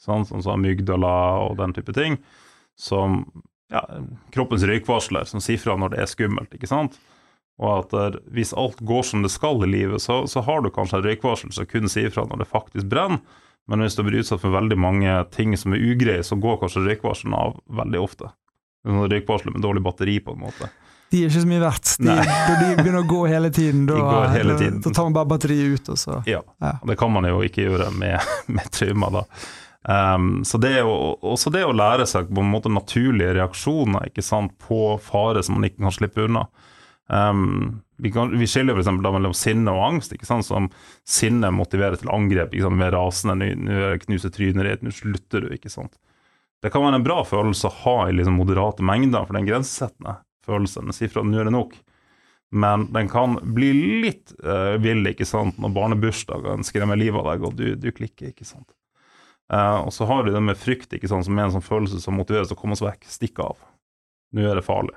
sånn 0.00 0.24
som 0.24 0.40
sånn, 0.40 0.56
amygdala 0.62 1.10
og 1.44 1.58
den 1.58 1.74
type 1.76 1.92
ting, 1.96 2.16
som 2.80 3.26
ja, 3.72 3.82
kroppens 4.32 4.64
røykvarsler 4.64 5.28
som 5.28 5.42
sier 5.44 5.60
fra 5.60 5.76
når 5.76 5.92
det 5.92 6.00
er 6.04 6.08
skummelt, 6.08 6.54
ikke 6.56 6.70
sant? 6.70 6.96
Og 7.62 7.70
at 7.94 8.16
hvis 8.34 8.50
alt 8.58 8.80
går 8.82 9.04
som 9.06 9.22
det 9.22 9.30
skal 9.30 9.62
i 9.62 9.68
livet, 9.70 10.02
så, 10.02 10.24
så 10.26 10.42
har 10.42 10.62
du 10.64 10.72
kanskje 10.74 10.98
en 10.98 11.04
røykvarsel 11.06 11.52
som 11.54 11.68
kun 11.70 11.86
sier 11.92 12.10
fra 12.10 12.24
når 12.26 12.42
det 12.42 12.50
faktisk 12.50 12.88
brenner, 12.90 13.20
men 13.70 13.80
hvis 13.80 13.94
du 13.96 14.02
blir 14.04 14.20
utsatt 14.20 14.42
for 14.42 14.52
veldig 14.52 14.76
mange 14.76 15.12
ting 15.32 15.54
som 15.56 15.72
er 15.72 15.80
ugreie, 15.80 16.24
så 16.26 16.36
går 16.36 16.58
kanskje 16.60 16.82
røykvarselen 16.84 17.36
av 17.38 17.54
veldig 17.72 18.00
ofte. 18.02 18.28
Røykvarsler 18.84 19.54
med 19.54 19.62
dårlig 19.64 19.80
batteri, 19.86 20.18
på 20.20 20.34
en 20.34 20.42
måte. 20.42 20.68
De 21.14 21.22
er 21.22 21.30
ikke 21.30 21.44
så 21.44 21.48
mye 21.48 21.62
verdt. 21.62 21.90
De, 22.02 22.14
de 22.18 22.68
begynner 22.82 23.00
å 23.00 23.08
gå 23.08 23.20
hele 23.30 23.50
tiden. 23.54 23.86
Da, 23.88 24.26
hele 24.34 24.56
tiden. 24.58 24.80
da 24.84 24.90
tar 24.90 25.06
man 25.08 25.14
bare 25.16 25.30
batteriet 25.30 25.78
ut, 25.78 25.88
og 25.94 26.00
så 26.00 26.18
Ja, 26.28 26.42
Ja. 26.60 26.74
det 26.84 26.98
kan 27.00 27.12
man 27.14 27.24
jo 27.28 27.38
ikke 27.46 27.68
gjøre 27.68 27.88
med, 27.94 28.18
med 28.58 28.68
traumer, 28.74 29.20
da. 29.20 29.24
Um, 29.84 30.42
så 30.48 30.56
det 30.58 30.78
jo 30.78 30.92
også 31.20 31.50
det 31.52 31.60
å 31.68 31.72
lære 31.76 32.06
seg 32.08 32.30
på 32.32 32.40
en 32.40 32.48
måte 32.52 32.70
naturlige 32.72 33.34
reaksjoner 33.36 34.08
ikke 34.08 34.24
sant, 34.24 34.54
på 34.64 34.94
fare 35.04 35.42
som 35.44 35.58
man 35.58 35.68
ikke 35.68 35.84
kan 35.84 35.92
slippe 35.92 36.24
unna. 36.24 36.46
Um, 37.06 37.82
vi, 37.96 38.10
kan, 38.12 38.32
vi 38.38 38.46
skiller 38.48 38.78
f.eks. 38.78 38.88
mellom 39.02 39.34
sinne 39.36 39.72
og 39.74 39.84
angst. 39.88 40.14
ikke 40.16 40.28
sant, 40.28 40.46
som 40.46 40.70
Sinne 41.04 41.50
motiverer 41.52 41.98
til 42.00 42.12
angrep. 42.12 42.54
ikke 42.54 42.66
sant, 42.66 42.80
Mer 42.80 42.96
rasende, 42.96 43.50
nå 43.54 43.94
knuser 44.06 44.30
er 44.30 44.36
trynet 44.36 44.68
ditt, 44.70 44.84
nå 44.86 44.94
slutter 44.94 45.44
du. 45.44 45.52
ikke 45.54 45.72
sant. 45.72 45.98
Det 46.64 46.72
kan 46.72 46.84
være 46.84 47.02
en 47.02 47.04
bra 47.04 47.18
følelse 47.28 47.68
å 47.68 47.76
ha 47.82 47.96
i 48.08 48.14
liksom 48.16 48.38
moderate 48.40 48.84
mengder, 48.86 49.26
for 49.26 49.36
den 49.36 49.48
grensesettende 49.48 50.16
følelsen. 50.46 50.88
Den 50.88 50.96
sier 50.96 51.12
at 51.20 51.28
nå 51.28 51.42
er 51.42 51.50
det 51.50 51.56
nok. 51.56 51.76
Men 52.54 52.86
den 52.94 53.08
kan 53.10 53.36
bli 53.56 53.72
litt 54.04 54.32
uh, 54.46 54.78
vill 54.80 55.04
ikke 55.10 55.26
sant, 55.26 55.58
når 55.60 55.74
barnebursdagen 55.74 56.64
skremmer 56.64 56.96
livet 56.96 57.20
av 57.20 57.32
deg, 57.32 57.44
og 57.44 57.56
du, 57.58 57.66
du 57.76 57.90
klikker. 57.92 58.30
ikke 58.30 58.46
sant. 58.48 58.68
Uh, 59.52 59.84
og 59.84 59.90
så 59.92 60.06
har 60.08 60.24
du 60.24 60.32
det 60.32 60.40
med 60.40 60.56
frykt, 60.56 60.94
ikke 60.94 61.10
sant, 61.10 61.26
som 61.26 61.36
er 61.36 61.48
en 61.48 61.56
sånn 61.56 61.66
følelse 61.66 62.00
som 62.00 62.16
motiveres 62.16 62.48
til 62.48 62.56
å 62.56 62.60
komme 62.62 62.78
oss 62.78 62.84
vekk. 62.84 63.04
Stikke 63.10 63.44
av. 63.44 63.60
Nå 64.34 64.46
er 64.48 64.56
det 64.56 64.64
farlig. 64.64 64.96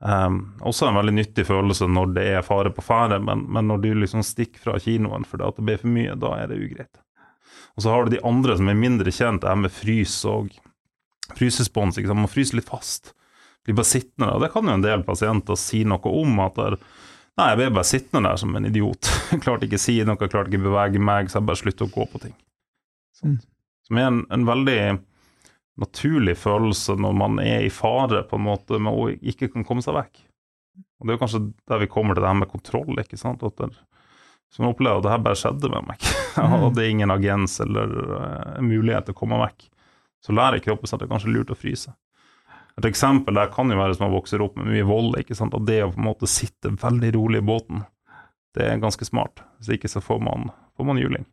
Um, 0.00 0.54
også 0.64 0.88
en 0.88 0.96
veldig 0.96 1.12
nyttig 1.12 1.44
følelse 1.44 1.84
når 1.84 2.14
det 2.16 2.24
er 2.32 2.44
fare 2.46 2.72
på 2.72 2.84
ferde, 2.84 3.18
men, 3.20 3.44
men, 3.52 3.66
når 3.68 3.82
du 3.82 3.90
liksom 4.00 4.24
stikker 4.24 4.62
fra 4.62 4.78
kinoen 4.80 5.26
fordi 5.28 5.44
at 5.44 5.58
det 5.58 5.64
blir 5.66 5.80
for 5.82 5.92
mye, 5.92 6.14
da 6.16 6.30
er 6.38 6.48
det 6.48 6.56
ugreit. 6.56 7.02
Og 7.76 7.84
så 7.84 7.92
har 7.92 8.04
du 8.04 8.14
de 8.14 8.22
andre 8.24 8.56
som 8.56 8.70
er 8.72 8.80
mindre 8.80 9.12
kjent, 9.12 9.42
det 9.42 9.50
her 9.50 9.60
med 9.60 9.74
frys 9.74 10.16
og 10.28 10.48
frysespons. 11.36 12.00
Man 12.08 12.30
fryser 12.32 12.58
litt 12.58 12.72
fast. 12.72 13.12
Blir 13.64 13.76
bare 13.76 13.90
sittende 13.90 14.30
der. 14.30 14.46
Det 14.46 14.52
kan 14.54 14.66
jo 14.66 14.78
en 14.78 14.84
del 14.84 15.04
pasienter 15.06 15.58
si 15.60 15.84
noe 15.84 16.12
om. 16.22 16.40
at 16.46 16.56
der, 16.56 16.78
Nei, 17.38 17.50
jeg 17.52 17.60
ble 17.60 17.68
bare 17.76 17.88
sittende 17.88 18.28
der 18.28 18.40
som 18.40 18.56
en 18.56 18.68
idiot. 18.68 19.12
klarte 19.44 19.68
ikke 19.68 19.80
si 19.80 19.98
noe, 20.04 20.18
klarte 20.20 20.50
ikke 20.50 20.64
bevege 20.64 21.02
meg, 21.02 21.30
så 21.30 21.38
jeg 21.38 21.48
bare 21.50 21.60
sluttet 21.60 21.86
å 21.86 21.92
gå 21.92 22.08
på 22.10 22.22
ting. 22.24 22.34
Sånt. 23.20 23.46
Som 23.86 24.00
er 24.00 24.08
en, 24.08 24.24
en 24.32 24.46
veldig 24.46 24.80
naturlig 25.80 26.36
følelse 26.38 26.96
når 27.00 27.14
man 27.16 27.38
er 27.42 27.64
i 27.64 27.72
fare 27.72 28.22
på 28.28 28.38
en 28.38 28.46
måte 28.46 28.78
men 28.78 28.92
å 28.92 29.08
ikke 29.12 29.50
kan 29.52 29.66
komme 29.66 29.84
seg 29.84 29.96
vekk. 29.96 30.26
Og 31.00 31.06
Det 31.06 31.12
er 31.12 31.16
jo 31.16 31.22
kanskje 31.22 31.46
der 31.70 31.80
vi 31.80 31.88
kommer 31.90 32.14
til 32.14 32.24
det 32.24 32.28
her 32.28 32.40
med 32.42 32.50
kontroll. 32.50 32.98
ikke 33.00 33.16
sant? 33.16 33.42
At 33.42 33.56
der, 33.56 33.72
så 34.52 34.62
man 34.62 34.74
opplever 34.74 35.00
at 35.00 35.06
det 35.06 35.14
her 35.14 35.24
bare 35.24 35.38
skjedde 35.40 35.70
med 35.72 35.88
meg. 35.88 36.08
og 36.60 36.74
det 36.76 36.84
er 36.84 36.92
ingen 36.92 37.14
agens 37.14 37.56
eller 37.64 37.94
uh, 38.10 38.60
mulighet 38.60 39.08
til 39.08 39.16
å 39.16 39.20
komme 39.22 39.40
vekk. 39.40 39.70
Så 40.20 40.36
lærer 40.36 40.60
kroppen 40.60 40.88
seg 40.90 40.98
at 40.98 41.04
det 41.04 41.08
er 41.08 41.14
kanskje 41.14 41.32
lurt 41.32 41.52
å 41.54 41.56
fryse. 41.56 41.94
Et 42.76 42.86
eksempel 42.88 43.36
der 43.36 43.48
kan 43.52 43.72
jo 43.72 43.78
være 43.80 43.96
som 43.96 44.06
man 44.06 44.14
vokser 44.14 44.44
opp 44.44 44.60
med 44.60 44.68
mye 44.68 44.84
vold. 44.86 45.16
ikke 45.20 45.36
sant? 45.38 45.56
At 45.56 45.64
det 45.68 45.80
å 45.84 45.90
på 45.94 46.00
en 46.02 46.10
måte 46.10 46.28
sitte 46.30 46.74
veldig 46.76 47.14
rolig 47.16 47.40
i 47.40 47.48
båten, 47.48 47.82
det 48.56 48.66
er 48.66 48.82
ganske 48.82 49.08
smart. 49.08 49.40
Hvis 49.58 49.72
ikke 49.78 49.88
så 49.88 50.04
får 50.04 50.20
man, 50.26 50.50
får 50.76 50.88
man 50.88 51.00
juling. 51.00 51.24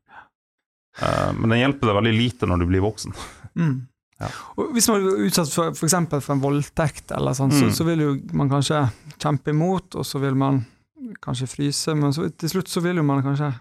Uh, 1.02 1.36
men 1.36 1.52
det 1.52 1.60
hjelper 1.60 1.92
deg 1.92 2.00
veldig 2.00 2.16
lite 2.16 2.48
når 2.48 2.64
du 2.64 2.70
blir 2.72 2.88
voksen. 2.88 3.20
Mm. 3.60 3.78
Ja. 4.18 4.30
Hvis 4.74 4.88
man 4.90 5.04
er 5.04 5.26
utsatt 5.28 5.52
for 5.54 5.76
f.eks. 5.76 5.96
For, 6.10 6.34
en 6.34 6.42
voldtekt, 6.42 7.12
eller 7.14 7.38
sånn, 7.38 7.54
mm. 7.54 7.60
så, 7.60 7.70
så, 7.80 7.86
vil 7.88 8.02
jo 8.02 8.14
man 8.38 8.50
kanskje 8.50 8.82
kjempe 9.22 9.54
imot, 9.54 9.98
og 10.00 10.08
så 10.08 10.22
vil 10.24 10.38
man 10.38 10.64
kanskje 11.22 11.50
fryse, 11.52 11.94
men 11.98 12.16
så, 12.16 12.30
til 12.34 12.56
slutt 12.56 12.72
så 12.72 12.82
vil 12.86 13.00
jo 13.02 13.06
man 13.06 13.24
kanskje 13.26 13.52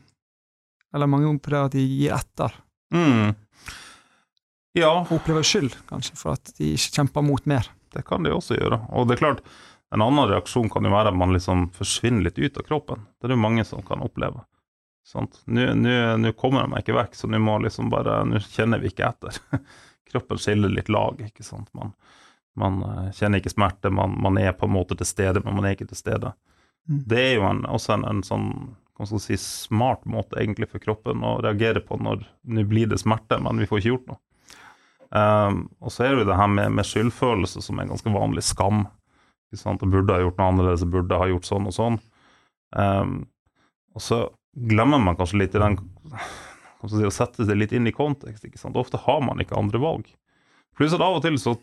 Eller 0.95 1.11
mange 1.11 1.29
opplever 1.29 1.69
at 1.69 1.75
de 1.75 1.83
gir 1.85 2.15
etter. 2.15 2.55
Mm. 2.95 3.35
Ja. 4.79 4.93
Opplever 5.13 5.45
skyld, 5.45 5.75
kanskje, 5.91 6.15
for 6.17 6.39
at 6.39 6.53
de 6.57 6.71
ikke 6.77 7.01
kjemper 7.01 7.25
mot 7.27 7.49
mer. 7.49 7.69
Det 7.93 8.05
kan 8.07 8.25
de 8.25 8.33
også 8.33 8.57
gjøre. 8.57 8.79
Og 8.97 9.09
det 9.09 9.17
er 9.17 9.21
klart, 9.21 9.43
en 9.93 10.05
annen 10.05 10.31
reaksjon 10.31 10.71
kan 10.73 10.87
jo 10.87 10.93
være 10.95 11.13
at 11.13 11.19
man 11.19 11.35
liksom 11.35 11.69
forsvinner 11.77 12.25
litt 12.29 12.39
ut 12.39 12.57
av 12.63 12.65
kroppen. 12.69 13.05
Det 13.19 13.29
er 13.29 13.35
det 13.35 13.43
mange 13.43 13.67
som 13.69 13.85
kan 13.85 14.05
oppleve. 14.05 14.47
Nå 15.47 16.33
kommer 16.39 16.65
jeg 16.65 16.71
meg 16.73 16.83
ikke 16.83 16.97
vekk, 16.97 17.19
så 17.19 17.29
nå 17.31 17.39
må 17.39 17.61
liksom 17.63 17.93
bare 17.93 18.25
Nå 18.27 18.41
kjenner 18.43 18.83
vi 18.83 18.91
ikke 18.91 19.11
etter. 19.11 19.39
kroppen 20.11 20.41
skiller 20.41 20.73
litt 20.73 20.91
lag. 20.93 21.21
ikke 21.27 21.45
sant? 21.45 21.69
Man, 21.77 21.93
man 22.59 22.83
uh, 22.83 23.07
kjenner 23.17 23.43
ikke 23.43 23.55
smerte, 23.55 23.93
man, 23.93 24.17
man, 24.23 24.39
er 24.41 24.57
på 24.57 24.69
en 24.69 24.77
måte 24.77 24.97
til 24.99 25.09
stede, 25.09 25.43
men 25.45 25.59
man 25.59 25.67
er 25.67 25.77
ikke 25.77 25.89
til 25.91 26.01
stede. 26.01 26.33
Mm. 26.89 27.01
Det 27.11 27.23
er 27.23 27.35
jo 27.37 27.47
en, 27.49 27.65
også 27.67 27.97
en, 27.97 28.07
en 28.09 28.23
sånn 28.27 28.51
si, 29.21 29.37
smart 29.41 30.07
måte 30.09 30.39
egentlig 30.41 30.71
for 30.71 30.83
kroppen 30.83 31.25
å 31.27 31.37
reagere 31.45 31.83
på 31.85 31.99
når 32.01 32.25
nå 32.49 32.65
blir 32.71 32.89
det 32.91 33.01
smerte, 33.03 33.41
men 33.43 33.61
vi 33.61 33.69
får 33.69 33.83
ikke 33.83 33.93
gjort 33.95 34.13
noe. 34.13 34.23
Um, 35.07 35.59
og 35.79 35.93
så 35.95 36.03
er 36.03 36.15
det 36.15 36.25
jo 36.25 36.31
det 36.33 36.39
her 36.39 36.49
med, 36.51 36.73
med 36.75 36.87
skyldfølelse 36.87 37.63
som 37.63 37.79
er 37.79 37.87
en 37.87 37.93
ganske 37.95 38.13
vanlig 38.13 38.43
skam. 38.47 38.87
ikke 39.53 39.63
sant? 39.63 39.85
Jeg 39.85 39.93
burde 39.93 40.17
ha 40.17 40.25
gjort 40.25 40.41
noe 40.41 40.49
annerledes, 40.51 40.83
jeg 40.83 40.95
burde 40.95 41.21
ha 41.21 41.29
gjort 41.31 41.49
sånn 41.49 41.69
og 41.71 41.77
sånn. 41.77 42.01
Um, 42.77 43.15
og 43.97 44.03
så 44.03 44.25
glemmer 44.57 45.01
man 45.03 45.17
kanskje 45.19 45.43
litt 45.45 45.55
i 45.57 45.63
den 45.63 45.79
si, 46.91 47.05
å 47.07 47.15
sette 47.15 47.47
det 47.49 47.57
litt 47.57 47.75
inn 47.77 47.89
i 47.89 47.95
kontekst. 47.95 48.45
ikke 48.45 48.61
sant? 48.61 48.79
Ofte 48.79 49.01
har 49.07 49.23
man 49.25 49.41
ikke 49.43 49.59
andre 49.59 49.81
valg. 49.83 50.11
Pluss 50.77 50.95
at 50.97 51.05
av 51.05 51.19
og 51.19 51.25
til 51.25 51.39
så 51.41 51.57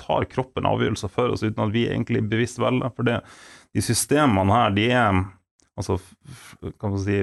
tar 0.00 0.26
kroppen 0.28 0.68
avgjørelser 0.68 1.08
for 1.12 1.32
oss 1.32 1.44
uten 1.44 1.62
at 1.64 1.72
vi 1.72 1.86
egentlig 1.88 2.26
bevisst 2.28 2.60
velger. 2.60 2.92
For 2.96 3.08
det, 3.08 3.20
de 3.72 3.84
systemene 3.84 4.52
her, 4.52 4.74
de 4.76 4.90
er 4.92 5.22
altså 5.76 5.98
kan 6.80 6.92
man 6.92 7.00
si 7.02 7.22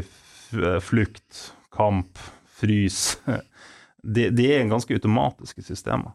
flukt, 0.83 1.53
kamp, 1.73 2.19
frys 2.53 3.15
de, 4.03 4.27
de 4.29 4.49
er 4.53 4.67
ganske 4.69 4.93
automatiske 4.93 5.63
systemer. 5.65 6.13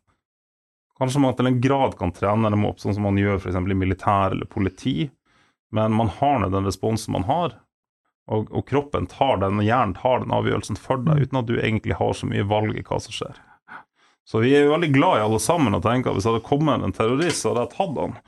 Kanskje 0.99 1.23
man 1.23 1.37
til 1.39 1.47
en 1.47 1.61
grad 1.63 1.95
kan 1.99 2.13
trene 2.15 2.51
dem 2.51 2.67
opp, 2.67 2.81
sånn 2.83 2.97
som 2.97 3.07
man 3.07 3.19
gjør 3.19 3.39
f.eks. 3.39 3.57
i 3.57 3.79
militær 3.79 4.35
eller 4.35 4.51
politi, 4.51 5.09
men 5.75 5.95
man 5.95 6.11
har 6.19 6.41
nå 6.43 6.51
den 6.53 6.67
responsen 6.67 7.15
man 7.15 7.27
har, 7.29 7.55
og, 8.29 8.49
og, 8.53 8.65
kroppen 8.69 9.09
tar 9.11 9.41
den, 9.43 9.61
og 9.61 9.67
hjernen 9.67 9.97
tar 9.97 10.23
den 10.23 10.35
avgjørelsen 10.35 10.79
for 10.81 11.01
deg, 11.01 11.17
mm. 11.17 11.27
uten 11.27 11.41
at 11.41 11.51
du 11.51 11.55
egentlig 11.59 11.99
har 11.99 12.17
så 12.17 12.29
mye 12.29 12.47
valg 12.49 12.77
i 12.77 12.85
hva 12.85 13.01
som 13.03 13.15
skjer. 13.15 13.39
Så 14.29 14.43
vi 14.45 14.53
er 14.53 14.67
jo 14.67 14.75
veldig 14.75 14.91
glad 14.93 15.19
i 15.19 15.25
alle 15.25 15.41
sammen 15.41 15.77
og 15.77 15.85
tenker 15.87 16.11
at 16.11 16.19
hvis 16.19 16.27
det 16.27 16.35
hadde 16.35 16.49
kommet 16.49 16.85
en 16.85 16.93
terrorist, 16.93 17.41
så 17.41 17.55
hadde 17.55 17.65
jeg 17.65 17.77
tatt 17.79 18.03
han. 18.03 18.19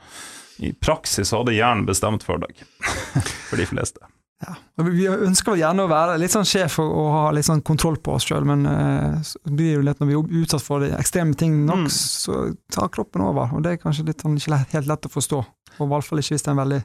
I 0.61 0.71
praksis 0.77 1.33
hadde 1.35 1.53
hjernen 1.53 1.85
bestemt 1.85 2.25
for 2.25 2.41
deg. 2.41 2.63
for 3.49 3.61
de 3.61 3.67
fleste. 3.69 4.09
Ja. 4.41 4.55
Vi 4.81 5.05
ønsker 5.05 5.59
gjerne 5.59 5.85
å 5.85 5.91
være 5.91 6.15
litt 6.17 6.33
sånn 6.33 6.47
sjef 6.49 6.79
og, 6.81 6.89
og 6.89 7.09
ha 7.13 7.25
litt 7.35 7.45
sånn 7.45 7.61
kontroll 7.65 7.99
på 8.01 8.15
oss 8.17 8.25
sjøl, 8.25 8.47
men 8.49 8.65
uh, 8.65 9.33
blir 9.45 9.75
jo 9.75 9.83
lett 9.85 10.01
når 10.01 10.09
vi 10.09 10.17
er 10.17 10.41
utsatt 10.41 10.65
for 10.65 10.81
de 10.81 10.89
ekstreme 10.97 11.37
ting 11.37 11.59
nok, 11.67 11.85
mm. 11.85 11.91
så 11.93 12.39
tar 12.73 12.89
kroppen 12.93 13.21
over. 13.27 13.53
Og 13.53 13.61
det 13.61 13.75
er 13.75 13.81
kanskje 13.83 14.07
litt, 14.09 14.25
sånn, 14.25 14.39
ikke 14.41 14.63
helt 14.73 14.89
lett 14.89 15.05
å 15.05 15.13
forstå. 15.13 15.43
Og 15.77 15.85
i 15.85 15.89
hvert 15.93 16.07
fall 16.07 16.23
ikke 16.23 16.33
hvis 16.33 16.47
det 16.47 16.49
er 16.49 16.57
en 16.57 16.63
veldig 16.63 16.81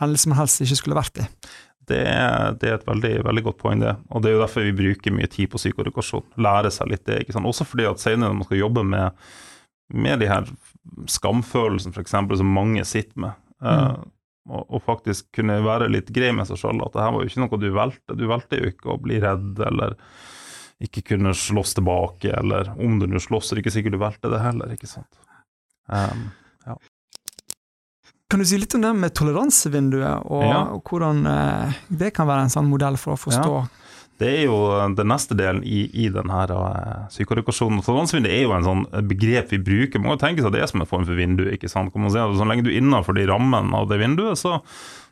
hendelse 0.00 0.30
man 0.30 0.40
helst 0.44 0.62
ikke 0.62 0.78
skulle 0.78 1.00
vært 1.02 1.24
i. 1.24 1.26
Det 1.88 2.00
det 2.60 2.68
er, 2.68 2.76
et 2.76 2.86
veldig, 2.86 3.12
veldig 3.26 3.44
godt 3.48 3.58
poeng, 3.60 3.82
det. 3.82 3.94
Og 4.10 4.22
det 4.22 4.30
er 4.30 4.36
jo 4.36 4.42
derfor 4.44 4.66
vi 4.66 4.74
bruker 4.76 5.14
mye 5.14 5.30
tid 5.30 5.50
på 5.52 5.60
psykoedukasjon. 5.60 6.24
Lære 6.42 6.70
seg 6.74 6.92
litt 6.92 7.04
det. 7.08 7.22
ikke 7.22 7.36
sant? 7.36 7.48
Også 7.48 7.66
fordi 7.68 7.88
at 7.90 8.02
senere 8.02 8.30
når 8.30 8.40
man 8.40 8.48
skal 8.48 8.60
jobbe 8.62 8.84
med, 8.86 9.22
med 9.92 10.22
de 10.22 10.30
her 10.30 10.50
skamfølelsene 11.10 11.94
f.eks. 11.94 12.16
som 12.38 12.52
mange 12.54 12.84
sitter 12.88 13.24
med, 13.26 13.40
eh, 13.62 13.78
mm. 13.78 14.02
uh, 14.02 14.52
og, 14.52 14.62
og, 14.66 14.82
faktisk 14.82 15.28
kunne 15.36 15.60
være 15.62 15.90
litt 15.92 16.10
grei 16.14 16.32
med 16.34 16.48
seg 16.48 16.58
sjøl, 16.58 16.80
at 16.82 16.94
det 16.94 17.02
her 17.04 17.12
var 17.14 17.22
jo 17.22 17.30
ikke 17.30 17.42
noe 17.44 17.60
du 17.62 17.68
valgte. 17.76 18.18
Du 18.18 18.24
valgte 18.30 18.58
jo 18.58 18.70
ikke 18.72 18.94
å 18.94 19.00
bli 19.02 19.20
redd 19.22 19.60
eller 19.62 19.94
ikke 20.82 21.04
kunne 21.12 21.30
slåss 21.38 21.76
tilbake, 21.78 22.32
eller 22.40 22.72
om 22.74 22.98
du 22.98 23.06
nå 23.06 23.20
slåss, 23.22 23.52
er 23.52 23.58
det 23.58 23.62
ikke 23.62 23.74
sikkert 23.76 23.94
du 23.94 24.02
valgte 24.02 24.32
det 24.32 24.42
heller, 24.42 24.72
ikke 24.74 24.90
sant. 24.90 25.20
Um. 25.86 26.32
Kan 28.32 28.40
du 28.40 28.46
si 28.48 28.56
litt 28.56 28.72
om 28.72 28.80
det 28.80 28.90
med 28.96 29.12
toleransevinduet, 29.12 30.22
og, 30.24 30.42
ja. 30.48 30.60
og 30.72 30.88
hvordan 30.88 31.26
eh, 31.28 31.80
det 31.92 32.14
kan 32.16 32.24
være 32.30 32.46
en 32.46 32.52
sånn 32.54 32.70
modell 32.70 32.96
for 32.96 33.12
å 33.12 33.20
forstå? 33.20 33.56
Ja. 33.60 33.82
Det 34.22 34.28
er 34.38 34.46
jo 34.46 34.56
den 34.96 35.10
neste 35.10 35.36
delen 35.36 35.60
i, 35.66 35.82
i 35.98 36.06
denne 36.12 36.38
uh, 36.48 37.08
psykoedukasjonen. 37.10 37.82
Toleransevinduet 37.84 38.32
er 38.32 38.44
jo 38.46 38.54
en 38.56 38.64
sånn 38.64 38.84
begrep 39.10 39.52
vi 39.52 39.58
bruker. 39.60 40.00
Man 40.00 40.14
kan 40.14 40.22
tenke 40.28 40.40
seg 40.40 40.48
at 40.48 40.56
det 40.56 40.62
er 40.64 40.70
som 40.70 40.84
en 40.84 40.88
form 40.88 41.04
for 41.08 41.18
vindu. 41.18 41.42
ikke 41.52 41.68
sant? 41.68 41.92
Kan 41.92 42.06
man 42.06 42.14
si 42.14 42.20
at 42.22 42.36
Så 42.38 42.46
lenge 42.48 42.64
du 42.64 42.70
er 42.70 42.78
innenfor 42.80 43.18
de 43.18 43.26
rammene 43.28 43.76
av 43.76 43.90
det 43.90 43.98
vinduet, 44.00 44.40
så, 44.40 44.60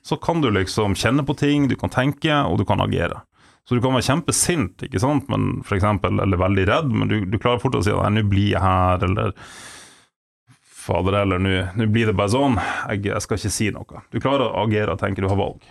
så, 0.07 0.17
kan 0.17 0.41
du 0.41 0.49
liksom 0.55 0.97
kjenne 0.97 1.27
på 1.29 1.37
ting, 1.43 1.69
du 1.69 1.77
kan 1.81 1.93
tenke, 1.93 2.33
og 2.47 2.61
du 2.61 2.65
kan 2.69 2.81
agere. 2.81 3.21
Så 3.69 3.77
du 3.77 3.83
kan 3.85 3.93
være 3.99 4.07
kjempesint, 4.07 4.87
ikke 4.87 5.03
sant, 5.03 5.29
men 5.29 5.59
for 5.67 5.77
eksempel, 5.77 6.17
eller 6.25 6.41
veldig 6.41 6.65
redd, 6.71 6.89
men 6.95 7.11
du, 7.11 7.19
du 7.29 7.37
klarer 7.37 7.61
fort 7.61 7.77
å 7.77 7.85
si 7.85 7.93
at 7.93 8.15
nå 8.15 8.25
blir 8.31 8.55
jeg 8.55 8.65
her, 8.65 9.05
eller 9.11 9.37
fader 10.91 11.21
eller 11.23 11.43
nå 11.43 11.87
blir 11.89 12.11
det 12.11 12.17
bare 12.19 12.35
sånn. 12.35 12.59
Jeg, 12.91 13.07
jeg, 13.09 13.25
skal 13.25 13.41
ikke 13.41 13.55
si 13.55 13.71
noe. 13.75 14.03
Du 14.11 14.19
klarer 14.19 14.49
å 14.49 14.65
agere 14.67 14.97
og 14.97 15.03
tenker 15.03 15.25
du 15.25 15.31
har 15.31 15.41
valg. 15.41 15.63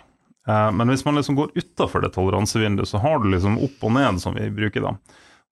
Eh, 0.48 0.70
men 0.76 0.92
hvis 0.92 1.06
man 1.06 1.20
liksom 1.20 1.38
går 1.38 1.54
utafor 1.60 2.06
det 2.06 2.14
toleransevinduet, 2.16 2.90
så 2.90 3.04
har 3.04 3.22
du 3.22 3.30
liksom 3.34 3.60
opp 3.62 3.86
og 3.86 3.96
ned, 3.98 4.22
som 4.24 4.38
vi 4.38 4.50
bruker 4.54 4.88
da. 4.88 4.96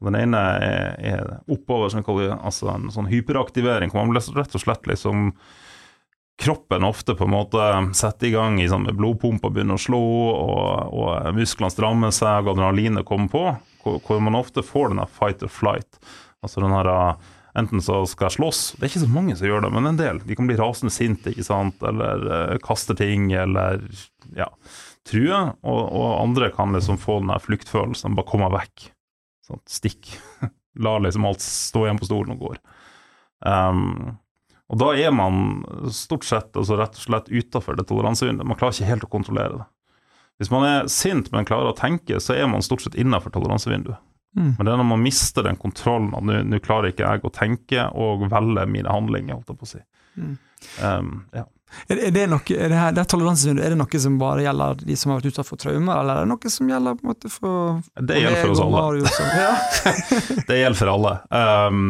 Den 0.05 0.17
ene 0.19 0.41
er, 0.61 0.91
er 1.01 1.29
oppover, 1.49 1.89
som 1.89 2.03
vi 2.03 2.05
kaller 2.05 2.35
altså 2.37 2.69
en 2.69 2.91
sånn 2.93 3.09
hyperaktivering, 3.09 3.89
hvor 3.89 4.05
man 4.05 4.17
rett 4.17 4.53
og 4.57 4.61
slett 4.61 4.85
liksom 4.89 5.31
kroppen 6.37 6.83
ofte 6.85 7.15
på 7.17 7.25
en 7.25 7.33
måte 7.33 7.63
setter 7.97 8.29
i 8.29 8.35
gang 8.35 8.59
i 8.61 8.67
sånn 8.69 8.85
blodpumpa 8.93 9.49
begynner 9.49 9.79
å 9.79 9.81
slå, 9.81 10.01
og, 10.29 10.93
og 10.93 11.33
musklene 11.33 11.73
strammer 11.73 12.13
seg, 12.13 12.45
og 12.45 12.53
adrenalinet 12.53 13.07
kommer 13.09 13.31
på, 13.31 13.43
hvor, 13.81 13.97
hvor, 14.05 14.21
man 14.21 14.37
ofte 14.37 14.61
får 14.65 14.93
denne 14.93 15.07
fight 15.09 15.41
or 15.41 15.49
flight. 15.49 15.97
Altså 16.45 16.61
den 16.61 16.75
her 16.77 16.91
Enten 17.57 17.81
så 17.81 18.03
skal 18.05 18.27
jeg 18.27 18.37
slåss, 18.37 18.59
det 18.77 18.85
er 18.85 18.91
ikke 18.91 19.05
så 19.05 19.09
mange 19.09 19.35
som 19.37 19.47
gjør 19.49 19.63
det, 19.65 19.71
men 19.73 19.89
en 19.89 19.97
del. 19.97 20.19
De 20.27 20.35
kan 20.37 20.49
bli 20.49 20.57
rasende 20.59 20.93
sinte, 20.93 21.31
ikke 21.33 21.47
sant, 21.47 21.81
eller 21.89 22.27
uh, 22.29 22.57
kaste 22.61 22.93
ting, 22.99 23.31
eller 23.33 23.81
ja, 24.37 24.51
true. 25.09 25.39
Og, 25.65 25.81
og, 25.87 26.11
andre 26.19 26.51
kan 26.53 26.75
liksom 26.77 26.99
få 27.01 27.17
den 27.23 27.33
der 27.33 27.41
fluktfølelsen, 27.41 28.17
bare 28.17 28.29
komme 28.29 28.51
vekk. 28.53 28.91
Sånn, 29.47 29.63
stikk. 29.69 30.11
La 30.83 30.99
liksom 31.01 31.25
alt 31.25 31.41
stå 31.41 31.87
igjen 31.87 31.97
på 31.97 32.09
stolen 32.09 32.35
og 32.35 32.45
går. 32.45 32.61
Um, 33.41 34.19
og 34.67 34.81
da 34.81 34.91
er 34.99 35.13
man 35.15 35.63
stort 35.95 36.27
sett 36.27 36.57
altså 36.59 36.77
rett 36.77 36.97
og 36.99 37.05
slett 37.05 37.31
utafor 37.31 37.77
det 37.79 37.87
toleransevinduet. 37.89 38.45
Man 38.45 38.59
klarer 38.59 38.75
ikke 38.75 38.91
helt 38.91 39.07
å 39.07 39.11
kontrollere 39.11 39.61
det. 39.61 39.67
Hvis 40.37 40.51
man 40.53 40.67
er 40.67 40.89
sint, 40.91 41.31
men 41.33 41.47
klarer 41.49 41.71
å 41.71 41.77
tenke, 41.77 42.19
så 42.21 42.35
er 42.35 42.49
man 42.51 42.65
stort 42.65 42.83
sett 42.83 42.97
innafor 42.99 43.33
toleransevinduet. 43.33 43.97
Mm. 44.37 44.55
Men 44.57 44.65
det 44.65 44.71
er 44.73 44.81
når 44.81 44.89
man 44.91 45.01
mister 45.05 45.45
den 45.47 45.57
kontrollen 45.61 46.11
at 46.17 46.23
nå- 46.27 46.59
klarer 46.65 46.91
ikke 46.91 47.07
jeg 47.07 47.23
å 47.25 47.33
tenke 47.33 47.87
og 47.97 48.27
velge 48.29 48.65
mine 48.69 48.91
handlinger, 48.91 49.37
holdt 49.39 49.53
jeg 49.53 49.61
på 49.61 49.69
å 49.69 49.71
si. 49.71 49.83
Mm. 50.17 50.33
Um, 50.83 51.13
ja. 51.33 51.45
Er, 51.91 51.99
er 52.07 52.11
det 52.15 52.23
noe, 52.31 52.39
er 52.55 52.71
det 52.71 52.77
her, 52.79 52.93
det 52.95 53.03
er 53.03 53.73
det 53.73 53.77
noe 53.77 53.99
som 53.99 54.15
bare 54.21 54.43
gjelder 54.45 54.79
de 54.87 54.95
som 54.97 55.11
har 55.11 55.19
vært 55.19 55.33
utsatt 55.33 55.49
for 55.49 55.59
traumer, 55.59 55.99
eller 55.99 56.21
er 56.21 56.25
det 56.25 56.31
noe 56.31 56.51
som 56.53 56.69
gjelder 56.71 56.95
på 56.95 57.03
en 57.03 57.11
måte 57.11 57.31
for 57.31 57.81
Det 58.07 58.19
gjelder 58.21 58.39
for 58.41 58.53
oss 58.53 58.61
alle. 58.63 59.11
Ja. 59.37 59.51
Det 60.47 60.59
gjelder 60.61 60.79
for 60.79 60.91
alle. 60.93 61.13
Um, 61.29 61.81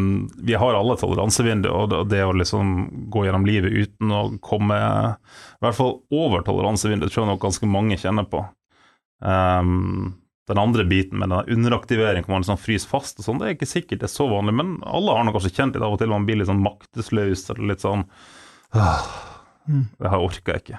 vi 0.43 0.58
har 0.58 0.80
alle 0.80 0.97
toleransevindu, 1.00 1.69
og 1.69 1.89
det, 1.93 2.02
det 2.15 2.23
å 2.26 2.34
liksom 2.36 2.73
gå 3.13 3.28
gjennom 3.28 3.45
livet 3.47 3.76
uten 3.76 4.12
å 4.17 4.23
komme 4.43 4.78
i 4.82 5.65
hvert 5.65 5.78
fall 5.78 6.00
over 6.13 6.43
toleransevinduet, 6.47 7.13
tror 7.13 7.26
jeg 7.28 7.34
nok 7.36 7.45
ganske 7.45 7.69
mange 7.69 8.00
kjenner 8.02 8.28
på. 8.32 8.43
Um, 9.21 10.15
den 10.47 10.62
andre 10.62 10.86
biten 10.88 11.19
med 11.19 11.29
den 11.33 11.49
underaktivering, 11.57 12.23
hvor 12.23 12.38
man 12.38 12.43
liksom 12.45 12.60
fryser 12.62 12.88
fast, 12.91 13.19
og 13.19 13.25
sånn, 13.27 13.39
det 13.41 13.47
er 13.49 13.55
ikke 13.57 13.67
sikkert 13.69 13.99
det 14.03 14.07
er 14.07 14.13
så 14.15 14.27
vanlig, 14.31 14.53
men 14.55 14.77
alle 14.88 15.15
har 15.17 15.25
nok 15.27 15.36
kanskje 15.39 15.55
kjent 15.57 15.75
litt 15.75 15.83
av 15.83 15.95
og 15.95 15.99
til 15.99 16.12
man 16.13 16.25
blir 16.27 16.39
litt 16.39 16.47
sånn 16.49 16.63
maktesløs, 16.63 17.49
eller 17.51 17.73
litt 17.73 17.83
sånn 17.86 18.05
«Åh, 18.75 19.10
Mm. 19.67 19.81
Det 19.99 20.07
her 20.07 20.21
orker 20.23 20.53
jeg 20.53 20.62
ikke. 20.63 20.77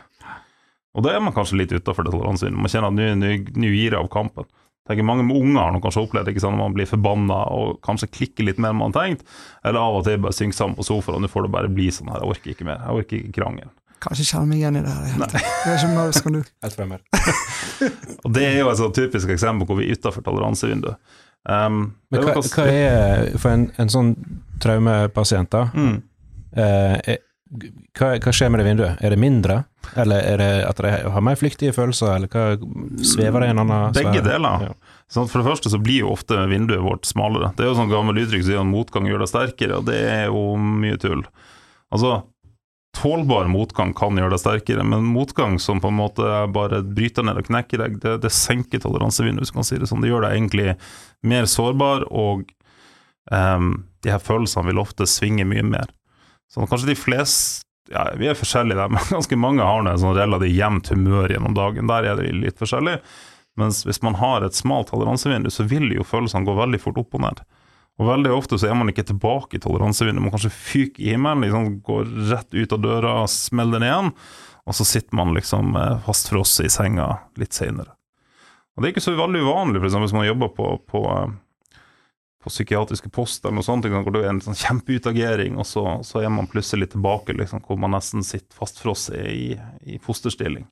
Og 0.97 1.03
da 1.05 1.11
er 1.13 1.21
man 1.21 1.35
kanskje 1.37 1.59
litt 1.61 1.73
utafor 1.77 2.07
det 2.07 2.13
toleransevinduet. 2.15 2.63
Man 2.65 2.73
kjenner 2.73 2.89
at 2.89 3.53
nå- 3.53 3.69
gir 3.69 3.93
jeg 3.93 3.99
av 4.01 4.09
kampen. 4.09 4.47
tenker 4.89 5.05
Mange 5.05 5.27
med 5.29 5.37
unger 5.37 5.61
har 5.61 5.81
kanskje 5.85 6.07
opplevd 6.09 6.29
ikke 6.33 6.41
sant, 6.41 6.57
man 6.57 6.73
blir 6.73 6.87
forbanna 6.89 7.43
og 7.53 7.83
kanskje 7.85 8.09
klikker 8.09 8.47
litt 8.47 8.59
mer 8.59 8.71
enn 8.73 8.79
man 8.81 8.93
har 8.93 9.03
tenkt, 9.05 9.27
eller 9.63 9.79
av 9.79 9.97
og 9.97 10.05
til 10.05 10.17
bare 10.17 10.33
synker 10.33 10.57
sammen 10.57 10.77
på 10.79 10.87
sofaen, 10.89 11.17
og 11.17 11.21
nå 11.21 11.29
får 11.29 11.43
det 11.45 11.53
bare 11.53 11.69
bli 11.69 11.91
sånn 11.93 12.09
her, 12.09 12.23
jeg 12.25 12.31
orker 12.33 12.51
ikke 12.55 12.65
mer. 12.65 12.79
Jeg 12.81 12.97
orker 13.03 13.17
ikke 13.19 13.37
krangel. 13.43 13.69
Kanskje 14.05 14.27
kjenner 14.31 14.51
meg 14.51 14.61
igjen 14.63 14.79
i 14.79 14.83
det 14.85 14.93
her. 14.95 15.07
Jeg 15.11 15.21
vet 15.21 15.79
ikke, 15.79 15.93
Marius, 15.95 16.21
kan 16.25 16.37
du? 16.39 16.43
Helt 16.65 16.77
fremmed. 16.79 17.01
Og 18.25 18.35
det 18.37 18.45
er 18.47 18.59
jo 18.61 18.69
et 18.73 18.81
sånt 18.81 18.99
typisk 18.99 19.33
eksempel 19.35 19.67
hvor 19.69 19.79
vi 19.81 19.89
er 19.89 19.99
utafor 19.99 20.25
toleransevinduet. 20.27 20.99
Um, 21.49 21.81
Men 22.13 22.21
er 22.21 22.27
hva, 22.29 22.43
hva 22.43 22.65
er 22.69 23.29
For 23.39 23.55
en, 23.55 23.69
en 23.81 23.91
sånn 23.93 24.11
traumepasient, 24.61 25.51
da. 25.55 25.69
Mm. 25.75 25.97
Eh, 26.59 26.99
er- 27.15 27.25
hva, 27.97 28.11
hva 28.21 28.33
skjer 28.35 28.51
med 28.53 28.61
det 28.61 28.67
vinduet? 28.67 28.99
Er 29.01 29.15
det 29.15 29.19
mindre? 29.23 29.63
Eller 29.97 30.21
er 30.35 30.41
det 30.43 30.49
at 30.69 30.81
de 30.85 30.91
har 31.15 31.23
mer 31.25 31.39
flyktige 31.41 31.73
følelser, 31.73 32.11
eller 32.19 32.29
hva 32.29 32.59
svever 33.01 33.41
det 33.41 33.49
i 33.49 33.53
en 33.55 33.63
annen 33.63 33.95
Begge 33.97 34.21
deler. 34.27 34.67
Ja. 34.69 34.75
Sånn, 35.09 35.31
for 35.31 35.41
det 35.41 35.49
første 35.49 35.73
så 35.73 35.81
blir 35.81 36.03
jo 36.03 36.11
ofte 36.13 36.37
vinduet 36.51 36.83
vårt 36.85 37.09
smalere. 37.09 37.55
Det 37.57 37.65
er 37.65 37.71
jo 37.71 37.79
sånn 37.79 37.89
gammel 37.93 38.21
uttrykk 38.21 38.45
som 38.45 38.51
sier 38.51 38.61
at 38.61 38.69
motgang 38.69 39.09
gjør 39.09 39.25
deg 39.25 39.31
sterkere, 39.33 39.79
og 39.81 39.87
det 39.89 39.97
er 40.05 40.27
jo 40.29 40.43
mye 40.61 40.99
tull. 41.01 41.25
Altså, 41.89 42.19
tålbar 42.99 43.49
motgang 43.51 43.93
kan 43.97 44.19
gjøre 44.19 44.35
deg 44.35 44.43
sterkere, 44.43 44.85
men 44.87 45.07
motgang 45.07 45.59
som 45.63 45.81
på 45.83 45.93
en 45.93 45.99
måte 46.01 46.27
bare 46.55 46.83
bryter 46.83 47.27
ned 47.27 47.39
og 47.41 47.47
knekker 47.47 47.85
deg, 47.85 48.01
det, 48.03 48.17
det 48.25 48.33
senker 48.35 48.83
toleransevinduet, 48.83 49.47
hvis 49.47 49.55
man 49.55 49.63
kan 49.63 49.69
si 49.71 49.79
det 49.81 49.91
sånn. 49.91 50.03
Det 50.03 50.11
gjør 50.11 50.27
deg 50.27 50.37
egentlig 50.37 50.75
mer 51.27 51.49
sårbar, 51.51 52.09
og 52.11 52.45
um, 53.31 53.71
de 54.05 54.13
her 54.13 54.23
følelsene 54.23 54.71
vil 54.71 54.83
ofte 54.83 55.09
svinge 55.11 55.47
mye 55.49 55.65
mer. 55.67 55.91
Så 56.51 56.67
kanskje 56.67 56.93
de 56.93 56.99
fleste 56.99 57.65
ja, 57.89 58.03
Vi 58.21 58.29
er 58.29 58.37
forskjellige 58.37 58.77
der, 58.77 58.91
men 58.95 59.07
ganske 59.09 59.37
mange 59.41 59.65
har 59.65 59.81
nå 59.85 59.95
sånn 59.97 60.17
relativt 60.19 60.53
jevnt 60.53 60.91
humør 60.93 61.33
gjennom 61.33 61.55
dagen. 61.57 61.89
Der 61.89 62.11
er 62.11 62.19
det 62.21 62.35
litt 62.37 62.61
forskjellig. 62.61 62.99
Mens 63.59 63.81
hvis 63.87 64.03
man 64.05 64.19
har 64.21 64.45
et 64.45 64.55
smalt 64.55 64.93
toleransevindu, 64.93 65.49
så 65.51 65.65
vil 65.67 65.89
jo 65.97 66.05
følelsene 66.07 66.47
gå 66.47 66.55
veldig 66.59 66.83
fort 66.83 67.01
opp 67.01 67.17
og 67.17 67.25
ned. 67.25 67.41
Og 67.99 68.07
veldig 68.07 68.31
ofte 68.31 68.59
så 68.61 68.69
er 68.71 68.77
man 68.79 68.91
ikke 68.93 69.07
tilbake 69.09 69.59
i 69.59 69.63
toleransevinduet. 69.63 70.23
Man 70.23 70.35
kanskje 70.35 70.55
fyker 70.55 71.03
i 71.03 71.15
himmelen, 71.17 71.43
liksom 71.43 71.81
går 71.87 72.13
rett 72.31 72.55
ut 72.55 72.75
av 72.77 72.83
døra, 72.85 73.15
smeller 73.31 73.81
den 73.81 73.89
igjen, 73.89 74.13
og 74.69 74.77
så 74.79 74.87
sitter 74.87 75.19
man 75.19 75.35
liksom 75.35 75.75
eh, 75.81 75.99
fastfrosset 76.07 76.69
i 76.69 76.73
senga 76.73 77.09
litt 77.41 77.57
seinere. 77.57 77.95
Og 78.77 78.83
det 78.83 78.89
er 78.89 78.95
ikke 78.95 79.03
så 79.09 79.17
veldig 79.19 79.43
uvanlig, 79.43 79.81
for 79.81 79.89
eksempel, 79.89 80.07
hvis 80.07 80.15
man 80.15 80.29
jobber 80.29 80.53
på, 80.55 80.69
på, 80.87 81.01
eh, 81.11 81.81
på 82.45 82.53
psykiatriske 82.53 83.11
post 83.11 83.43
eller 83.43 83.59
noe 83.59 83.67
sånt, 83.67 83.89
hvor 83.91 84.15
det 84.15 84.23
er 84.23 84.31
en 84.31 84.43
sånn 84.45 84.61
kjempeutagering, 84.61 85.59
og 85.59 85.67
så, 85.67 85.85
så 86.07 86.23
er 86.23 86.31
man 86.31 86.47
plutselig 86.53 86.93
tilbake 86.93 87.35
liksom, 87.35 87.65
hvor 87.67 87.81
man 87.83 87.97
nesten 87.97 88.23
sitter 88.23 88.55
fastfrosset 88.61 89.27
i, 89.33 89.57
i 89.83 89.99
fosterstilling. 90.05 90.69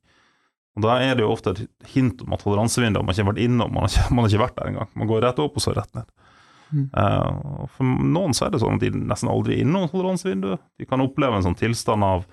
Og 0.76 0.84
Da 0.84 1.00
er 1.00 1.16
det 1.16 1.24
jo 1.24 1.32
ofte 1.32 1.56
et 1.56 1.90
hint 1.94 2.20
om 2.22 2.36
at 2.36 2.44
toleransevinduet 2.44 3.02
man 3.02 3.16
ikke 3.16 3.24
har 3.24 3.32
vært 3.32 3.44
innom, 3.48 3.72
man 3.72 3.88
har 3.88 3.90
ikke, 3.90 4.12
man 4.12 4.22
har 4.22 4.30
ikke 4.30 4.44
vært 4.44 4.58
der 4.60 4.70
engang. 4.70 4.90
Man 4.94 5.10
går 5.10 5.24
rett 5.24 5.42
opp 5.42 5.56
og 5.58 5.64
så 5.64 5.74
rett 5.74 5.94
ned. 5.96 6.06
Mm. 6.72 6.88
Eh, 6.90 7.66
for 7.76 8.06
noen 8.16 8.34
så 8.36 8.46
er 8.46 8.54
det 8.54 8.62
sånn 8.62 8.80
at 8.80 8.84
de 8.84 8.90
nesten 8.96 9.30
aldri 9.32 9.56
er 9.56 9.66
innom 9.66 9.88
toleransevinduet. 9.92 10.62
De 10.78 10.88
kan 10.88 11.04
oppleve 11.04 11.38
en 11.38 11.46
sånn 11.46 11.58
tilstand 11.58 12.06
av 12.06 12.26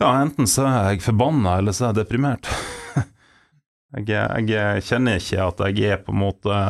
ja, 0.00 0.14
enten 0.22 0.48
så 0.48 0.64
er 0.64 0.94
jeg 0.94 1.04
forbanna, 1.04 1.58
eller 1.60 1.76
så 1.76 1.84
er 1.84 1.90
jeg 1.90 1.98
deprimert. 2.00 2.48
jeg, 4.08 4.46
jeg 4.48 4.84
kjenner 4.88 5.20
ikke 5.20 5.44
at 5.44 5.60
jeg 5.68 5.92
er 5.92 6.00
på 6.00 6.14
en 6.14 6.22
måte 6.22 6.60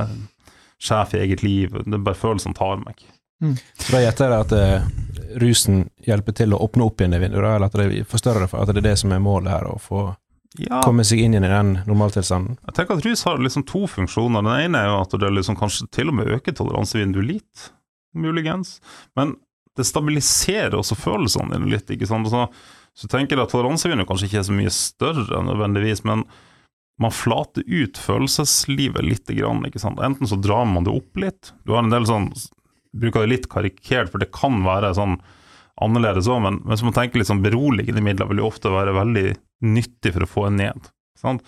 sjef 0.82 1.14
i 1.14 1.20
eget 1.22 1.44
liv, 1.46 1.76
det 1.84 1.94
er 1.94 2.02
bare 2.02 2.18
følelsen 2.18 2.56
tar 2.58 2.80
meg. 2.82 3.04
Så 3.40 3.94
da 3.94 4.02
gjetter 4.02 4.32
jeg 4.32 4.44
at 4.44 4.52
uh, 4.52 4.88
rusen 5.40 5.84
hjelper 6.04 6.34
til 6.36 6.52
å 6.52 6.60
åpne 6.66 6.84
opp 6.84 7.00
igjen 7.00 7.14
det 7.14 7.22
vinduet, 7.22 7.46
eller 7.54 7.70
at 7.70 7.78
det 7.78 8.02
forstørrer 8.08 8.44
det, 8.44 8.50
for 8.52 8.60
at 8.60 8.72
det 8.72 8.82
er 8.82 8.88
det 8.90 8.98
som 9.00 9.14
er 9.14 9.22
målet 9.24 9.52
her, 9.54 9.68
å 9.70 9.78
få 9.80 10.10
Ja, 10.58 10.80
komme 10.82 11.04
seg 11.06 11.20
inn 11.22 11.36
igjen 11.36 11.46
i 11.46 11.52
den 11.52 11.68
normaltilstanden. 11.86 12.56
Jeg 12.66 12.74
tenker 12.74 12.98
at 12.98 13.06
rus 13.06 13.22
har 13.28 13.38
liksom 13.38 13.62
to 13.70 13.84
funksjoner. 13.86 14.42
Den 14.42 14.64
ene 14.66 14.80
er 14.80 14.90
jo 14.90 14.96
at 15.04 15.14
det 15.22 15.30
liksom 15.30 15.58
kanskje 15.60 15.86
til 15.94 16.10
og 16.10 16.16
med 16.18 16.32
øker 16.34 16.56
toleransevinduet 16.58 17.28
litt, 17.28 17.70
muligens. 18.18 18.80
Men 19.18 19.36
det 19.78 19.86
stabiliserer 19.86 20.74
også 20.74 20.98
følelsene 20.98 21.54
dine 21.54 21.70
litt. 21.70 21.92
ikke 21.94 22.08
sant? 22.10 22.26
Så, 22.32 22.48
så 22.98 23.10
tenker 23.12 23.38
jeg 23.38 23.46
at 23.46 23.54
toleransevinduet 23.54 24.10
kanskje 24.10 24.30
ikke 24.30 24.40
er 24.42 24.48
så 24.48 24.56
mye 24.58 24.74
større 24.74 25.44
nødvendigvis, 25.46 26.02
men 26.08 26.26
man 27.00 27.14
flater 27.14 27.62
ut 27.64 28.00
følelseslivet 28.02 29.06
litt. 29.06 29.30
Grann, 29.30 29.62
ikke 29.68 29.80
sant? 29.80 30.02
Enten 30.02 30.28
så 30.28 30.36
drar 30.36 30.66
man 30.68 30.84
det 30.84 30.96
opp 30.98 31.22
litt. 31.22 31.54
Du 31.62 31.76
har 31.76 31.84
en 31.84 31.94
del 31.94 32.08
sånn 32.10 32.32
Bruker 32.90 33.22
det 33.22 33.30
litt 33.30 33.44
karikert, 33.46 34.08
for 34.10 34.18
det 34.18 34.32
kan 34.34 34.64
være 34.66 34.88
sånn 34.98 35.12
annerledes 35.80 36.28
òg, 36.30 36.42
men 36.44 36.58
hvis 36.68 36.82
man 36.84 36.96
tenker 36.96 37.20
litt 37.20 37.30
sånn 37.30 37.44
beroligende 37.44 38.02
midler, 38.04 38.28
vil 38.30 38.42
jo 38.42 38.48
ofte 38.50 38.72
være 38.72 38.96
veldig 38.96 39.26
nyttig 39.66 40.14
for 40.16 40.24
å 40.24 40.30
få 40.30 40.46
en 40.48 40.58
ned. 40.60 40.90
Sant? 41.20 41.44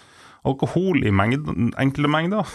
Alkohol 0.48 1.04
i 1.06 1.12
mengde, 1.14 1.54
enkle 1.80 2.10
mengder. 2.10 2.48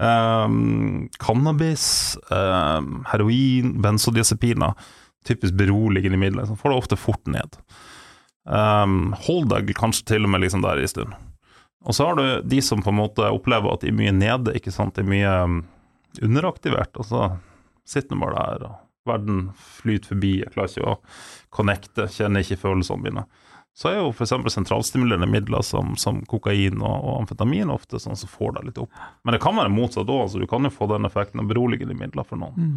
um, 0.00 1.08
cannabis, 1.24 1.86
um, 2.30 3.02
heroin, 3.10 3.74
benzodiazepiner. 3.84 4.76
Typisk 5.24 5.56
beroligende 5.58 6.20
midler. 6.20 6.46
Så 6.46 6.56
får 6.60 6.70
det 6.70 6.80
ofte 6.82 7.00
fort 7.00 7.30
ned. 7.30 7.58
Um, 8.44 9.14
hold 9.24 9.48
deg 9.52 9.72
kanskje 9.78 10.04
til 10.12 10.28
og 10.28 10.34
med 10.34 10.44
liksom 10.44 10.64
der 10.64 10.82
i 10.82 10.90
stund. 10.90 11.14
Og 11.84 11.96
så 11.96 12.08
har 12.08 12.16
du 12.16 12.26
de 12.48 12.60
som 12.64 12.82
på 12.84 12.92
en 12.92 13.00
måte 13.02 13.28
opplever 13.32 13.72
at 13.72 13.84
de 13.84 13.90
er 13.92 13.96
mye 13.96 14.12
nede, 14.16 14.54
ikke 14.56 14.72
sant. 14.72 14.96
De 14.96 15.04
er 15.04 15.10
mye 15.10 15.34
underaktivert. 16.24 16.94
Og 17.00 17.08
så 17.08 17.26
sitter 17.88 18.14
de 18.14 18.22
bare 18.22 18.46
der, 18.52 18.68
og 18.68 18.83
verden 19.08 19.50
flyter 19.56 20.08
forbi. 20.14 20.32
Jeg 20.42 20.52
klarer 20.54 20.70
ikke 20.72 20.92
å 20.94 20.98
connecte, 21.54 22.06
kjenner 22.12 22.44
ikke 22.44 22.60
følelsene 22.62 23.04
mine. 23.04 23.24
Så 23.74 23.88
er 23.90 23.96
jo 23.98 24.12
f.eks. 24.14 24.32
sentralstimulerende 24.54 25.26
midler 25.26 25.64
som, 25.66 25.96
som 25.98 26.20
kokain 26.30 26.78
og, 26.78 26.94
og 26.94 27.16
amfetamin 27.24 27.72
ofte 27.74 27.98
sånn 27.98 28.16
som 28.16 28.30
får 28.30 28.54
deg 28.60 28.68
litt 28.68 28.78
opp. 28.84 28.92
Men 29.26 29.34
det 29.34 29.40
kan 29.42 29.56
være 29.58 29.72
motsatt 29.74 30.06
òg, 30.10 30.20
altså 30.28 30.42
du 30.42 30.46
kan 30.50 30.62
jo 30.62 30.70
få 30.70 30.86
den 30.92 31.08
effekten 31.08 31.42
av 31.42 31.48
beroligende 31.50 31.96
midler 31.98 32.26
for 32.28 32.38
noen. 32.38 32.76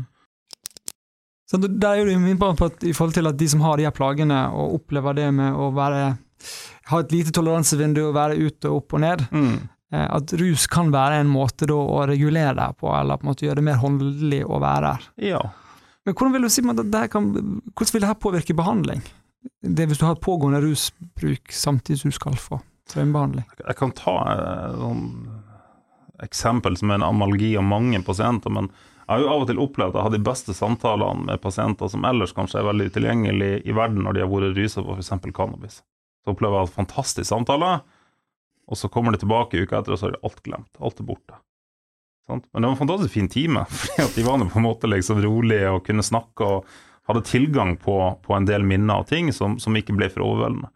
Så 1.47 1.59
der 1.63 2.01
er 2.01 2.07
du 2.09 2.11
inne 2.11 2.33
på 2.41 2.49
at 2.65 2.81
i 2.83 2.91
forhold 2.97 3.15
til 3.15 3.29
at 3.29 3.37
de 3.39 3.47
som 3.47 3.61
har 3.63 3.77
de 3.79 3.85
her 3.87 3.93
plagene 3.95 4.39
og 4.51 4.81
opplever 4.81 5.15
det 5.15 5.29
med 5.37 5.55
å 5.55 5.69
være 5.77 6.01
ha 6.89 6.99
et 7.01 7.13
lite 7.13 7.31
toleransevindu 7.35 8.01
og 8.09 8.15
være 8.17 8.35
ute 8.41 8.69
og 8.69 8.81
opp 8.81 8.97
og 8.97 9.01
ned, 9.05 9.23
Mm. 9.31 9.55
eh, 9.93 10.07
at 10.17 10.33
rus 10.41 10.65
kan 10.67 10.91
være 10.93 11.21
en 11.21 11.29
måte 11.31 11.65
da 11.69 11.77
å 11.77 12.01
regulere 12.09 12.53
deg 12.57 12.75
på, 12.81 12.89
eller 12.93 13.17
på 13.17 13.25
en 13.25 13.31
måte 13.31 13.45
gjøre 13.47 13.61
det 13.61 13.67
mer 13.69 13.79
håndelig 13.81 14.41
å 14.45 14.59
være 14.61 14.91
her. 14.97 15.07
Ja. 15.29 15.41
Men 16.07 16.15
hvordan 16.15 16.37
vil 16.37 16.47
du 16.47 16.51
si 16.53 16.63
at 16.63 16.81
det 16.87 17.03
kan, 17.11 17.25
hvordan 17.75 17.93
vil 17.93 18.05
dette 18.05 18.23
påvirke 18.23 18.55
behandling? 18.55 19.01
Det 19.59 19.89
hvis 19.89 19.99
du 19.99 20.05
har 20.07 20.19
pågående 20.23 20.61
rusbruk 20.63 21.51
samtidig 21.51 21.99
som 21.99 22.13
du 22.13 22.15
skal 22.15 22.37
få 22.39 22.61
traumebehandling. 22.87 23.43
Jeg 23.59 23.75
kan 23.79 23.91
ta 23.95 24.13
et 24.31 24.77
sånn 24.79 25.03
eksempel 26.23 26.77
som 26.79 26.91
er 26.91 27.01
en 27.01 27.09
analogi 27.09 27.51
av 27.59 27.65
mange 27.67 27.99
pasienter, 28.07 28.53
men 28.53 28.69
jeg 28.71 29.11
har 29.11 29.23
jo 29.23 29.27
av 29.33 29.43
og 29.43 29.49
til 29.49 29.59
opplevd 29.63 29.93
at 29.93 29.99
jeg 29.99 30.05
har 30.07 30.15
de 30.15 30.27
beste 30.29 30.55
samtalene 30.55 31.27
med 31.27 31.41
pasienter 31.43 31.91
som 31.91 32.07
ellers 32.07 32.33
kanskje 32.35 32.61
er 32.61 32.67
veldig 32.67 32.87
utilgjengelige 32.89 33.59
i 33.67 33.75
verden 33.75 34.03
når 34.03 34.17
de 34.17 34.23
har 34.23 34.31
vært 34.31 34.57
rusa 34.57 34.83
på 34.83 34.95
f.eks. 34.97 35.11
cannabis. 35.35 35.81
Så 36.23 36.33
opplever 36.33 36.59
jeg 36.59 36.69
en 36.69 36.77
fantastisk 36.81 37.29
samtale, 37.29 37.77
og 38.67 38.79
så 38.79 38.89
kommer 38.91 39.15
de 39.15 39.21
tilbake 39.21 39.61
uka 39.63 39.79
etter, 39.79 39.95
og 39.95 39.99
så 39.99 40.09
har 40.09 40.17
de 40.17 40.23
alt 40.27 40.41
glemt. 40.43 40.71
Alt 40.79 40.99
er 41.03 41.07
borte. 41.07 41.39
Men 42.27 42.41
det 42.43 42.65
var 42.65 42.73
en 42.73 42.79
fantastisk 42.79 43.13
fin 43.13 43.29
time, 43.31 43.65
fordi 43.69 44.03
at 44.03 44.15
de 44.15 44.23
var 44.27 44.41
på 44.51 44.59
en 44.59 44.65
måte 44.67 44.89
liksom 44.91 45.21
rolige 45.23 45.69
og 45.71 45.85
kunne 45.87 46.03
snakke 46.03 46.43
og 46.43 46.65
hadde 47.07 47.21
tilgang 47.23 47.77
på, 47.79 47.93
på 48.25 48.35
en 48.35 48.45
del 48.49 48.65
minner 48.67 48.99
og 48.99 49.07
ting 49.07 49.29
som, 49.33 49.55
som 49.63 49.75
ikke 49.79 49.95
ble 49.95 50.09
for 50.11 50.25
overveldende. 50.25 50.67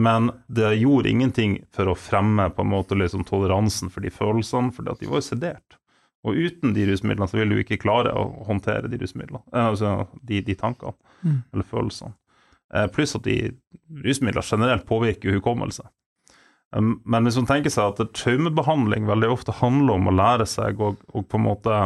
Men 0.00 0.30
det 0.48 0.70
gjorde 0.80 1.10
ingenting 1.10 1.58
for 1.74 1.90
å 1.92 1.96
fremme 1.98 2.46
på 2.54 2.64
en 2.64 2.70
måte 2.72 2.96
liksom 2.96 3.26
toleransen 3.28 3.90
for 3.92 4.00
de 4.00 4.08
følelsene, 4.14 4.72
fordi 4.72 4.94
de 5.02 5.10
var 5.10 5.20
jo 5.20 5.26
sedert. 5.26 5.76
Og 6.24 6.36
uten 6.36 6.72
de 6.76 6.86
rusmidlene 6.88 7.28
så 7.28 7.36
ville 7.40 7.56
du 7.58 7.60
ikke 7.62 7.80
klare 7.80 8.12
å 8.16 8.24
håndtere 8.48 8.88
de 8.92 8.96
rusmidlene, 9.00 9.42
eh, 9.52 9.66
altså 9.72 10.06
de, 10.22 10.40
de 10.46 10.56
tankene 10.56 10.96
Mm. 11.20 11.42
eller 11.52 11.66
følelsene. 11.68 12.14
Eh, 12.72 12.86
pluss 12.88 13.12
at 13.18 13.26
de 13.26 13.34
rusmidler 14.04 14.40
generelt 14.46 14.86
påvirker 14.88 15.34
hukommelse. 15.36 15.82
Men 16.70 17.26
hvis 17.26 17.38
man 17.40 17.48
tenker 17.48 17.72
seg 17.74 17.90
at 17.90 18.12
traumebehandling 18.14 19.08
veldig 19.08 19.30
ofte 19.34 19.56
handler 19.58 19.96
om 19.96 20.06
å 20.06 20.14
lære 20.14 20.46
seg 20.46 20.78
å 20.78 20.94
på 20.94 21.38
en 21.38 21.46
måte 21.48 21.78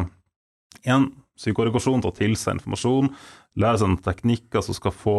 en 0.85 1.07
psykoregresjon 1.41 2.05
til 2.05 2.15
tilse 2.19 2.53
informasjon, 2.53 3.09
lære 3.59 3.81
seg 3.81 3.91
noen 3.91 4.05
teknikker 4.05 4.65
som 4.65 4.77
skal 4.77 4.95
få 4.95 5.19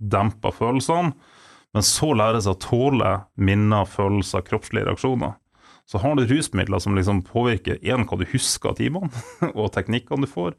dempa 0.00 0.52
følelsene, 0.54 1.12
men 1.74 1.86
så 1.86 2.12
lære 2.16 2.40
seg 2.42 2.56
å 2.56 2.62
tåle 2.62 3.10
minner, 3.38 3.86
følelser, 3.86 4.44
kroppslige 4.46 4.88
reaksjoner. 4.88 5.36
Så 5.90 5.98
har 6.02 6.14
du 6.14 6.24
rusmidler 6.26 6.82
som 6.82 6.94
liksom 6.94 7.24
påvirker 7.26 7.80
én 7.82 8.06
hva 8.06 8.18
du 8.18 8.26
husker 8.30 8.72
av 8.72 8.78
timene, 8.78 9.10
og 9.58 9.72
teknikkene 9.74 10.26
du 10.26 10.30
får. 10.30 10.54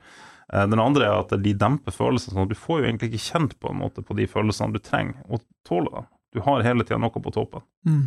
Eh, 0.52 0.66
den 0.68 0.80
andre 0.84 1.08
er 1.08 1.20
at 1.22 1.36
de 1.40 1.54
demper 1.56 1.96
følelsene, 1.96 2.36
sånn 2.36 2.48
at 2.48 2.54
du 2.54 2.60
får 2.60 2.82
jo 2.82 2.90
egentlig 2.90 3.12
ikke 3.12 3.28
kjent 3.30 3.60
på 3.60 3.72
en 3.72 3.80
måte 3.80 4.04
på 4.04 4.18
de 4.20 4.28
følelsene 4.32 4.76
du 4.76 4.84
trenger 4.84 5.24
og 5.32 5.44
tåler 5.68 6.02
dem. 6.02 6.10
Du 6.32 6.44
har 6.46 6.64
hele 6.64 6.88
tida 6.88 7.00
noe 7.02 7.24
på 7.24 7.34
toppen. 7.36 7.64
Mm. 7.88 8.04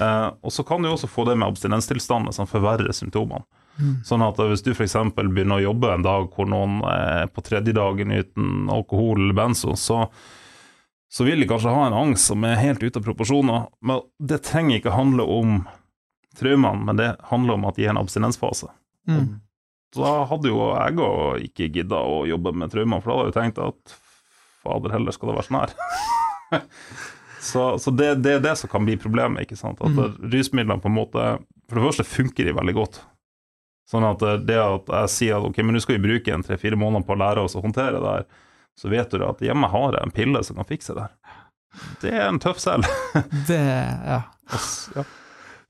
Eh, 0.00 0.28
og 0.42 0.52
så 0.52 0.64
kan 0.66 0.82
du 0.82 0.90
også 0.90 1.10
få 1.10 1.24
det 1.28 1.36
med 1.38 1.48
abstinenstilstander 1.48 2.34
som 2.34 2.48
forverrer 2.50 2.92
symptomene. 2.96 3.44
Mm. 3.78 3.94
Sånn 4.06 4.24
at 4.26 4.40
hvis 4.42 4.64
du 4.66 4.72
f.eks. 4.74 4.96
begynner 5.14 5.60
å 5.60 5.66
jobbe 5.68 5.92
en 5.94 6.06
dag 6.06 6.28
hvor 6.34 6.48
noen 6.50 6.80
er 6.90 7.28
på 7.30 7.44
tredje 7.46 7.74
dagen 7.76 8.10
uten 8.10 8.70
alkohol 8.74 9.20
eller 9.22 9.36
benzo, 9.38 9.76
så, 9.78 10.06
så 11.06 11.26
vil 11.26 11.44
de 11.44 11.50
kanskje 11.50 11.74
ha 11.74 11.86
en 11.86 11.98
angst 12.00 12.32
som 12.32 12.46
er 12.46 12.58
helt 12.58 12.82
ute 12.82 12.98
av 12.98 13.06
proporsjoner. 13.06 13.68
Men 13.86 14.02
det 14.18 14.42
trenger 14.48 14.80
ikke 14.80 14.96
handle 14.96 15.28
om 15.30 15.60
traumene, 16.38 16.86
men 16.86 16.98
det 16.98 17.12
handler 17.30 17.58
om 17.58 17.68
at 17.70 17.78
de 17.78 17.86
er 17.86 17.92
i 17.92 17.94
en 17.94 18.02
abstinensfase. 18.02 18.70
Mm. 19.08 19.38
Da 19.96 20.10
hadde 20.28 20.50
jo 20.50 20.58
jeg 20.74 20.98
òg 21.00 21.46
ikke 21.46 21.70
gidda 21.78 22.02
å 22.04 22.24
jobbe 22.28 22.52
med 22.52 22.74
traumer, 22.74 23.00
for 23.00 23.12
da 23.12 23.20
hadde 23.20 23.30
jeg 23.30 23.38
tenkt 23.38 23.62
at 23.62 23.94
fader 24.64 24.92
heller 24.92 25.14
skal 25.14 25.30
det 25.30 25.38
være 25.38 25.48
sånn 25.48 25.62
her. 25.62 25.78
Så, 27.48 27.62
så 27.80 27.92
det, 27.94 28.14
det, 28.24 28.38
er 28.38 28.42
det 28.44 28.56
som 28.60 28.70
kan 28.70 28.84
bli 28.84 28.98
problemet. 29.00 29.46
ikke 29.46 29.56
sant? 29.56 29.80
At 29.80 29.94
mm. 29.94 30.18
Rusmidlene 30.32 30.82
på 30.82 30.90
en 30.90 30.98
måte 30.98 31.28
For 31.68 31.78
det 31.78 31.86
første 31.86 32.04
funker 32.08 32.48
de 32.48 32.56
veldig 32.56 32.74
godt. 32.76 33.00
Sånn 33.88 34.04
at 34.04 34.20
det 34.44 34.58
at 34.60 34.90
jeg 34.92 35.12
sier 35.14 35.38
at 35.38 35.46
ok, 35.48 35.62
men 35.64 35.76
nå 35.76 35.80
skal 35.80 35.96
vi 35.96 36.10
bruke 36.10 36.32
en 36.34 36.44
tre-fire 36.44 36.76
måneder 36.76 37.06
på 37.08 37.14
å 37.16 37.22
lære 37.22 37.44
oss 37.46 37.56
å 37.56 37.62
håndtere 37.64 38.02
det 38.02 38.10
her, 38.18 38.26
så 38.76 38.90
vet 38.92 39.14
du 39.14 39.24
at 39.24 39.40
hjemme 39.42 39.70
har 39.72 39.96
jeg 39.96 40.04
en 40.04 40.12
pille 40.12 40.42
som 40.44 40.60
kan 40.60 40.68
fikse 40.68 40.96
det. 40.98 41.06
Det 42.02 42.12
er 42.12 42.26
en 42.26 42.40
tøff 42.42 42.60
selv. 42.60 42.84
det, 43.48 43.62
ja. 44.04 44.20
ja. 44.96 45.06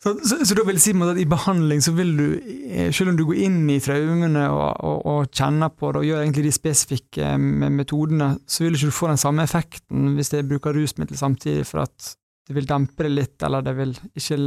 Så, 0.02 0.12
så, 0.22 0.36
så, 0.46 0.54
da 0.54 0.62
vil 0.68 0.78
si 0.78 0.92
at 0.94 1.18
i 1.18 1.26
behandling 1.26 1.80
så 1.82 1.90
vil 1.96 2.12
du, 2.14 2.26
eh, 2.70 2.92
selv 2.94 3.10
om 3.10 3.16
du 3.18 3.24
går 3.26 3.40
inn 3.48 3.64
i 3.72 3.80
traumene 3.82 4.44
og, 4.46 4.68
og, 4.86 4.98
og 5.10 5.32
kjenner 5.34 5.72
på 5.74 5.90
det 5.90 6.02
og 6.02 6.06
gjør 6.06 6.20
egentlig 6.22 6.44
de 6.46 6.52
spesifikke 6.54 7.32
eh, 7.34 7.70
metodene, 7.74 8.36
så 8.46 8.62
vil 8.62 8.76
du 8.76 8.84
ikke 8.84 8.94
få 8.94 9.10
den 9.10 9.18
samme 9.18 9.42
effekten 9.42 10.12
hvis 10.14 10.30
jeg 10.36 10.46
bruker 10.46 10.76
rusmiddel 10.76 11.18
samtidig, 11.18 11.66
for 11.66 11.82
at 11.88 12.12
det 12.48 12.54
vil 12.54 12.68
dempe 12.68 13.08
det 13.08 13.10
litt, 13.10 13.42
eller 13.42 13.64
det 13.66 13.74
vil 13.76 13.96
ikke 14.14 14.38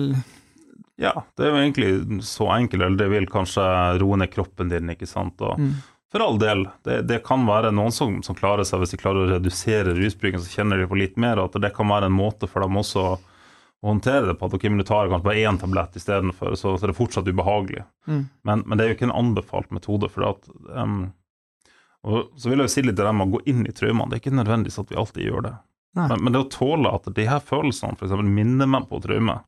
Ja, 1.02 1.12
det 1.36 1.44
er 1.44 1.52
jo 1.52 1.60
egentlig 1.60 1.92
så 2.24 2.48
enkelt, 2.56 2.86
eller 2.86 3.02
det 3.04 3.10
vil 3.12 3.28
kanskje 3.30 3.66
roe 4.00 4.22
ned 4.22 4.32
kroppen 4.32 4.72
din, 4.72 4.94
ikke 4.96 5.10
sant. 5.10 5.42
Og 5.44 5.60
mm. 5.60 5.74
For 6.12 6.24
all 6.24 6.40
del, 6.40 6.66
det, 6.84 6.98
det 7.08 7.22
kan 7.24 7.44
være 7.48 7.70
noen 7.72 7.94
som, 7.96 8.18
som, 8.24 8.36
klarer 8.36 8.68
seg 8.68 8.82
hvis 8.82 8.92
de 8.96 9.00
klarer 9.00 9.24
å 9.24 9.34
redusere 9.36 9.94
rusbruken, 9.96 10.42
så 10.44 10.60
kjenner 10.60 10.80
de 10.80 10.88
på 10.92 11.00
litt 11.00 11.20
mer, 11.20 11.40
at 11.40 11.56
det 11.64 11.72
kan 11.76 11.88
være 11.92 12.10
en 12.12 12.18
måte 12.18 12.50
for 12.52 12.64
dem 12.64 12.80
også 12.82 13.04
å 13.04 13.14
håndtere 13.88 14.26
det 14.26 14.36
på 14.36 14.46
at 14.46 14.54
ok, 14.54 14.64
men 14.64 14.78
du 14.78 14.84
tar 14.84 15.10
kanskje 15.10 15.26
bare 15.26 15.42
én 15.50 15.58
tablett 15.58 15.96
istedenfor, 15.96 16.56
så, 16.56 16.76
så 16.78 16.86
er 16.86 16.92
det 16.92 16.98
fortsatt 16.98 17.28
ubehagelig. 17.28 17.84
Mm. 18.08 18.28
Men, 18.42 18.64
men, 18.66 18.78
det 18.78 18.86
er 18.86 18.92
jo 18.92 18.98
ikke 18.98 19.08
en 19.10 19.18
anbefalt 19.18 19.72
metode. 19.74 20.10
for 20.10 20.28
at, 20.30 20.50
um, 20.70 21.12
og 22.06 22.30
Så 22.38 22.50
vil 22.50 22.62
jeg 22.62 22.70
jo 22.70 22.74
si 22.76 22.84
litt 22.86 23.00
til 23.00 23.10
dem 23.10 23.26
å 23.26 23.30
gå 23.34 23.42
inn 23.50 23.66
i 23.66 23.74
traumene. 23.74 24.10
Det 24.12 24.20
er 24.20 24.24
ikke 24.24 24.38
nødvendigvis 24.38 24.82
at 24.84 24.94
vi 24.94 25.00
alltid 25.02 25.26
gjør 25.26 25.48
det. 25.50 25.56
Men, 25.98 26.18
men, 26.20 26.34
det 26.34 26.44
å 26.46 26.52
tåle 26.54 26.94
at 26.94 27.10
de 27.16 27.28
her 27.28 27.42
følelsene 27.44 27.98
f.eks. 27.98 28.14
minner 28.24 28.70
meg 28.70 28.86
på 28.88 29.02
traume, 29.04 29.42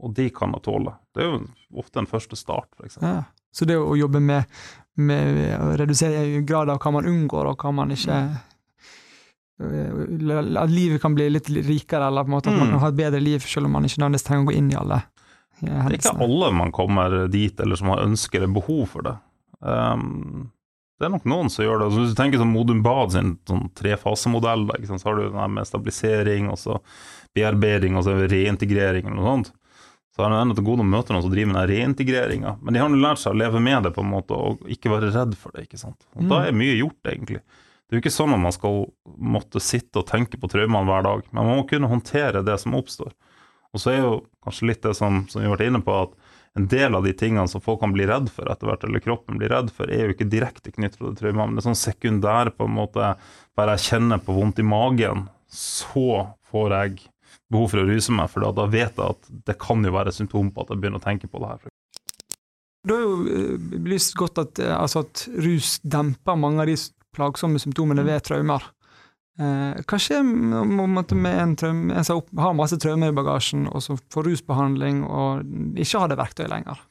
og 0.00 0.16
de 0.16 0.26
kan 0.34 0.56
jeg 0.56 0.64
tåle, 0.64 0.96
det 1.14 1.22
er 1.22 1.28
jo 1.28 1.38
ofte 1.80 2.00
en 2.02 2.08
første 2.10 2.38
start. 2.40 2.72
Eksempel. 2.82 3.20
ja. 3.20 3.28
Så 3.52 3.66
det 3.66 3.74
å 3.82 3.96
jobbe 3.98 4.20
med, 4.22 4.46
med 5.02 5.38
å 5.58 5.72
redusere 5.78 6.42
grad 6.46 6.70
av 6.70 6.78
hva 6.82 6.92
man 6.94 7.08
unngår, 7.10 7.48
og 7.50 7.62
hva 7.64 7.72
man 7.74 7.92
ikke 7.94 8.14
mm 8.14 8.38
at 9.60 10.70
livet 10.72 11.02
kan 11.02 11.14
bli 11.16 11.26
litt 11.30 11.50
rikere, 11.50 12.06
eller 12.06 12.24
på 12.24 12.32
en 12.32 12.36
måte 12.36 12.52
at 12.52 12.56
man 12.56 12.68
mm. 12.68 12.74
kan 12.74 12.84
ha 12.84 12.92
et 12.92 13.00
bedre 13.00 13.20
liv, 13.20 13.42
selv 13.44 13.68
om 13.68 13.76
man 13.76 13.88
ikke 13.88 14.00
nødvendigvis 14.00 14.28
trenger 14.28 14.46
å 14.46 14.50
gå 14.50 14.56
inn 14.56 14.70
i 14.72 14.78
alle 14.80 15.02
hendelsene. 15.60 15.90
Det 15.90 15.98
er 15.98 15.98
ikke 16.00 16.28
alle 16.28 16.54
man 16.56 16.72
kommer 16.72 17.18
dit, 17.32 17.60
eller 17.60 17.80
som 17.80 17.92
har 17.92 18.06
ønsker 18.06 18.40
eller 18.40 18.56
behov 18.56 18.82
for 18.94 19.06
det. 19.08 19.16
Um, 19.60 20.48
det 21.00 21.08
er 21.08 21.14
nok 21.14 21.28
noen 21.32 21.48
som 21.52 21.64
gjør 21.64 21.80
det. 21.80 21.88
Altså, 21.88 22.02
hvis 22.02 22.12
du 22.12 22.18
tenker 22.18 22.40
sånn 22.40 22.52
Modum 22.52 22.82
Bad 22.84 23.14
sin 23.14 23.32
sånn 23.48 23.70
trefasemodell, 23.76 24.66
så 24.88 25.00
har 25.06 25.16
du 25.16 25.28
den 25.32 25.54
med 25.56 25.68
stabilisering, 25.68 26.50
og 26.52 26.60
så 26.60 26.76
bearbeiding, 27.36 27.96
og 27.96 28.04
så 28.04 28.18
reintegrering 28.20 29.08
eller 29.08 29.16
noe 29.16 29.30
sånt. 29.30 29.52
Så 30.10 30.24
har 30.24 30.34
jeg 30.34 30.56
til 30.58 30.66
gode 30.66 30.84
å 30.84 30.90
møte 30.90 31.14
noen 31.14 31.24
som 31.24 31.32
driver 31.32 31.54
med 31.54 31.70
reintegreringa. 31.70 32.56
Men 32.60 32.76
de 32.76 32.82
har 32.82 32.92
lært 32.92 33.22
seg 33.22 33.32
å 33.32 33.40
leve 33.40 33.62
med 33.64 33.86
det 33.86 33.94
på 33.96 34.04
en 34.04 34.10
måte, 34.12 34.36
og 34.36 34.68
ikke 34.68 34.92
være 34.92 35.12
redd 35.14 35.36
for 35.38 35.54
det. 35.54 35.68
ikke 35.68 35.80
sant? 35.80 36.00
Og 36.16 36.26
mm. 36.26 36.30
Da 36.32 36.40
er 36.44 36.56
mye 36.60 36.76
gjort, 36.76 37.00
egentlig. 37.08 37.40
Det 37.90 37.96
er 37.96 37.98
jo 37.98 38.04
ikke 38.04 38.14
sånn 38.14 38.36
at 38.36 38.38
man 38.38 38.54
skal 38.54 38.84
måtte 39.18 39.58
sitte 39.58 39.98
og 39.98 40.06
tenke 40.06 40.38
på 40.38 40.46
traumene 40.46 40.86
hver 40.86 41.02
dag, 41.02 41.24
men 41.32 41.42
man 41.42 41.56
må 41.58 41.64
kunne 41.66 41.88
håndtere 41.90 42.44
det 42.46 42.54
som 42.62 42.76
oppstår. 42.78 43.10
Og 43.74 43.82
så 43.82 43.90
er 43.90 44.04
jo 44.04 44.12
kanskje 44.46 44.68
litt 44.70 44.84
det 44.84 44.92
som, 44.94 45.24
som 45.26 45.42
vi 45.42 45.48
har 45.48 45.56
vært 45.56 45.72
inne 45.72 45.80
på, 45.82 45.96
at 46.06 46.14
en 46.58 46.68
del 46.70 46.94
av 46.94 47.02
de 47.02 47.10
tingene 47.18 47.50
som 47.50 47.62
folk 47.64 47.80
kan 47.82 47.90
bli 47.90 48.06
redd 48.06 48.30
for 48.30 48.46
etter 48.46 48.70
hvert, 48.70 48.86
eller 48.86 49.02
kroppen 49.02 49.42
blir 49.42 49.50
redd 49.50 49.72
for, 49.74 49.90
er 49.90 50.06
jo 50.06 50.14
ikke 50.14 50.28
direkte 50.30 50.70
knyttet 50.70 51.00
til 51.00 51.16
traumene, 51.18 51.48
men 51.48 51.58
det 51.58 51.64
er 51.64 51.66
sånn 51.66 51.80
sekundær 51.82 52.52
på 52.54 52.70
en 52.70 52.76
måte 52.78 53.14
Bare 53.58 53.74
jeg 53.74 53.88
kjenner 53.88 54.22
på 54.22 54.38
vondt 54.38 54.62
i 54.62 54.68
magen, 54.70 55.26
så 55.50 56.30
får 56.52 56.76
jeg 56.76 57.10
behov 57.50 57.72
for 57.72 57.82
å 57.82 57.88
ruse 57.90 58.14
meg, 58.14 58.30
for 58.30 58.46
da 58.46 58.68
vet 58.70 59.02
jeg 59.02 59.18
at 59.18 59.34
det 59.50 59.58
kan 59.58 59.82
jo 59.82 59.96
være 59.98 60.14
symptom 60.14 60.54
på 60.54 60.62
at 60.62 60.70
jeg 60.70 60.82
begynner 60.82 61.02
å 61.02 61.08
tenke 61.08 61.26
på 61.26 61.42
det 61.42 61.50
her. 61.50 61.74
Det 62.86 62.96
har 62.96 63.02
jo 63.02 63.16
lyst 63.26 63.74
belyst 63.74 64.14
godt 64.16 64.38
at, 64.40 64.62
eh, 64.62 64.72
altså 64.72 65.02
at 65.02 65.26
rus 65.42 65.74
demper 65.82 66.38
mange 66.38 66.62
av 66.62 66.70
de 66.70 66.78
plagsomme 67.16 67.60
symptomene 67.62 68.04
ved 68.06 68.24
traumer. 68.26 68.64
Eh, 69.40 69.80
hva 69.88 69.98
skjer 70.00 70.24
med 70.26 71.30
en, 71.30 71.54
traum, 71.56 71.86
en 71.90 72.06
som 72.06 72.20
har 72.38 72.56
masse 72.58 72.76
traumer 72.82 73.12
i 73.12 73.16
bagasjen, 73.16 73.66
og 73.70 73.84
som 73.84 73.98
får 74.12 74.28
rusbehandling 74.28 75.02
og 75.06 75.80
ikke 75.80 76.02
har 76.02 76.12
det 76.12 76.20
verktøyet 76.20 76.52
lenger? 76.52 76.82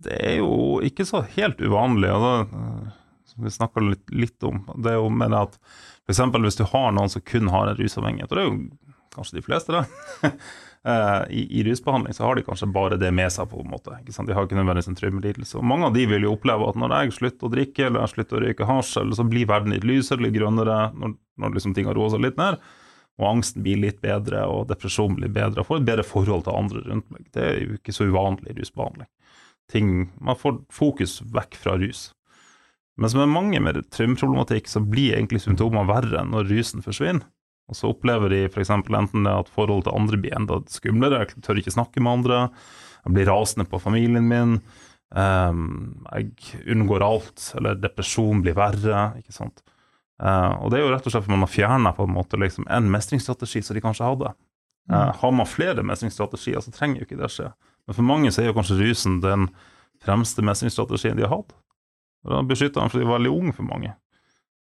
Det 0.00 0.16
er 0.16 0.38
jo 0.38 0.78
ikke 0.86 1.06
så 1.08 1.24
helt 1.34 1.60
uvanlig. 1.60 2.12
Altså, 2.12 2.92
som 3.30 3.44
vi 3.44 3.52
snakka 3.54 3.82
litt, 3.84 4.06
litt, 4.14 4.38
om. 4.46 4.62
Det 4.76 4.92
er 4.92 5.00
jo 5.00 5.10
med 5.12 5.34
at 5.36 5.58
f.eks. 6.06 6.22
hvis 6.34 6.58
du 6.58 6.64
har 6.70 6.94
noen 6.94 7.10
som 7.12 7.24
kun 7.26 7.50
har 7.52 7.70
en 7.70 7.78
rusavhengighet, 7.78 8.30
og 8.30 8.38
det 8.38 8.44
er 8.44 8.48
jo 8.48 9.00
kanskje 9.14 9.38
de 9.38 9.44
fleste, 9.46 9.74
det. 9.74 10.30
Uh, 10.80 11.26
i, 11.28 11.42
i, 11.58 11.64
rusbehandling 11.64 12.14
så 12.16 12.24
har 12.24 12.38
de 12.38 12.42
kanskje 12.46 12.70
bare 12.72 12.96
det 12.96 13.10
med 13.12 13.28
seg. 13.32 13.50
på 13.50 13.60
en 13.60 13.68
måte, 13.68 13.92
ikke 14.00 14.14
sant? 14.16 14.30
De 14.30 14.36
har 14.36 14.46
ikke 14.46 14.56
nødvendigvis 14.56 14.88
en 14.88 14.96
traumelidelse. 14.96 15.58
Og 15.60 15.66
mange 15.68 15.90
av 15.90 15.96
de 15.96 16.06
vil 16.08 16.24
jo 16.24 16.34
oppleve 16.38 16.68
at 16.70 16.78
når 16.80 16.94
jeg 16.94 17.16
slutter 17.18 17.48
å 17.48 17.52
drikke 17.52 17.86
eller 17.86 18.00
jeg 18.00 18.14
slutter 18.14 18.38
å 18.38 18.44
røyke 18.46 18.68
hasj, 18.70 18.94
eller 19.02 19.18
så 19.18 19.26
blir 19.28 19.50
verden 19.50 19.74
litt 19.76 19.84
lysere, 19.84 20.24
litt 20.24 20.38
grønnere, 20.38 20.78
når, 20.96 21.18
når 21.42 21.58
liksom 21.58 21.74
ting 21.76 21.90
har 21.90 21.98
roa 21.98 22.14
seg 22.14 22.24
litt 22.24 22.40
ned, 22.40 22.56
og 23.20 23.26
angsten 23.28 23.64
blir 23.66 23.82
litt 23.82 24.00
bedre, 24.00 24.46
og 24.48 24.70
depresjonen 24.70 25.18
blir 25.18 25.32
bedre, 25.34 25.60
og 25.60 25.68
får 25.68 25.82
et 25.82 25.90
bedre 25.90 26.06
forhold 26.08 26.46
til 26.46 26.56
andre 26.56 26.84
rundt 26.86 27.10
meg. 27.12 27.26
Det 27.34 27.44
er 27.44 27.58
jo 27.60 27.76
ikke 27.76 27.92
så 27.92 28.08
uvanlig 28.08 28.54
i 28.54 28.56
rusbehandling. 28.62 29.10
Ting, 29.70 29.90
man 30.16 30.38
får 30.40 30.62
fokus 30.72 31.18
vekk 31.28 31.60
fra 31.60 31.76
rus. 31.82 32.08
Men 32.96 33.12
som 33.12 33.20
er 33.20 33.30
mange 33.32 33.60
med 33.60 33.82
traumeproblematikk, 33.92 34.68
så 34.68 34.80
blir 34.80 35.18
egentlig 35.18 35.42
symptomene 35.44 35.84
verre 35.88 36.24
når 36.24 36.48
rusen 36.48 36.84
forsvinner. 36.84 37.28
Og 37.70 37.78
så 37.78 37.90
opplever 37.92 38.32
de 38.32 38.44
f.eks. 38.48 38.72
enten 38.74 39.26
det 39.26 39.32
at 39.32 39.50
forholdet 39.54 39.86
til 39.86 39.96
andre 39.96 40.18
blir 40.20 40.36
enda 40.36 40.58
skumlere, 40.70 41.22
jeg 41.22 41.42
tør 41.46 41.60
ikke 41.62 41.74
snakke 41.74 42.02
med 42.02 42.18
andre, 42.18 42.40
jeg 43.04 43.14
blir 43.14 43.30
rasende 43.30 43.66
på 43.70 43.78
familien 43.80 44.26
min, 44.28 44.56
um, 45.14 46.02
jeg 46.10 46.64
unngår 46.74 47.06
alt, 47.06 47.44
eller 47.56 47.78
depresjon 47.78 48.42
blir 48.44 48.58
verre. 48.58 49.06
ikke 49.22 49.36
sant? 49.36 49.62
Uh, 50.20 50.58
og 50.60 50.72
det 50.72 50.80
er 50.80 50.84
jo 50.84 50.92
rett 50.92 51.06
og 51.06 51.14
slett 51.14 51.24
fordi 51.24 51.36
man 51.38 51.46
har 51.46 51.54
fjerna 51.54 51.94
på 51.96 52.04
en 52.04 52.16
måte 52.18 52.40
liksom 52.40 52.66
en 52.68 52.90
mestringsstrategi 52.92 53.62
som 53.64 53.78
de 53.78 53.84
kanskje 53.84 54.10
hadde. 54.10 54.34
Uh, 54.90 55.14
har 55.22 55.32
man 55.32 55.48
flere 55.48 55.86
mestringsstrategier, 55.86 56.60
så 56.60 56.74
trenger 56.74 57.00
jo 57.00 57.08
ikke 57.08 57.20
det 57.22 57.30
skje. 57.32 57.52
Men 57.86 57.96
for 57.96 58.10
mange 58.10 58.34
så 58.34 58.42
er 58.42 58.50
jo 58.50 58.58
kanskje 58.58 58.80
rusen 58.82 59.22
den 59.22 59.48
fremste 60.02 60.42
mestringsstrategien 60.44 61.16
de 61.16 61.28
har 61.28 61.36
hatt. 61.38 61.54
Og 62.26 62.34
da 62.34 62.42
beskytter 62.44 62.82
han 62.82 62.92
fordi 62.92 63.06
de 63.06 63.08
er 63.08 63.14
veldig 63.14 63.32
ung 63.32 63.54
for 63.56 63.70
mange. 63.70 63.94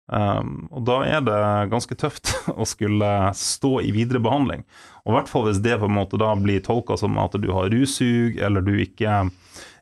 Um, 0.09 0.63
og 0.73 0.87
da 0.87 0.95
er 1.05 1.21
det 1.21 1.39
ganske 1.69 1.93
tøft 1.99 2.31
å 2.61 2.65
skulle 2.65 3.09
stå 3.37 3.75
i 3.85 3.91
videre 3.93 4.21
behandling. 4.23 4.63
Og 5.05 5.13
i 5.13 5.17
hvert 5.19 5.29
fall 5.29 5.45
hvis 5.45 5.61
det 5.61 5.77
på 5.77 5.85
en 5.85 5.97
måte 5.99 6.17
da 6.21 6.31
blir 6.37 6.63
tolka 6.65 6.97
som 6.97 7.17
at 7.21 7.37
du 7.37 7.49
har 7.53 7.69
russug, 7.73 8.39
eller 8.41 8.65
du 8.65 8.73
ikke 8.81 9.19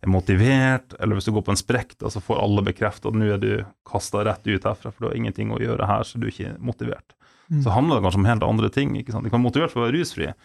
er 0.03 0.11
motivert, 0.11 0.97
eller 0.99 1.17
hvis 1.17 1.30
du 1.30 1.34
går 1.36 1.45
på 1.47 1.55
en 1.55 1.59
sprekk, 1.59 1.95
da 2.03 2.11
så 2.11 2.21
får 2.23 2.41
alle 2.43 2.65
bekreftet 2.67 3.09
at 3.09 3.17
nå 3.17 3.30
er 3.34 3.41
du 3.41 3.51
kasta 3.88 4.25
rett 4.28 4.43
ut 4.47 4.67
herfra, 4.67 4.91
for 4.91 4.99
du 5.05 5.09
har 5.09 5.17
ingenting 5.19 5.53
å 5.55 5.61
gjøre 5.63 5.88
her, 5.89 6.03
så 6.07 6.19
du 6.19 6.28
er 6.28 6.36
ikke 6.36 6.57
motivert. 6.59 7.15
Mm. 7.47 7.63
Så 7.63 7.71
handler 7.71 7.97
det 7.97 8.05
kanskje 8.05 8.21
om 8.21 8.28
helt 8.28 8.43
andre 8.43 8.69
ting. 8.73 8.95
ikke 8.99 9.15
sant? 9.15 9.23
De 9.23 9.32
kan 9.32 9.39
være 9.39 9.47
motivert 9.47 9.73
for 9.73 9.82
å 9.82 9.88
være 9.88 9.95
rusfrie, 9.95 10.36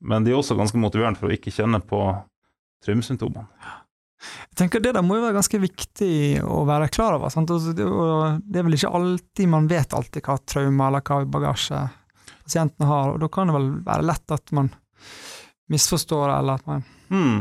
men 0.00 0.24
de 0.24 0.32
er 0.32 0.40
også 0.40 0.56
ganske 0.56 0.80
motiverende 0.80 1.20
for 1.20 1.28
å 1.28 1.36
ikke 1.36 1.52
kjenne 1.52 1.82
på 1.84 2.00
traumesymptomene. 2.86 3.44
Jeg 4.20 4.56
tenker 4.60 4.82
Det 4.84 4.92
der 4.92 5.04
må 5.06 5.16
jo 5.16 5.24
være 5.24 5.38
ganske 5.38 5.60
viktig 5.62 6.14
å 6.44 6.64
være 6.68 6.90
klar 6.92 7.16
over. 7.16 7.32
Sant? 7.32 7.48
Det 7.48 7.84
er 7.86 8.66
vel 8.66 8.76
ikke 8.76 8.92
alltid 8.98 9.48
man 9.48 9.68
vet 9.70 9.96
alltid 9.96 10.26
hva 10.26 10.36
traumer 10.44 10.90
eller 10.90 11.04
hva 11.06 11.22
bagasje 11.38 11.86
pasienten 12.44 12.86
har, 12.86 13.14
og 13.14 13.22
da 13.22 13.28
kan 13.30 13.48
det 13.48 13.54
vel 13.54 13.70
være 13.86 14.06
lett 14.10 14.34
at 14.34 14.52
man 14.56 14.68
misforstår, 15.70 16.32
eller 16.34 16.58
at 16.58 16.66
man 16.66 16.84
mm. 17.08 17.40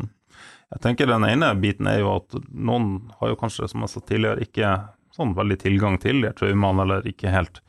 Jeg 0.69 0.82
tenker 0.84 1.09
Den 1.09 1.25
ene 1.25 1.47
biten 1.57 1.88
er 1.89 2.03
jo 2.03 2.11
at 2.19 2.36
noen 2.53 3.09
har 3.17 3.32
jo 3.32 3.39
kanskje, 3.39 3.71
som 3.71 3.82
jeg 3.82 3.89
sa 3.89 4.03
tidligere, 4.05 4.45
ikke 4.45 4.73
sånn 5.17 5.34
veldig 5.34 5.57
tilgang 5.63 5.97
til 6.01 6.21
de 6.21 6.30
traumene, 6.38 6.86
eller 6.86 7.07
ikke 7.09 7.34
helt 7.34 7.63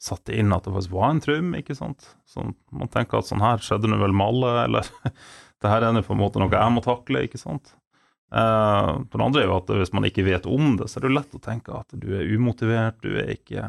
satt 0.00 0.32
inn 0.34 0.50
at 0.56 0.64
det 0.66 0.72
faktisk 0.74 0.96
var 0.96 1.12
en 1.12 1.20
traume. 1.22 1.60
ikke 1.60 1.76
sant? 1.78 2.08
Så 2.26 2.42
Man 2.74 2.90
tenker 2.90 3.20
at 3.20 3.28
sånn 3.28 3.44
her 3.44 3.62
skjedde 3.62 3.92
det 3.92 4.00
vel 4.00 4.16
med 4.16 4.32
alle, 4.32 4.52
eller 4.64 4.90
det 5.62 5.70
her 5.70 5.86
er 5.86 6.02
på 6.02 6.16
en 6.16 6.22
måte 6.24 6.42
noe 6.42 6.50
jeg 6.50 6.74
må 6.74 6.82
takle. 6.82 7.22
ikke 7.28 7.38
sant? 7.38 7.76
Eh, 8.30 8.90
det 9.10 9.22
andre 9.22 9.42
er 9.42 9.48
jo 9.48 9.56
at 9.58 9.72
hvis 9.74 9.92
man 9.96 10.06
ikke 10.06 10.26
vet 10.26 10.46
om 10.50 10.76
det, 10.78 10.88
så 10.90 10.98
er 10.98 11.06
det 11.06 11.10
jo 11.10 11.18
lett 11.18 11.36
å 11.36 11.42
tenke 11.42 11.74
at 11.74 11.98
du 11.98 12.08
er 12.14 12.30
umotivert, 12.30 13.00
du 13.02 13.18
er 13.18 13.34
ikke 13.34 13.66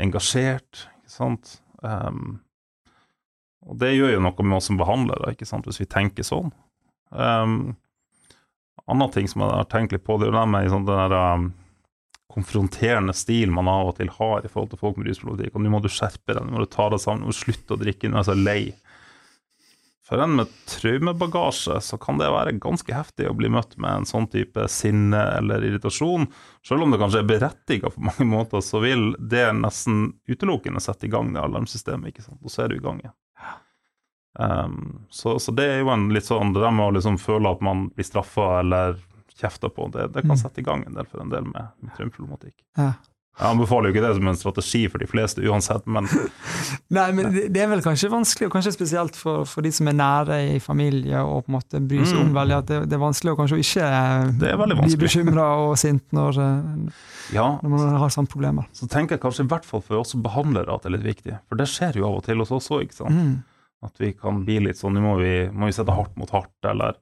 engasjert. 0.00 0.86
ikke 1.02 1.12
sant? 1.12 1.58
Um, 1.82 2.40
og 3.68 3.78
det 3.78 3.92
gjør 3.94 4.16
jo 4.16 4.22
noe 4.24 4.46
med 4.46 4.58
oss 4.58 4.70
som 4.70 4.78
behandlere, 4.80 5.34
ikke 5.34 5.48
sant, 5.48 5.68
hvis 5.68 5.82
vi 5.82 5.90
tenker 5.90 6.26
sånn. 6.26 6.52
Um, 7.10 7.74
Annen 8.90 9.12
ting 9.14 9.28
som 9.30 9.44
jeg 9.44 9.52
har 9.52 9.68
tenkt 9.70 9.92
litt 9.94 10.02
på, 10.02 10.16
det 10.18 10.26
er 10.26 10.32
jo 10.32 10.38
det 10.40 10.46
med 10.50 10.72
den 10.72 10.86
der 10.88 11.12
um, 11.14 11.44
konfronterende 12.32 13.14
stil 13.14 13.52
man 13.54 13.68
av 13.70 13.92
og 13.92 13.98
til 14.00 14.10
har 14.16 14.42
i 14.42 14.50
forhold 14.50 14.72
til 14.72 14.80
folk 14.80 14.98
med 14.98 15.10
rusproblematikk. 15.10 15.54
Og 15.54 15.62
nå 15.62 15.70
må 15.70 15.82
du 15.84 15.90
skjerpe 15.92 16.34
deg, 16.34 16.42
nå 16.42 16.56
må 16.56 16.64
du 16.64 16.70
ta 16.72 16.88
deg 16.90 17.02
sammen, 17.02 17.22
nå 17.22 17.30
må 17.30 17.36
du 17.36 17.38
slutte 17.38 17.76
å 17.76 17.80
drikke, 17.82 18.10
nå 18.10 18.18
er 18.18 18.24
jeg 18.24 18.30
så 18.30 18.38
lei. 18.38 18.62
For 20.02 20.18
en 20.18 20.34
med 20.36 20.50
traumebagasje 20.66 21.80
så 21.80 21.96
kan 21.98 22.18
det 22.18 22.30
være 22.34 22.56
ganske 22.58 22.94
heftig 22.94 23.28
å 23.30 23.36
bli 23.38 23.50
møtt 23.54 23.76
med 23.78 24.00
en 24.00 24.06
sånn 24.08 24.26
type 24.32 24.64
sinne 24.70 25.20
eller 25.36 25.62
irritasjon. 25.62 26.26
Selv 26.66 26.82
om 26.82 26.90
det 26.90 26.98
kanskje 26.98 27.20
er 27.22 27.28
berettiget 27.30 27.94
på 27.94 28.02
mange 28.08 28.26
måter, 28.26 28.64
så 28.66 28.82
vil 28.82 29.12
det 29.18 29.46
nesten 29.60 30.08
utelukkende 30.26 30.82
sette 30.82 31.06
i 31.06 31.12
gang 31.12 31.30
det 31.34 31.44
alarmsystemet. 31.44 32.10
ikke 32.10 32.26
sant? 32.26 32.40
Og 32.42 32.50
så 32.50 32.64
er 32.64 32.72
du 32.72 32.80
i 32.80 32.82
gang 32.82 32.98
igjen. 32.98 33.14
Um, 34.34 35.06
så, 35.10 35.36
så, 35.38 35.54
det 35.54 35.68
er 35.68 35.82
jo 35.82 35.90
en 35.92 36.06
litt 36.08 36.24
sånn 36.24 36.54
Det 36.54 36.62
der 36.62 36.72
med 36.72 36.86
å 36.86 36.92
liksom 36.96 37.18
føle 37.20 37.50
at 37.52 37.60
man 37.60 37.90
blir 37.92 38.06
straffa 38.08 38.46
eller 38.62 38.96
kjefta 39.36 39.68
på, 39.68 39.90
det, 39.92 40.06
det, 40.14 40.22
kan 40.24 40.38
sette 40.40 40.62
i 40.62 40.64
gang 40.64 40.86
en 40.86 40.96
del 40.96 41.08
for 41.08 41.20
en 41.20 41.32
del 41.32 41.44
med, 41.50 41.72
med 41.84 41.92
traumeproblematikk. 41.98 42.54
ja. 42.80 42.94
Jeg 43.32 43.48
anbefaler 43.48 43.88
jo 43.88 43.94
ikke 43.94 44.02
det 44.04 44.16
som 44.18 44.26
en 44.28 44.36
strategi 44.36 44.80
for 44.92 45.00
de 45.00 45.06
fleste 45.08 45.40
uansett, 45.48 45.86
men 45.88 46.04
Nei, 46.96 47.06
men 47.16 47.30
det, 47.32 47.56
er 47.56 47.70
vel 47.70 47.80
kanskje 47.82 48.10
vanskelig, 48.12 48.50
og 48.50 48.56
kanskje 48.58 48.74
spesielt 48.74 49.16
for, 49.16 49.46
for 49.48 49.64
de 49.64 49.70
som 49.72 49.88
er 49.88 49.96
nære 49.96 50.36
i 50.52 50.58
familie 50.60 51.22
og 51.24 51.46
på 51.46 51.52
en 51.52 51.56
måte 51.56 51.80
bryr 51.80 52.04
seg 52.04 52.20
Mm. 52.20 52.26
om 52.26 52.34
veldig, 52.36 52.56
at 52.60 52.68
det, 52.68 52.80
det 52.92 52.98
er 52.98 53.00
vanskelig 53.02 53.32
å 53.32 53.38
kanskje 53.40 53.58
ikke 53.64 53.86
Det 54.42 54.50
veldig 54.60 54.76
bli 54.82 54.98
bekymra 55.00 55.46
og 55.64 55.72
sint 55.80 56.04
når, 56.12 56.40
eh, 56.44 57.06
ja. 57.38 57.46
når 57.62 57.72
man 57.72 57.96
har 58.02 58.12
sånne 58.12 58.30
problemer. 58.30 58.68
Så 58.76 58.86
tenker 58.92 59.16
jeg 59.16 59.22
kanskje 59.24 59.46
i 59.46 59.50
hvert 59.54 59.64
fall 59.66 59.80
for 59.86 60.02
oss 60.02 60.12
som 60.12 60.22
behandlere 60.22 60.68
at 60.76 60.84
det 60.84 60.92
er 60.92 60.96
litt 60.98 61.08
viktig. 61.08 61.38
For 61.48 61.56
det 61.58 61.70
skjer 61.72 61.96
jo 62.02 62.10
av 62.10 62.20
og 62.20 62.26
til 62.28 62.44
hos 62.44 62.52
oss 62.52 62.68
òg, 62.68 62.84
ikke 62.84 63.00
sant. 63.00 63.16
Mm. 63.16 63.32
At 63.88 63.96
vi 63.98 64.12
kan 64.12 64.44
bli 64.46 64.60
litt 64.68 64.78
sånn 64.78 64.94
Nå 64.94 65.00
må 65.02 65.16
vi, 65.18 65.32
må 65.50 65.66
vi 65.70 65.74
sette 65.74 65.96
hardt 65.96 66.12
mot 66.20 66.30
hardt, 66.36 66.52
eller 66.68 67.00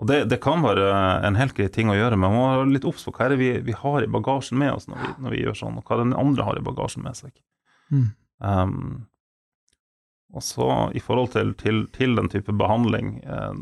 Og 0.00 0.08
det, 0.08 0.22
det 0.32 0.40
kan 0.40 0.62
være 0.64 0.86
en 1.28 1.36
helt 1.36 1.52
grei 1.56 1.68
ting 1.72 1.90
å 1.92 1.96
gjøre, 1.96 2.16
men 2.16 2.32
man 2.32 2.38
må 2.38 2.44
være 2.48 2.72
litt 2.72 2.86
obs 2.88 3.04
på 3.04 3.12
hva 3.12 3.26
er 3.26 3.34
det 3.34 3.40
vi, 3.42 3.50
vi 3.66 3.76
har 3.76 4.00
i 4.00 4.08
bagasjen 4.08 4.56
med 4.60 4.72
oss 4.72 4.88
når 4.88 5.02
vi, 5.02 5.10
når 5.20 5.34
vi 5.34 5.42
gjør 5.42 5.58
sånn, 5.60 5.76
og 5.76 5.90
hva 5.90 6.00
den 6.00 6.16
andre 6.16 6.46
har 6.46 6.56
i 6.56 6.64
bagasjen 6.64 7.04
med 7.04 7.18
seg. 7.18 7.34
Mm. 7.92 8.06
Um, 8.40 8.78
og 10.32 10.46
så 10.46 10.70
i 10.96 11.02
forhold 11.04 11.34
til, 11.34 11.52
til, 11.60 11.84
til 11.92 12.16
den 12.16 12.30
type 12.32 12.54
behandling 12.56 13.16
eh, 13.26 13.60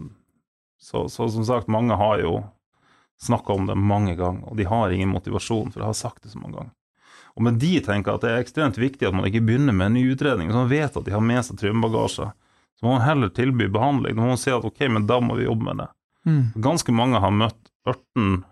så, 0.79 1.09
så 1.09 1.27
som 1.33 1.47
sagt, 1.49 1.71
mange 1.73 1.97
har 1.99 2.21
jo 2.23 2.43
snakka 3.19 3.53
om 3.53 3.67
det 3.67 3.75
mange 3.75 4.15
ganger, 4.15 4.47
og 4.47 4.59
de 4.61 4.67
har 4.69 4.93
ingen 4.95 5.11
motivasjon 5.11 5.73
for 5.75 5.83
å 5.83 5.91
ha 5.91 5.97
sagt 5.97 6.23
det 6.23 6.31
så 6.31 6.39
mange 6.39 6.61
ganger. 6.61 6.75
Og 7.39 7.45
med 7.47 7.59
de 7.63 7.73
tenker 7.83 8.13
jeg 8.13 8.19
at 8.19 8.25
det 8.25 8.31
er 8.31 8.45
ekstremt 8.45 8.79
viktig 8.79 9.09
at 9.09 9.15
man 9.15 9.27
ikke 9.27 9.43
begynner 9.47 9.75
med 9.75 9.91
en 9.91 9.97
ny 9.99 10.05
utredning, 10.13 10.53
så 10.53 10.63
man 10.63 10.71
vet 10.71 10.97
at 10.99 11.07
de 11.07 11.15
har 11.15 11.25
med 11.25 11.43
seg 11.47 11.59
traumebagasje. 11.61 12.31
Så 12.79 12.87
må 12.87 12.95
man 12.95 13.03
heller 13.03 13.31
tilby 13.35 13.67
behandling. 13.75 14.15
Da 14.15 14.23
må 14.23 14.33
man 14.33 14.41
si 14.41 14.53
at 14.55 14.67
ok, 14.67 14.85
men 14.95 15.07
da 15.11 15.19
må 15.23 15.35
vi 15.39 15.49
jobbe 15.49 15.67
med 15.67 15.83
det. 15.83 15.89
Mm. 16.29 16.43
Ganske 16.65 16.93
mange 16.95 17.21
har 17.23 17.33
møtt 17.35 17.61
18 17.89 18.43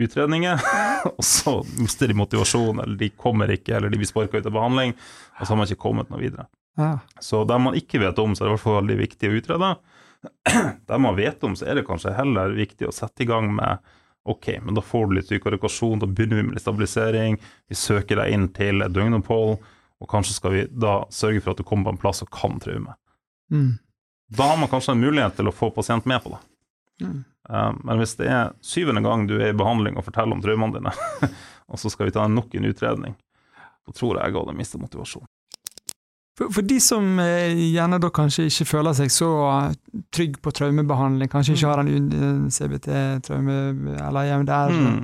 utredninger, 0.00 0.60
og 1.16 1.24
så 1.24 1.58
mister 1.80 2.08
de 2.08 2.16
motivasjon, 2.16 2.80
eller 2.84 2.96
de 3.00 3.10
kommer 3.16 3.52
ikke, 3.52 3.76
eller 3.76 3.92
de 3.92 4.00
blir 4.00 4.08
sparka 4.08 4.40
ut 4.40 4.48
av 4.48 4.56
behandling, 4.56 4.96
og 5.36 5.42
så 5.42 5.52
har 5.52 5.60
man 5.60 5.68
ikke 5.68 5.84
kommet 5.86 6.12
noe 6.12 6.22
videre. 6.22 6.48
Ja. 6.76 6.98
Så 7.20 7.44
der 7.48 7.60
man 7.62 7.76
ikke 7.78 8.00
vet 8.02 8.18
om, 8.20 8.34
så 8.36 8.44
er 8.44 8.48
det 8.48 8.52
i 8.52 8.56
hvert 8.56 8.64
fall 8.64 8.80
veldig 8.82 8.98
viktig 9.00 9.30
å 9.30 9.38
utrede. 9.38 9.70
Der 10.88 10.98
man 10.98 11.16
vet 11.16 11.44
om, 11.44 11.54
så 11.56 11.68
er 11.68 11.78
det 11.78 11.86
kanskje 11.86 12.14
heller 12.16 12.54
viktig 12.56 12.88
å 12.88 12.92
sette 12.94 13.22
i 13.22 13.28
gang 13.28 13.46
med 13.54 13.84
Ok, 14.26 14.48
men 14.58 14.74
da 14.74 14.82
får 14.82 15.04
du 15.06 15.12
litt 15.14 15.28
psykorekasjon, 15.28 16.00
da 16.02 16.06
begynner 16.10 16.40
vi 16.40 16.44
med 16.48 16.56
litt 16.56 16.64
stabilisering, 16.64 17.36
vi 17.70 17.76
søker 17.78 18.18
deg 18.18 18.32
inn 18.34 18.48
til 18.56 18.82
et 18.82 18.90
døgnopphold, 18.90 19.60
og 20.02 20.08
kanskje 20.10 20.34
skal 20.34 20.54
vi 20.56 20.64
da 20.66 20.96
sørge 21.14 21.44
for 21.44 21.54
at 21.54 21.60
du 21.60 21.66
kommer 21.68 21.86
på 21.86 21.94
en 21.94 22.00
plass 22.02 22.24
og 22.24 22.32
kan 22.34 22.58
traume. 22.58 22.96
Mm. 23.54 23.76
Da 24.34 24.48
har 24.50 24.58
man 24.58 24.72
kanskje 24.72 24.96
en 24.96 25.04
mulighet 25.04 25.38
til 25.38 25.46
å 25.46 25.54
få 25.54 25.70
pasient 25.76 26.08
med 26.10 26.24
på 26.24 26.34
det. 26.34 26.40
Mm. 27.02 27.24
Eh, 27.50 27.72
Men 27.84 27.98
hvis 28.02 28.16
det 28.18 28.26
er 28.32 28.52
syvende 28.64 29.02
gang 29.04 29.26
du 29.28 29.36
er 29.38 29.52
i 29.52 29.56
behandling 29.56 29.96
og 29.98 30.04
forteller 30.08 30.32
om 30.36 30.42
traumene 30.44 30.78
dine, 30.80 30.92
og 31.70 31.78
så 31.78 31.90
skal 31.92 32.06
vi 32.08 32.14
ta 32.16 32.26
nok 32.28 32.54
en 32.58 32.68
utredning, 32.70 33.14
så 33.86 33.92
tror 33.94 34.16
jeg 34.20 34.32
jeg 34.32 34.38
hadde 34.40 34.56
mistet 34.58 34.80
motivasjon. 34.82 35.26
For, 36.36 36.50
for 36.52 36.66
de 36.68 36.76
som 36.84 37.18
eh, 37.22 37.54
gjerne 37.72 37.96
da 38.02 38.10
kanskje 38.12 38.44
ikke 38.50 38.66
føler 38.68 38.92
seg 38.98 39.08
så 39.14 39.28
eh, 39.54 39.76
trygg 40.12 40.34
på 40.44 40.52
traumebehandling, 40.52 41.30
kanskje 41.32 41.54
ikke 41.56 41.70
har 41.70 41.80
en 41.80 42.50
CBT-traume 42.52 43.60
eller 43.96 44.32
EMDR 44.34 44.74
Mm. 44.76 44.98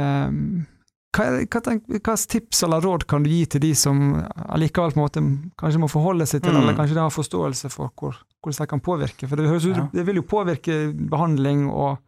um, 0.00 0.66
hva, 1.14 1.26
hva, 1.46 1.60
tenk, 1.62 1.84
hva 2.02 2.14
tips 2.28 2.62
eller 2.66 2.82
råd 2.84 3.06
kan 3.10 3.22
du 3.22 3.30
gi 3.30 3.44
til 3.54 3.60
de 3.62 3.72
som 3.78 4.00
allikevel 4.48 4.94
på 4.94 4.98
en 5.00 5.04
måte 5.04 5.22
kanskje 5.60 5.80
må 5.84 5.88
forholde 5.92 6.26
seg 6.26 6.42
til, 6.42 6.52
Mm. 6.54 6.62
eller 6.62 6.74
kanskje 6.78 6.94
de 6.98 7.04
har 7.04 7.14
forståelse 7.14 7.70
for 7.70 7.90
hvor, 7.94 8.16
hvordan 8.42 8.60
det 8.64 8.68
kan 8.74 8.80
påvirke? 8.80 9.28
For 9.28 9.36
det, 9.36 9.48
høres 9.48 9.66
ut, 9.68 9.76
Ja. 9.76 9.88
det 9.92 10.06
vil 10.06 10.16
jo 10.16 10.22
påvirke 10.22 10.78
behandling 11.10 11.68
og 11.70 11.98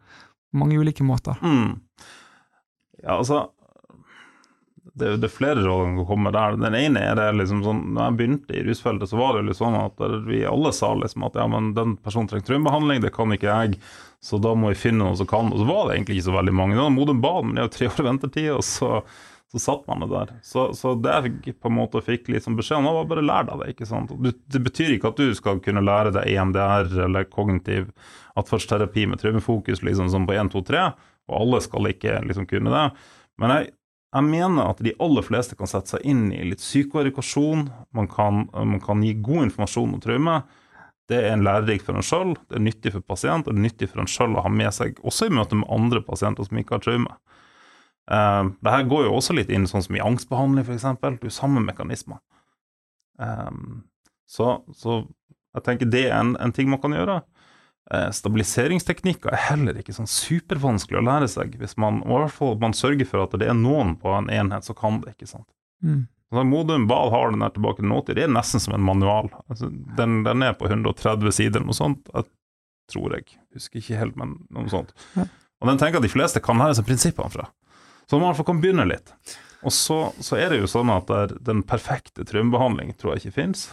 mange 0.53 0.77
ulike 0.79 1.03
måter. 1.03 1.37
Mm. 1.41 1.79
Ja, 3.03 3.17
altså 3.19 3.47
det, 4.97 5.17
det 5.21 5.27
er 5.29 5.33
flere 5.35 5.61
råd 5.61 5.83
som 5.85 6.05
kommer 6.09 6.33
der. 6.33 6.55
Den 6.57 6.73
ene 6.73 6.99
er 7.11 7.15
det 7.19 7.27
liksom 7.37 7.59
sånn 7.61 7.81
Når 7.93 8.01
jeg 8.07 8.17
begynte 8.17 8.55
i 8.57 8.63
rusfeltet, 8.65 9.09
så 9.11 9.19
var 9.19 9.33
det 9.35 9.43
jo 9.43 9.47
litt 9.51 9.59
sånn 9.59 9.77
at 9.77 9.99
vi 10.25 10.39
alle 10.49 10.71
sa 10.73 10.93
liksom 10.97 11.25
at 11.27 11.35
ja, 11.37 11.45
men 11.51 11.73
den 11.77 11.97
personen 12.01 12.27
trenger 12.31 12.47
traumebehandling, 12.49 13.01
det 13.03 13.13
kan 13.13 13.29
ikke 13.35 13.51
jeg, 13.51 13.77
så 14.23 14.39
da 14.41 14.53
må 14.57 14.71
vi 14.73 14.79
finne 14.79 15.03
noen 15.03 15.17
som 15.17 15.29
kan. 15.29 15.51
Og 15.53 15.61
så 15.61 15.65
var 15.67 15.87
det 15.87 15.97
egentlig 15.97 16.17
ikke 16.17 16.29
så 16.29 16.37
veldig 16.37 16.53
mange. 16.57 16.77
Var 16.79 16.93
Modum 16.93 17.19
Bad, 17.21 17.45
men 17.45 17.57
det 17.57 17.63
er 17.63 17.67
jo 17.67 17.73
tre 17.75 17.89
år 17.91 18.07
ventetid, 18.09 18.49
og 18.55 18.63
så, 18.65 18.91
så 19.53 19.61
satt 19.61 19.85
man 19.89 20.03
det 20.03 20.09
der. 20.13 20.33
Så, 20.45 20.67
så 20.77 20.95
jeg 20.97 21.53
på 21.53 21.71
en 21.71 21.77
måte 21.77 22.01
fikk 22.05 22.31
litt 22.33 22.47
sånn 22.47 22.57
beskjed 22.57 22.81
om, 22.81 22.89
var 22.97 23.11
bare 23.11 23.25
lær 23.25 23.47
deg 23.49 23.61
det. 23.61 23.69
ikke 23.75 23.89
sant? 23.89 24.13
Du, 24.17 24.31
det 24.33 24.63
betyr 24.65 24.95
ikke 24.95 25.13
at 25.13 25.21
du 25.21 25.29
skal 25.37 25.61
kunne 25.63 25.85
lære 25.85 26.15
deg 26.17 26.33
EMDR 26.33 26.91
eller 27.07 27.29
kognitiv 27.29 27.91
atferdsterapi 28.37 29.07
med 29.09 29.21
traumefokus 29.21 29.81
liksom 29.85 30.11
som 30.13 30.27
på 30.27 30.35
1, 30.37 30.51
2, 30.53 30.65
3, 30.67 30.83
og 31.27 31.39
alle 31.41 31.61
skal 31.65 31.89
ikke 31.89 32.19
liksom 32.25 32.49
kunne 32.49 32.73
det. 32.73 32.85
Men 33.41 33.53
jeg, 33.53 33.71
jeg 34.17 34.25
mener 34.25 34.71
at 34.71 34.81
de 34.83 34.95
aller 35.03 35.25
fleste 35.25 35.57
kan 35.59 35.69
sette 35.69 35.93
seg 35.93 36.05
inn 36.09 36.29
i 36.33 36.41
litt 36.47 36.63
psykoedukasjon. 36.63 37.67
Man 37.97 38.07
kan, 38.09 38.47
man 38.55 38.81
kan 38.81 39.03
gi 39.05 39.13
god 39.21 39.49
informasjon 39.49 39.97
om 39.97 40.01
traume. 40.01 40.39
Det 41.07 41.19
er 41.21 41.31
en 41.31 41.45
lærerik 41.47 41.85
for 41.87 41.95
en 41.95 42.03
sjøl, 42.03 42.33
det 42.49 42.57
er 42.59 42.63
nyttig 42.65 42.91
for 42.97 43.05
pasient, 43.07 43.47
og 43.47 43.55
det 43.55 43.61
er 43.61 43.67
nyttig 43.69 43.87
for 43.91 44.03
en 44.03 44.09
sjøl 44.11 44.35
å 44.35 44.43
ha 44.43 44.51
med 44.51 44.73
seg, 44.75 44.99
også 45.07 45.29
i 45.29 45.35
møte 45.37 45.55
med 45.55 45.69
andre 45.71 46.01
pasienter 46.03 46.47
som 46.47 46.59
ikke 46.59 46.75
har 46.75 46.83
traume. 46.83 47.13
Uh, 48.07 48.51
det 48.63 48.73
her 48.73 48.87
går 48.87 49.07
jo 49.07 49.15
også 49.15 49.35
litt 49.35 49.51
inn 49.51 49.67
sånn 49.67 49.83
som 49.83 49.95
i 49.95 50.03
angstbehandling, 50.03 50.67
f.eks. 50.67 50.87
Du 51.23 51.29
samme 51.31 51.63
mekanismer. 51.63 52.19
Um, 53.19 53.87
så, 54.27 54.59
så 54.75 55.01
jeg 55.55 55.65
tenker 55.65 55.89
det 55.91 56.05
er 56.09 56.19
en, 56.19 56.35
en 56.43 56.53
ting 56.55 56.69
man 56.71 56.81
kan 56.83 56.95
gjøre. 56.95 57.21
Uh, 57.87 58.09
stabiliseringsteknikker 58.11 59.31
er 59.31 59.45
heller 59.47 59.79
ikke 59.79 59.95
sånn 59.95 60.09
supervanskelig 60.11 60.99
å 60.99 61.05
lære 61.07 61.31
seg, 61.31 61.55
hvis 61.59 61.77
man, 61.79 62.01
i 62.03 62.11
hvert 62.11 62.35
fall 62.35 62.59
man 62.59 62.75
sørger 62.75 63.07
for 63.07 63.23
at 63.23 63.35
det 63.39 63.47
er 63.47 63.55
noen 63.55 63.95
på 63.99 64.11
en 64.11 64.27
enhet 64.33 64.67
som 64.67 64.75
kan 64.75 64.99
det. 65.03 65.15
ikke 65.15 65.31
sant? 65.31 65.47
Mm. 65.83 66.05
Så 66.33 66.43
Modum 66.43 66.87
Bal 66.89 67.09
har 67.13 67.31
den 67.31 67.43
her 67.45 67.53
tilbake 67.55 67.79
til 67.79 67.91
80, 67.93 68.15
det 68.17 68.25
er 68.25 68.33
nesten 68.33 68.59
som 68.59 68.75
en 68.75 68.83
manual. 68.83 69.29
Altså, 69.47 69.69
den, 69.71 70.21
den 70.27 70.43
er 70.43 70.57
på 70.59 70.67
130 70.67 71.31
sider, 71.31 71.63
noe 71.63 71.75
sånt, 71.77 72.09
jeg 72.11 72.27
tror 72.91 73.15
jeg. 73.15 73.37
Husker 73.55 73.79
ikke 73.79 74.01
helt, 74.01 74.17
men 74.19 74.35
noe 74.51 74.67
sånt. 74.71 74.91
Ja. 75.15 75.27
Og 75.61 75.71
den 75.71 75.79
tenker 75.81 76.01
at 76.01 76.05
de 76.05 76.11
fleste 76.11 76.43
kan 76.43 76.59
lære 76.59 76.75
seg 76.77 76.87
prinsippene 76.89 77.31
fra. 77.33 77.47
Så 78.07 78.19
man 78.19 78.35
fall 78.35 78.47
kan 78.47 78.59
begynne 78.63 78.85
litt. 78.87 79.11
Og 79.65 79.73
så, 79.73 80.11
så 80.23 80.37
er 80.39 80.51
det 80.51 80.61
jo 80.61 80.69
sånn 80.69 80.91
at 80.93 81.09
der, 81.09 81.33
den 81.43 81.63
perfekte 81.67 82.27
traumebehandling 82.27 82.93
tror 82.99 83.15
jeg 83.15 83.25
ikke 83.25 83.39
fins. 83.41 83.69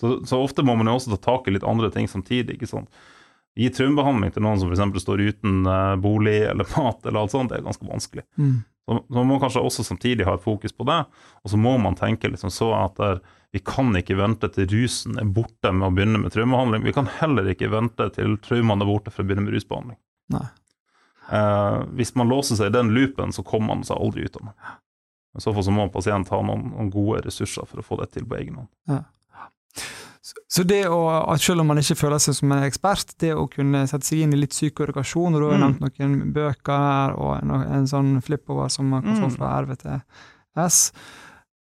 Så, 0.00 0.18
så 0.26 0.40
ofte 0.42 0.64
må 0.66 0.74
man 0.76 0.90
jo 0.90 0.96
også 0.98 1.14
ta 1.14 1.20
tak 1.30 1.48
i 1.48 1.54
litt 1.54 1.66
andre 1.68 1.90
ting 1.94 2.08
samtidig. 2.10 2.56
ikke 2.56 2.68
sant? 2.68 2.90
Gi 3.54 3.70
traumebehandling 3.70 4.34
til 4.34 4.42
noen 4.42 4.58
som 4.58 4.72
f.eks. 4.72 5.04
står 5.04 5.22
uten 5.28 5.68
eh, 5.70 5.94
bolig 6.02 6.40
eller 6.48 6.66
mat, 6.74 7.04
eller 7.04 7.22
alt 7.22 7.34
sånt, 7.34 7.52
det 7.52 7.60
er 7.60 7.68
ganske 7.68 7.86
vanskelig. 7.86 8.24
Mm. 8.40 8.56
Så, 8.84 8.98
så 9.08 9.16
man 9.16 9.30
må 9.30 9.38
kanskje 9.40 9.62
også 9.64 9.84
samtidig 9.86 10.26
ha 10.28 10.34
et 10.36 10.44
fokus 10.44 10.74
på 10.76 10.84
det, 10.88 10.98
og 11.40 11.52
så 11.52 11.60
må 11.60 11.76
man 11.80 11.96
tenke 11.96 12.28
liksom 12.28 12.52
så 12.52 12.72
at 12.76 12.98
der, 13.00 13.22
vi 13.54 13.62
kan 13.64 13.94
ikke 13.96 14.18
vente 14.18 14.50
til 14.52 14.66
rusen 14.72 15.16
er 15.20 15.30
borte 15.30 15.70
med 15.72 15.86
å 15.88 15.94
begynne 15.94 16.20
med 16.24 16.34
traumebehandling. 16.34 16.84
Vi 16.84 16.94
kan 16.96 17.08
heller 17.20 17.48
ikke 17.52 17.70
vente 17.72 18.08
til 18.16 18.36
traumene 18.42 18.82
er 18.82 18.90
borte 18.90 19.12
for 19.14 19.22
å 19.22 19.28
begynne 19.28 19.46
med 19.46 19.54
rusbehandling. 19.54 19.98
Nei. 20.34 20.46
Eh, 21.32 21.76
hvis 21.96 22.14
man 22.18 22.28
låser 22.28 22.58
seg 22.58 22.72
i 22.72 22.74
den 22.74 22.90
loopen, 22.96 23.32
så 23.32 23.44
kommer 23.46 23.72
man 23.72 23.86
seg 23.86 24.00
aldri 24.00 24.26
ut 24.26 24.40
av 24.40 24.48
den. 24.48 24.56
I 25.38 25.42
så 25.42 25.54
fall 25.54 25.66
så 25.66 25.74
må 25.74 25.86
pasient 25.94 26.30
ha 26.30 26.40
noen, 26.46 26.68
noen 26.74 26.90
gode 26.94 27.24
ressurser 27.24 27.66
for 27.70 27.80
å 27.80 27.86
få 27.86 27.98
det 28.02 28.10
til 28.14 28.26
på 28.28 28.36
egen 28.38 28.60
hånd. 28.60 28.70
Så 30.48 30.62
det 30.64 30.86
å, 30.88 31.00
at 31.34 31.40
selv 31.44 31.60
om 31.60 31.66
man 31.68 31.76
ikke 31.82 31.98
føler 32.00 32.18
seg 32.22 32.34
som 32.38 32.52
en 32.52 32.62
ekspert, 32.64 33.10
det 33.20 33.34
å 33.36 33.44
kunne 33.52 33.82
sette 33.90 34.06
seg 34.08 34.22
inn 34.24 34.32
i 34.32 34.38
litt 34.40 34.54
psykoedukasjon, 34.56 35.34
og 35.34 35.40
du 35.42 35.46
har 35.50 35.58
Mm. 35.58 35.64
nevnt 35.80 35.98
noen 35.98 36.32
bøker 36.32 36.78
her, 36.78 37.12
og 37.20 37.42
en, 37.42 37.50
en 37.50 37.86
sånn 37.86 38.22
flippover 38.24 38.70
som 38.72 38.88
man 38.88 39.02
kan 39.02 39.16
få 39.20 39.28
Mm. 39.28 39.36
fra 39.36 39.50
RVTS. 39.60 40.78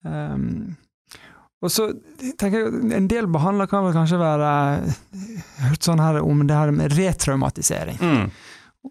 Um, 0.05 0.77
og 1.63 1.71
så 1.71 1.85
tenker 2.41 2.59
jeg 2.65 2.93
En 2.99 3.07
del 3.07 3.27
behandler 3.31 3.69
kan 3.71 3.85
vel 3.85 3.95
kanskje 3.95 4.19
være 4.19 4.49
hørt 5.63 5.87
sånn 5.87 6.01
her 6.03 6.19
om 6.21 6.45
det 6.47 6.57
her 6.59 6.73
med 6.75 6.93
retraumatisering. 6.99 7.99
Mm. 8.03 8.31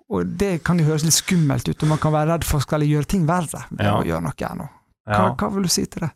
Og 0.10 0.38
det 0.40 0.64
kan 0.64 0.80
jo 0.80 0.86
høres 0.88 1.04
litt 1.04 1.14
skummelt 1.18 1.68
ut, 1.68 1.84
og 1.84 1.90
man 1.90 2.00
kan 2.00 2.14
være 2.16 2.32
redd 2.32 2.46
for 2.48 2.60
å 2.64 2.80
gjøre 2.88 3.06
ting 3.12 3.26
verre 3.28 3.66
ved 3.70 3.86
Ja. 3.86 3.98
å 4.00 4.06
gjøre 4.08 4.24
noe 4.24 4.34
her 4.40 4.56
nå. 4.56 4.70
Hva, 5.06 5.18
Ja. 5.18 5.36
hva 5.36 5.54
vil 5.54 5.64
du 5.64 5.70
si 5.70 5.86
til 5.86 6.08
det? 6.08 6.12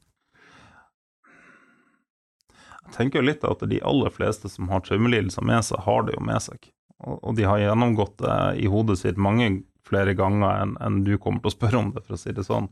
Tenker 2.95 3.19
jo 3.19 3.27
litt 3.27 3.43
at 3.43 3.63
de 3.67 3.81
aller 3.83 4.13
fleste 4.13 4.49
som 4.51 4.69
har 4.71 4.83
traumelidelser 4.85 5.43
med 5.45 5.65
seg, 5.67 5.83
har 5.83 6.07
det 6.07 6.15
jo 6.15 6.23
med 6.23 6.43
seg. 6.43 6.71
Og, 7.03 7.35
de 7.35 7.43
har 7.43 7.59
gjennomgått 7.59 8.17
det 8.23 8.35
i 8.63 8.69
hodet 8.71 8.97
sitt 9.01 9.17
mange 9.19 9.49
flere 9.85 10.15
ganger 10.17 10.61
enn 10.63 10.77
en 10.81 11.01
du 11.05 11.17
kommer 11.21 11.43
til 11.43 11.51
å 11.51 11.55
spørre 11.57 11.81
om 11.81 11.91
det, 11.93 12.05
for 12.05 12.15
å 12.15 12.21
si 12.21 12.33
det 12.33 12.45
sånn. 12.47 12.69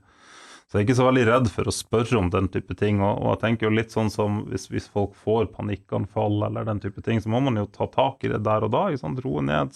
Så 0.66 0.80
jeg 0.80 0.86
er 0.86 0.88
ikke 0.88 0.98
så 0.98 1.06
veldig 1.06 1.26
redd 1.28 1.50
for 1.54 1.70
å 1.70 1.76
spørre 1.76 2.18
om 2.18 2.30
den 2.34 2.48
type 2.50 2.74
ting. 2.80 3.02
Og, 3.04 3.20
og 3.20 3.34
jeg 3.36 3.42
tenker 3.44 3.68
jo 3.68 3.76
litt 3.76 3.94
sånn 3.94 4.10
som 4.10 4.42
hvis, 4.50 4.70
hvis 4.72 4.88
folk 4.90 5.14
får 5.22 5.52
panikkanfall 5.54 6.48
eller 6.48 6.66
den 6.66 6.82
type 6.82 7.04
ting, 7.06 7.20
så 7.22 7.30
må 7.30 7.44
man 7.46 7.60
jo 7.60 7.68
ta 7.70 7.86
tak 7.92 8.24
i 8.26 8.32
det 8.32 8.42
der 8.48 8.66
og 8.66 8.74
da. 8.74 8.88
Sant? 8.98 9.22
Roe 9.22 9.44
ned, 9.46 9.76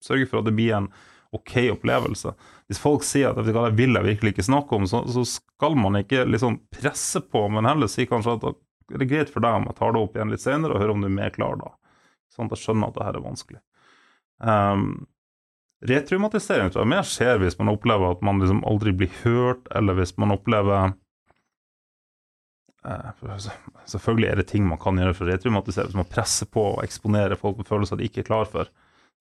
sørge 0.00 0.30
for 0.30 0.40
at 0.40 0.48
det 0.48 0.56
blir 0.56 0.78
en 0.78 0.88
ok 1.36 1.56
opplevelse. 1.74 2.32
Hvis 2.70 2.80
folk 2.80 3.04
sier 3.04 3.32
at 3.32 3.44
det 3.44 3.52
vil 3.76 3.98
jeg 3.98 4.06
virkelig 4.06 4.34
ikke 4.34 4.46
snakke 4.46 4.78
om, 4.78 4.86
så, 4.88 5.02
så 5.10 5.24
skal 5.28 5.76
man 5.80 5.98
ikke 6.00 6.24
liksom 6.28 6.60
presse 6.72 7.20
på, 7.24 7.46
men 7.52 7.68
heller 7.68 7.90
si 7.90 8.06
kanskje 8.08 8.38
at 8.38 8.62
er 8.90 9.02
det 9.02 9.08
greit 9.10 9.30
for 9.32 9.44
deg 9.44 9.60
om 9.60 9.68
jeg 9.68 9.78
tar 9.78 9.94
det 9.94 10.02
opp 10.02 10.16
igjen 10.16 10.32
litt 10.32 10.42
senere, 10.42 10.74
og 10.74 10.82
hører 10.82 10.94
om 10.94 11.04
du 11.04 11.08
er 11.08 11.16
mer 11.16 11.34
klar 11.34 11.58
da. 11.60 11.72
Sånn 12.32 12.48
at 12.48 12.56
jeg 12.56 12.64
skjønner 12.64 12.90
at 12.90 12.98
det 12.98 13.06
her 13.06 13.18
er 13.18 13.26
vanskelig. 13.26 13.60
Um, 14.42 14.86
retraumatisering 15.86 16.72
tror 16.72 16.82
jeg 16.82 16.92
mer 16.94 17.06
skjer 17.06 17.40
hvis 17.42 17.58
man 17.60 17.70
opplever 17.70 18.14
at 18.14 18.24
man 18.26 18.42
liksom 18.42 18.62
aldri 18.68 18.94
blir 18.96 19.12
hørt, 19.22 19.68
eller 19.76 19.98
hvis 19.98 20.16
man 20.18 20.34
opplever 20.34 20.94
eh, 22.86 23.10
Selvfølgelig 23.90 24.30
er 24.30 24.40
det 24.40 24.48
ting 24.50 24.66
man 24.66 24.80
kan 24.82 24.98
gjøre 24.98 25.14
for 25.18 25.26
å 25.26 25.32
retraumatisere, 25.34 25.90
hvis 25.90 25.98
man 25.98 26.10
presser 26.10 26.48
på 26.50 26.72
og 26.72 26.82
eksponerer 26.86 27.38
folk 27.38 27.60
med 27.60 27.70
følelser 27.70 28.00
de 28.00 28.08
ikke 28.08 28.22
er 28.24 28.30
klar 28.30 28.50
for. 28.50 28.70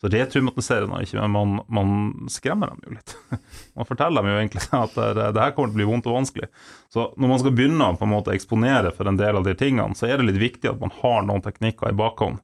Så 0.01 0.09
retraumatiserer 0.09 0.87
man 0.89 1.03
ikke, 1.05 1.21
men 1.21 1.31
man, 1.31 1.59
man 1.69 2.29
skremmer 2.33 2.71
dem 2.71 2.79
jo 2.87 2.95
litt. 2.95 3.13
Man 3.77 3.85
forteller 3.85 4.23
dem 4.23 4.31
jo 4.31 4.39
egentlig 4.39 4.63
at 4.79 4.95
det, 4.97 5.27
det 5.35 5.43
her 5.43 5.53
kommer 5.53 5.69
til 5.69 5.75
å 5.75 5.77
bli 5.77 5.85
vondt 5.91 6.07
og 6.09 6.15
vanskelig. 6.15 6.49
Så 6.89 7.03
når 7.21 7.29
man 7.29 7.41
skal 7.43 7.53
begynne 7.55 7.85
å 7.85 7.97
på 7.99 8.07
en 8.07 8.11
måte 8.15 8.33
eksponere 8.33 8.89
for 8.95 9.07
en 9.07 9.19
del 9.19 9.37
av 9.37 9.45
de 9.45 9.53
tingene, 9.57 9.93
så 9.95 10.09
er 10.09 10.17
det 10.17 10.31
litt 10.31 10.41
viktig 10.41 10.71
at 10.71 10.81
man 10.81 10.93
har 11.03 11.21
noen 11.27 11.45
teknikker 11.45 11.93
i 11.93 11.99
bakhånd. 12.01 12.41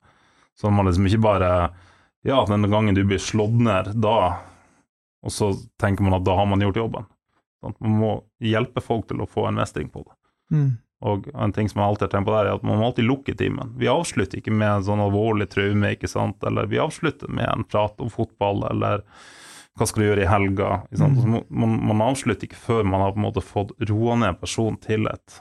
Så 0.57 0.69
man 0.69 0.89
liksom 0.89 1.09
ikke 1.09 1.25
bare 1.25 1.51
Ja, 2.25 2.43
den 2.49 2.69
gangen 2.69 2.95
du 2.97 3.03
blir 3.05 3.21
slått 3.21 3.57
ned, 3.61 3.91
da 4.01 4.39
Og 5.25 5.33
så 5.33 5.51
tenker 5.81 6.05
man 6.05 6.17
at 6.17 6.25
da 6.25 6.37
har 6.37 6.47
man 6.49 6.61
gjort 6.61 6.77
jobben. 6.77 7.09
Sånn 7.61 7.77
man 7.81 7.97
må 8.03 8.11
hjelpe 8.37 8.85
folk 8.85 9.09
til 9.09 9.21
å 9.23 9.29
få 9.29 9.47
en 9.49 9.57
mestring 9.57 9.89
på 9.89 10.05
det. 10.05 10.13
Mm. 10.53 10.71
Og 11.05 11.27
en 11.37 11.53
ting 11.53 11.69
som 11.69 11.81
jeg 11.81 11.91
alltid 11.91 12.07
har 12.07 12.13
tenkt 12.15 12.27
på 12.29 12.33
der, 12.33 12.47
er 12.49 12.57
at 12.57 12.63
man 12.65 12.79
må 12.79 12.87
alltid 12.87 13.05
lukke 13.05 13.35
timen. 13.37 13.75
Vi 13.77 13.89
avslutter 13.91 14.39
ikke 14.39 14.53
med 14.55 14.79
en 14.79 14.87
sånn 14.87 15.03
alvorlig 15.03 15.49
traume, 15.53 15.91
ikke 15.93 16.09
sant, 16.09 16.41
eller 16.47 16.69
vi 16.71 16.81
avslutter 16.81 17.29
med 17.29 17.45
en 17.51 17.65
prat 17.69 18.01
om 18.01 18.09
fotball, 18.09 18.63
eller 18.71 19.03
hva 19.77 19.85
skal 19.85 20.01
du 20.01 20.07
gjøre 20.07 20.25
i 20.25 20.31
helga? 20.31 20.71
Så 20.97 21.09
man, 21.13 21.77
man 21.85 22.03
avslutter 22.07 22.49
ikke 22.49 22.57
før 22.57 22.87
man 22.89 23.03
har 23.05 23.13
på 23.13 23.21
en 23.21 23.27
måte 23.27 23.45
fått 23.45 23.75
roa 23.91 24.17
ned 24.17 24.39
personen 24.41 24.79
til 24.81 25.05
et 25.11 25.39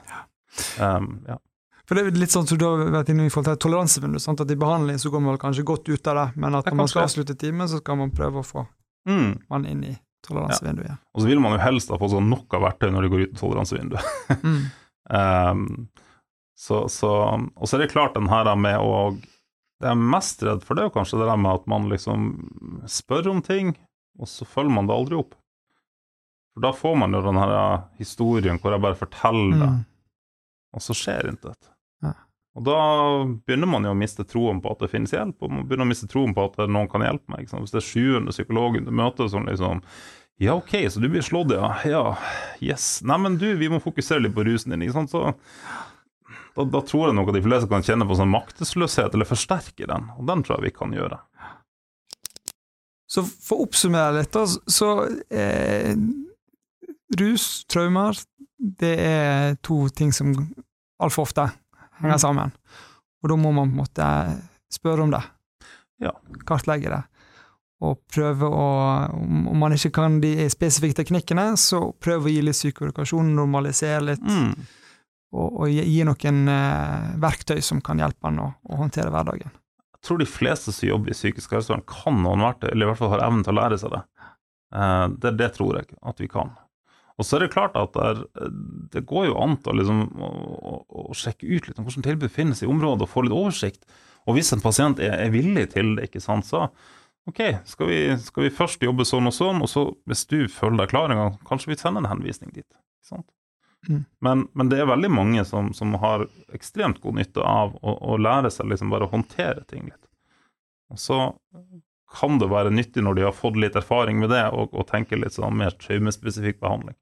um, 0.77 1.15
ja. 1.25 1.39
For 1.87 1.95
det 1.95 2.03
er 2.03 2.17
litt 2.19 2.33
sånn 2.33 2.45
som 2.49 2.59
du 2.59 2.65
har 2.67 2.81
vært 2.91 3.09
inne 3.13 3.29
i 3.29 3.31
forhold 3.31 3.47
til 3.47 3.61
toleransevinduet. 3.63 4.25
at 4.27 4.51
i 4.51 4.59
behandling 4.59 4.97
så 4.99 5.09
går 5.09 5.21
man 5.23 5.33
vel 5.33 5.39
kanskje 5.39 5.63
godt 5.65 5.87
ut 5.87 6.09
av 6.11 6.17
det, 6.19 6.25
men 6.35 6.57
at 6.59 6.67
når 6.67 6.75
man 6.81 6.89
skal 6.91 7.05
avslutte 7.07 7.37
timen, 7.39 7.69
så 7.71 7.79
skal 7.79 7.97
man 8.01 8.11
prøve 8.11 8.43
å 8.43 8.45
få 8.45 8.65
mm. 9.07 9.29
man 9.47 9.65
inn 9.65 9.85
i 9.87 9.93
toleransevinduet 10.27 10.89
igjen. 10.89 10.99
Og 11.15 11.23
så 11.23 11.31
vil 11.31 11.39
man 11.39 11.55
jo 11.55 11.61
helst 11.63 11.93
ha 11.93 11.99
fått 12.01 12.11
sånn 12.11 12.27
nok 12.27 12.57
av 12.59 12.65
verktøy 12.67 12.91
når 12.91 13.07
det 13.07 13.13
går 13.13 13.23
ut 13.23 13.39
toleransevinduet. 13.39 14.11
Mm. 14.43 14.59
Um, 15.09 15.87
så, 16.57 16.87
så, 16.91 17.09
og 17.55 17.67
så 17.69 17.77
er 17.77 17.85
det 17.85 17.91
klart 17.93 18.15
den 18.17 18.27
her 18.31 18.49
med 18.59 18.79
å 18.81 19.13
Det 19.77 19.85
jeg 19.85 19.93
er 19.93 20.07
mest 20.09 20.41
redd 20.41 20.63
for, 20.65 20.73
det 20.73 20.87
er 20.87 20.93
kanskje 20.95 21.19
det 21.21 21.27
der 21.29 21.37
med 21.37 21.53
at 21.59 21.67
man 21.69 21.83
liksom 21.91 22.23
spør 22.89 23.27
om 23.29 23.41
ting, 23.45 23.75
og 24.17 24.25
så 24.27 24.47
følger 24.49 24.73
man 24.73 24.87
det 24.89 24.95
aldri 24.95 25.19
opp. 25.19 25.35
For 26.55 26.63
da 26.65 26.71
får 26.73 26.95
man 26.97 27.13
jo 27.13 27.21
den 27.21 27.37
her 27.37 27.83
historien 27.99 28.57
hvor 28.57 28.73
jeg 28.73 28.81
bare 28.81 28.97
forteller 28.97 29.53
det, 29.61 29.67
Mm. 29.69 29.83
og 30.73 30.81
så 30.81 30.95
skjer 30.97 31.29
intet. 31.29 31.69
Ja. 32.01 32.15
Og 32.57 32.65
da 32.65 32.79
begynner 33.45 33.69
man 33.69 33.85
jo 33.85 33.93
å 33.93 33.99
miste 34.01 34.25
troen 34.25 34.63
på 34.65 34.71
at 34.73 34.81
det 34.81 34.89
finnes 34.89 35.13
hjelp, 35.13 35.37
og 35.45 35.51
man 35.53 35.67
begynner 35.69 35.85
å 35.85 35.91
miste 35.93 36.09
troen 36.09 36.33
på 36.33 36.47
at 36.49 36.57
noen 36.65 36.89
kan 36.89 37.05
hjelpe 37.05 37.29
meg. 37.35 37.45
Hvis 37.45 37.75
det 37.75 37.83
er 37.83 37.91
sjuende 37.91 38.33
psykologen 38.33 38.89
du 38.89 38.91
møter 38.97 39.29
som 39.29 39.45
liksom 39.45 39.83
Ja, 40.39 40.53
ok, 40.53 40.73
så 40.93 40.99
du 41.01 41.07
blir 41.09 41.23
slått, 41.25 41.51
ja. 41.55 41.71
Ja, 41.89 42.03
yes. 42.61 42.99
Nei, 43.01 43.17
men 43.23 43.37
du, 43.41 43.47
vi 43.57 43.69
må 43.73 43.79
fokusere 43.81 44.21
litt 44.21 44.35
på 44.37 44.43
rusen 44.45 44.69
din, 44.75 44.83
ikke 44.85 44.93
sant. 44.99 45.09
Så 45.15 45.31
da, 46.57 46.65
da 46.73 46.81
tror 46.85 47.07
jeg 47.09 47.17
nok 47.17 47.31
at 47.31 47.37
de 47.39 47.41
fleste 47.45 47.69
kan 47.71 47.85
kjenne 47.85 48.05
på 48.09 48.17
sånn 48.19 48.29
maktesløshet, 48.33 49.13
eller 49.17 49.29
forsterke 49.29 49.87
den. 49.89 50.05
Og 50.17 50.27
den 50.29 50.43
tror 50.45 50.59
jeg 50.59 50.69
vi 50.69 50.75
kan 50.77 50.93
gjøre. 50.93 51.17
Så 53.09 53.23
for 53.25 53.57
å 53.57 53.65
oppsummere 53.65 54.19
litt, 54.19 54.35
så 54.69 54.89
eh, 55.31 55.93
Rus, 57.17 57.63
traumer, 57.71 58.17
det 58.59 58.93
er 58.99 59.55
to 59.63 59.85
ting 59.95 60.11
som 60.13 60.33
altfor 61.01 61.27
ofte 61.29 61.47
henger 62.01 62.17
Mm. 62.17 62.21
sammen. 62.21 62.51
Og 63.23 63.29
da 63.31 63.35
må 63.39 63.49
man 63.55 63.71
på 63.71 63.73
en 63.73 63.79
måte 63.79 64.07
spørre 64.73 65.01
om 65.07 65.13
det. 65.13 65.23
Ja. 66.03 66.11
Kartlegge 66.45 66.91
det. 66.93 66.99
Og 67.85 67.99
prøve 68.09 68.47
å 68.49 68.63
Om 69.13 69.57
man 69.61 69.75
ikke 69.75 69.91
kan 69.93 70.15
de 70.23 70.47
spesifikke 70.49 70.97
teknikkene, 71.03 71.51
så 71.61 71.91
prøve 72.01 72.25
å 72.25 72.33
gi 72.33 72.41
litt 72.41 72.57
psykoedukasjon, 72.57 73.35
normalisere 73.37 74.01
litt, 74.13 74.23
Mm. 74.25 74.55
og, 75.33 75.59
og 75.61 75.69
gi, 75.69 76.03
noen 76.07 76.47
eh, 76.49 77.07
verktøy 77.21 77.61
som 77.61 77.81
kan 77.81 77.99
hjelpe 78.01 78.25
han 78.25 78.39
å, 78.41 78.51
å 78.65 78.79
håndtere 78.81 79.13
hverdagen. 79.13 79.53
Jeg 79.97 80.05
tror 80.07 80.17
de 80.21 80.29
fleste 80.29 80.71
som 80.73 80.87
jobber 80.89 81.11
i 81.11 81.17
psykisk 81.17 81.53
helsevern, 81.53 81.85
kan 81.85 82.17
noen 82.23 82.41
verktøy, 82.47 82.71
eller 82.71 82.87
i 82.87 82.89
hvert 82.91 83.01
fall 83.01 83.13
har 83.13 83.25
evnen 83.27 83.43
til 83.45 83.53
å 83.53 83.59
lære 83.61 83.77
seg 83.81 83.93
det. 83.93 84.01
Eh, 84.73 85.05
det. 85.21 85.35
Det 85.37 85.51
tror 85.57 85.77
jeg 85.77 85.93
at 86.01 86.19
vi 86.23 86.27
kan. 86.31 86.55
Og 87.17 87.25
så 87.25 87.37
er 87.37 87.45
det 87.45 87.53
klart 87.53 87.77
at 87.77 87.93
der, 87.97 88.19
det 88.93 89.05
går 89.09 89.29
jo 89.31 89.37
an 89.41 89.55
liksom, 89.73 90.03
å, 90.21 90.27
å, 90.29 90.75
å 91.09 91.15
sjekke 91.17 91.47
ut 91.49 91.65
litt 91.65 91.79
om 91.79 91.85
hvordan 91.87 92.05
tilbud 92.05 92.29
finnes 92.33 92.61
i 92.61 92.69
området, 92.69 93.07
og 93.07 93.09
få 93.09 93.25
litt 93.25 93.33
oversikt. 93.37 93.85
Og 94.29 94.37
hvis 94.37 94.53
en 94.53 94.61
pasient 94.61 94.99
er, 95.01 95.15
er 95.25 95.33
villig 95.33 95.69
til 95.73 95.95
det, 95.97 96.09
ikke 96.09 96.21
sant, 96.21 96.45
så 96.45 96.67
ok, 97.27 97.41
skal 97.65 97.89
vi, 97.91 98.01
skal 98.23 98.47
vi 98.47 98.53
først 98.53 98.83
jobbe 98.83 99.05
sånn 99.07 99.29
og 99.29 99.35
sånn, 99.35 99.63
og 99.63 99.71
så 99.71 99.87
hvis 100.09 100.25
du 100.31 100.39
føler 100.51 100.83
deg 100.83 100.93
klar 100.93 101.11
en 101.11 101.21
gang, 101.21 101.39
kanskje 101.47 101.73
vi 101.73 101.79
sender 101.79 102.05
en 102.05 102.11
henvisning 102.11 102.53
dit. 102.55 102.69
Mm. 103.87 104.03
Men, 104.23 104.47
men 104.57 104.71
det 104.71 104.81
er 104.81 104.89
veldig 104.89 105.11
mange 105.13 105.43
som, 105.47 105.69
som 105.75 105.93
har 106.01 106.25
ekstremt 106.55 106.99
god 107.03 107.19
nytte 107.19 107.43
av 107.43 107.77
å, 107.81 107.93
å 108.13 108.17
lære 108.19 108.51
seg 108.51 108.71
liksom 108.71 108.91
bare 108.91 109.07
å 109.07 109.13
håndtere 109.13 109.63
ting 109.69 109.85
litt. 109.87 110.03
Og 110.91 110.99
så 110.99 111.19
kan 112.17 112.39
det 112.39 112.47
være 112.47 112.71
nyttig 112.71 113.03
når 113.03 113.17
de 113.17 113.25
har 113.27 113.35
fått 113.35 113.59
litt 113.59 113.75
erfaring 113.75 114.19
med 114.21 114.31
det, 114.31 114.45
og, 114.55 114.71
og 114.71 114.87
tenke 114.89 115.19
litt 115.19 115.35
sånn 115.35 115.57
mer 115.59 115.75
traumespesifikk 115.75 116.61
behandling. 116.63 116.95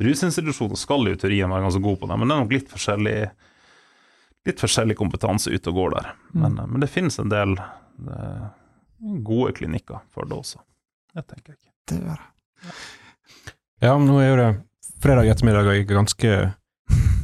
Rusinstitusjoner 0.00 0.80
skal 0.80 1.08
i 1.08 1.16
teorien 1.20 1.50
være 1.52 1.66
ganske 1.66 1.84
gode 1.84 2.02
på 2.02 2.10
det, 2.10 2.18
men 2.20 2.28
det 2.28 2.36
er 2.36 2.44
nok 2.44 2.56
litt 2.56 2.72
forskjellig 2.72 3.20
litt 4.48 4.62
forskjellig 4.62 4.96
kompetanse 4.96 5.52
ute 5.52 5.68
og 5.72 5.76
går 5.76 5.94
der. 5.98 6.12
Men, 6.32 6.56
men 6.56 6.80
det 6.80 6.88
finnes 6.92 7.18
en 7.20 7.32
del 7.32 7.58
eh, 7.60 8.46
gode 9.00 9.52
klinikker 9.56 10.02
for 10.12 10.28
det 10.28 10.36
også. 10.36 10.60
Det 11.14 11.26
tenker 11.26 11.54
jeg. 11.56 11.72
Det 11.88 12.00
gjør 12.00 12.18
jeg. 12.18 12.74
Ja, 13.80 13.94
men 13.96 14.06
nå 14.10 14.18
er 14.20 14.28
jo 14.28 14.40
det 14.40 14.48
fredag 15.00 15.30
ettermiddag, 15.32 15.68
og 15.68 15.76
jeg 15.76 15.86
er 15.86 15.94
ganske 15.94 16.32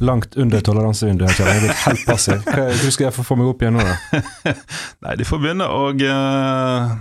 langt 0.01 0.37
under 0.37 0.63
toleransevinduet. 0.65 1.39
Jeg 1.39 1.57
er 1.57 1.65
blitt 1.65 1.83
helt 1.85 2.05
passiv. 2.07 2.41
Hva, 2.45 2.69
skal 2.89 3.07
jeg 3.07 3.15
få 3.15 3.25
få 3.25 3.37
meg 3.37 3.51
opp 3.51 3.61
igjen 3.61 3.77
nå, 3.77 3.85
da? 3.85 4.53
Nei, 5.05 5.17
de 5.19 5.27
får 5.27 5.43
begynne 5.43 5.67
å 5.69 5.91
uh, 5.93 6.95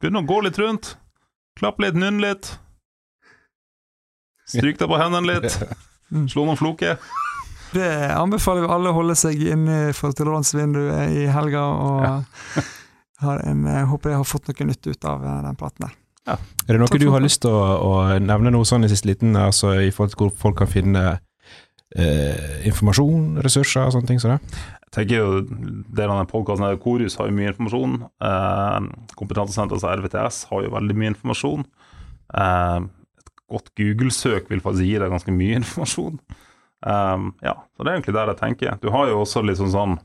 Begynne 0.00 0.22
å 0.22 0.28
gå 0.28 0.40
litt 0.44 0.58
rundt. 0.60 0.94
Klappe 1.56 1.86
litt, 1.86 1.96
nynne 1.96 2.20
litt. 2.20 2.50
Stryk 4.46 4.78
deg 4.80 4.90
på 4.90 4.98
hendene 5.00 5.36
litt. 5.36 5.56
Slå 6.32 6.44
noen 6.44 6.60
floker. 6.60 7.00
Det 7.72 7.88
anbefaler 8.14 8.64
vi 8.64 8.72
alle 8.72 8.92
å 8.92 8.96
holde 8.96 9.16
seg 9.18 9.40
inne 9.42 9.90
for 9.96 10.14
toleransevinduet 10.16 11.16
i 11.16 11.24
helga, 11.32 11.64
og 11.66 12.04
har 12.04 12.68
en, 13.22 13.62
jeg 13.70 13.86
håper 13.92 14.12
jeg 14.12 14.20
har 14.20 14.28
fått 14.28 14.50
noe 14.50 14.68
nytt 14.68 14.86
ut 14.86 15.08
av 15.08 15.24
eh, 15.24 15.38
den 15.46 15.56
praten 15.60 15.86
der. 15.86 15.94
Er 16.26 16.72
det 16.74 16.80
noe 16.80 16.90
Takk 16.90 17.00
du 17.00 17.12
har 17.14 17.22
lyst 17.22 17.44
til 17.44 17.54
å, 17.54 17.62
å 17.86 17.92
nevne 18.18 18.50
noe 18.50 18.66
sånn 18.66 18.84
i 18.86 18.90
siste 18.90 19.06
liten, 19.06 19.36
altså 19.38 19.76
i 19.78 19.92
forhold 19.94 20.14
til 20.14 20.24
hvor 20.24 20.32
folk 20.40 20.58
kan 20.58 20.70
finne 20.70 21.04
eh, 21.94 22.66
informasjon, 22.66 23.38
ressurser 23.46 23.86
og 23.86 23.94
sånne 23.94 24.10
ting 24.10 24.22
som 24.22 24.34
det? 24.34 24.40
Jeg 24.86 24.92
tenker 24.96 25.20
jo 25.20 25.28
Delen 25.46 26.14
av 26.14 26.22
den 26.22 26.30
podkasten 26.30 26.80
Korus 26.82 27.18
har 27.20 27.30
jo 27.30 27.36
mye 27.36 27.52
informasjon. 27.52 27.96
Eh, 28.30 28.88
Kompetansesenteret 29.18 29.78
altså 29.78 29.94
RVTS 30.02 30.42
har 30.50 30.66
jo 30.66 30.74
veldig 30.74 30.98
mye 30.98 31.12
informasjon. 31.14 31.66
Eh, 32.42 32.80
et 33.22 33.32
godt 33.52 33.70
Google-søk 33.78 34.50
vil 34.50 34.64
faktisk 34.64 34.88
gi 34.88 34.98
deg 35.02 35.14
ganske 35.14 35.36
mye 35.36 35.58
informasjon. 35.62 36.18
Eh, 36.90 37.30
ja, 37.46 37.54
så 37.54 37.86
det 37.86 37.92
er 37.92 38.00
egentlig 38.00 38.18
der 38.18 38.34
jeg 38.34 38.42
tenker. 38.42 38.82
Du 38.82 38.90
har 38.94 39.12
jo 39.12 39.22
også 39.22 39.46
litt 39.46 39.62
sånn 39.62 39.74
sånn 39.74 39.98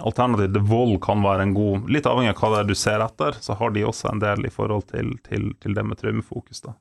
alternativ 0.00 0.52
til 0.54 0.64
vold 0.68 0.98
kan 1.04 1.22
være 1.24 1.46
en 1.46 1.54
god 1.56 1.90
Litt 1.92 2.06
avhengig 2.08 2.34
av 2.34 2.40
hva 2.40 2.50
det 2.54 2.60
er 2.62 2.70
du 2.70 2.74
ser 2.78 3.04
etter, 3.04 3.38
så 3.40 3.56
har 3.58 3.74
de 3.74 3.84
også 3.88 4.10
en 4.12 4.22
del 4.22 4.46
i 4.46 4.52
forhold 4.52 4.88
til, 4.92 5.14
til, 5.26 5.52
til 5.62 5.76
det 5.76 5.84
med 5.86 6.00
traumefokus. 6.00 6.62
da. 6.64 6.76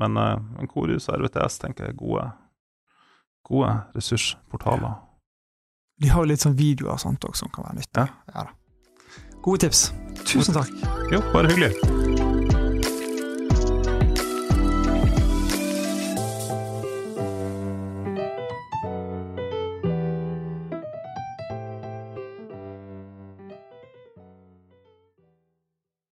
Men 0.00 0.16
uh, 0.16 0.36
en 0.60 0.70
Korus 0.70 1.08
og 1.10 1.20
RVTS 1.20 1.60
tenker 1.64 1.88
jeg 1.88 1.96
er 1.96 2.00
gode, 2.00 2.26
gode 3.46 3.74
ressursportaler. 3.96 4.98
De 6.00 6.08
har 6.08 6.24
jo 6.24 6.32
litt 6.32 6.44
sånn 6.44 6.56
videoer 6.56 6.94
og 6.96 7.02
sånt 7.02 7.26
også 7.28 7.44
som 7.44 7.54
kan 7.54 7.68
være 7.68 7.82
nyttig. 7.82 8.06
Ja. 8.06 8.34
Ja. 8.34 8.46
Gode 9.44 9.66
tips. 9.66 9.90
Tusen 10.24 10.56
takk. 10.56 10.72
Jo, 11.12 11.24
bare 11.34 11.52
hyggelig. 11.52 11.99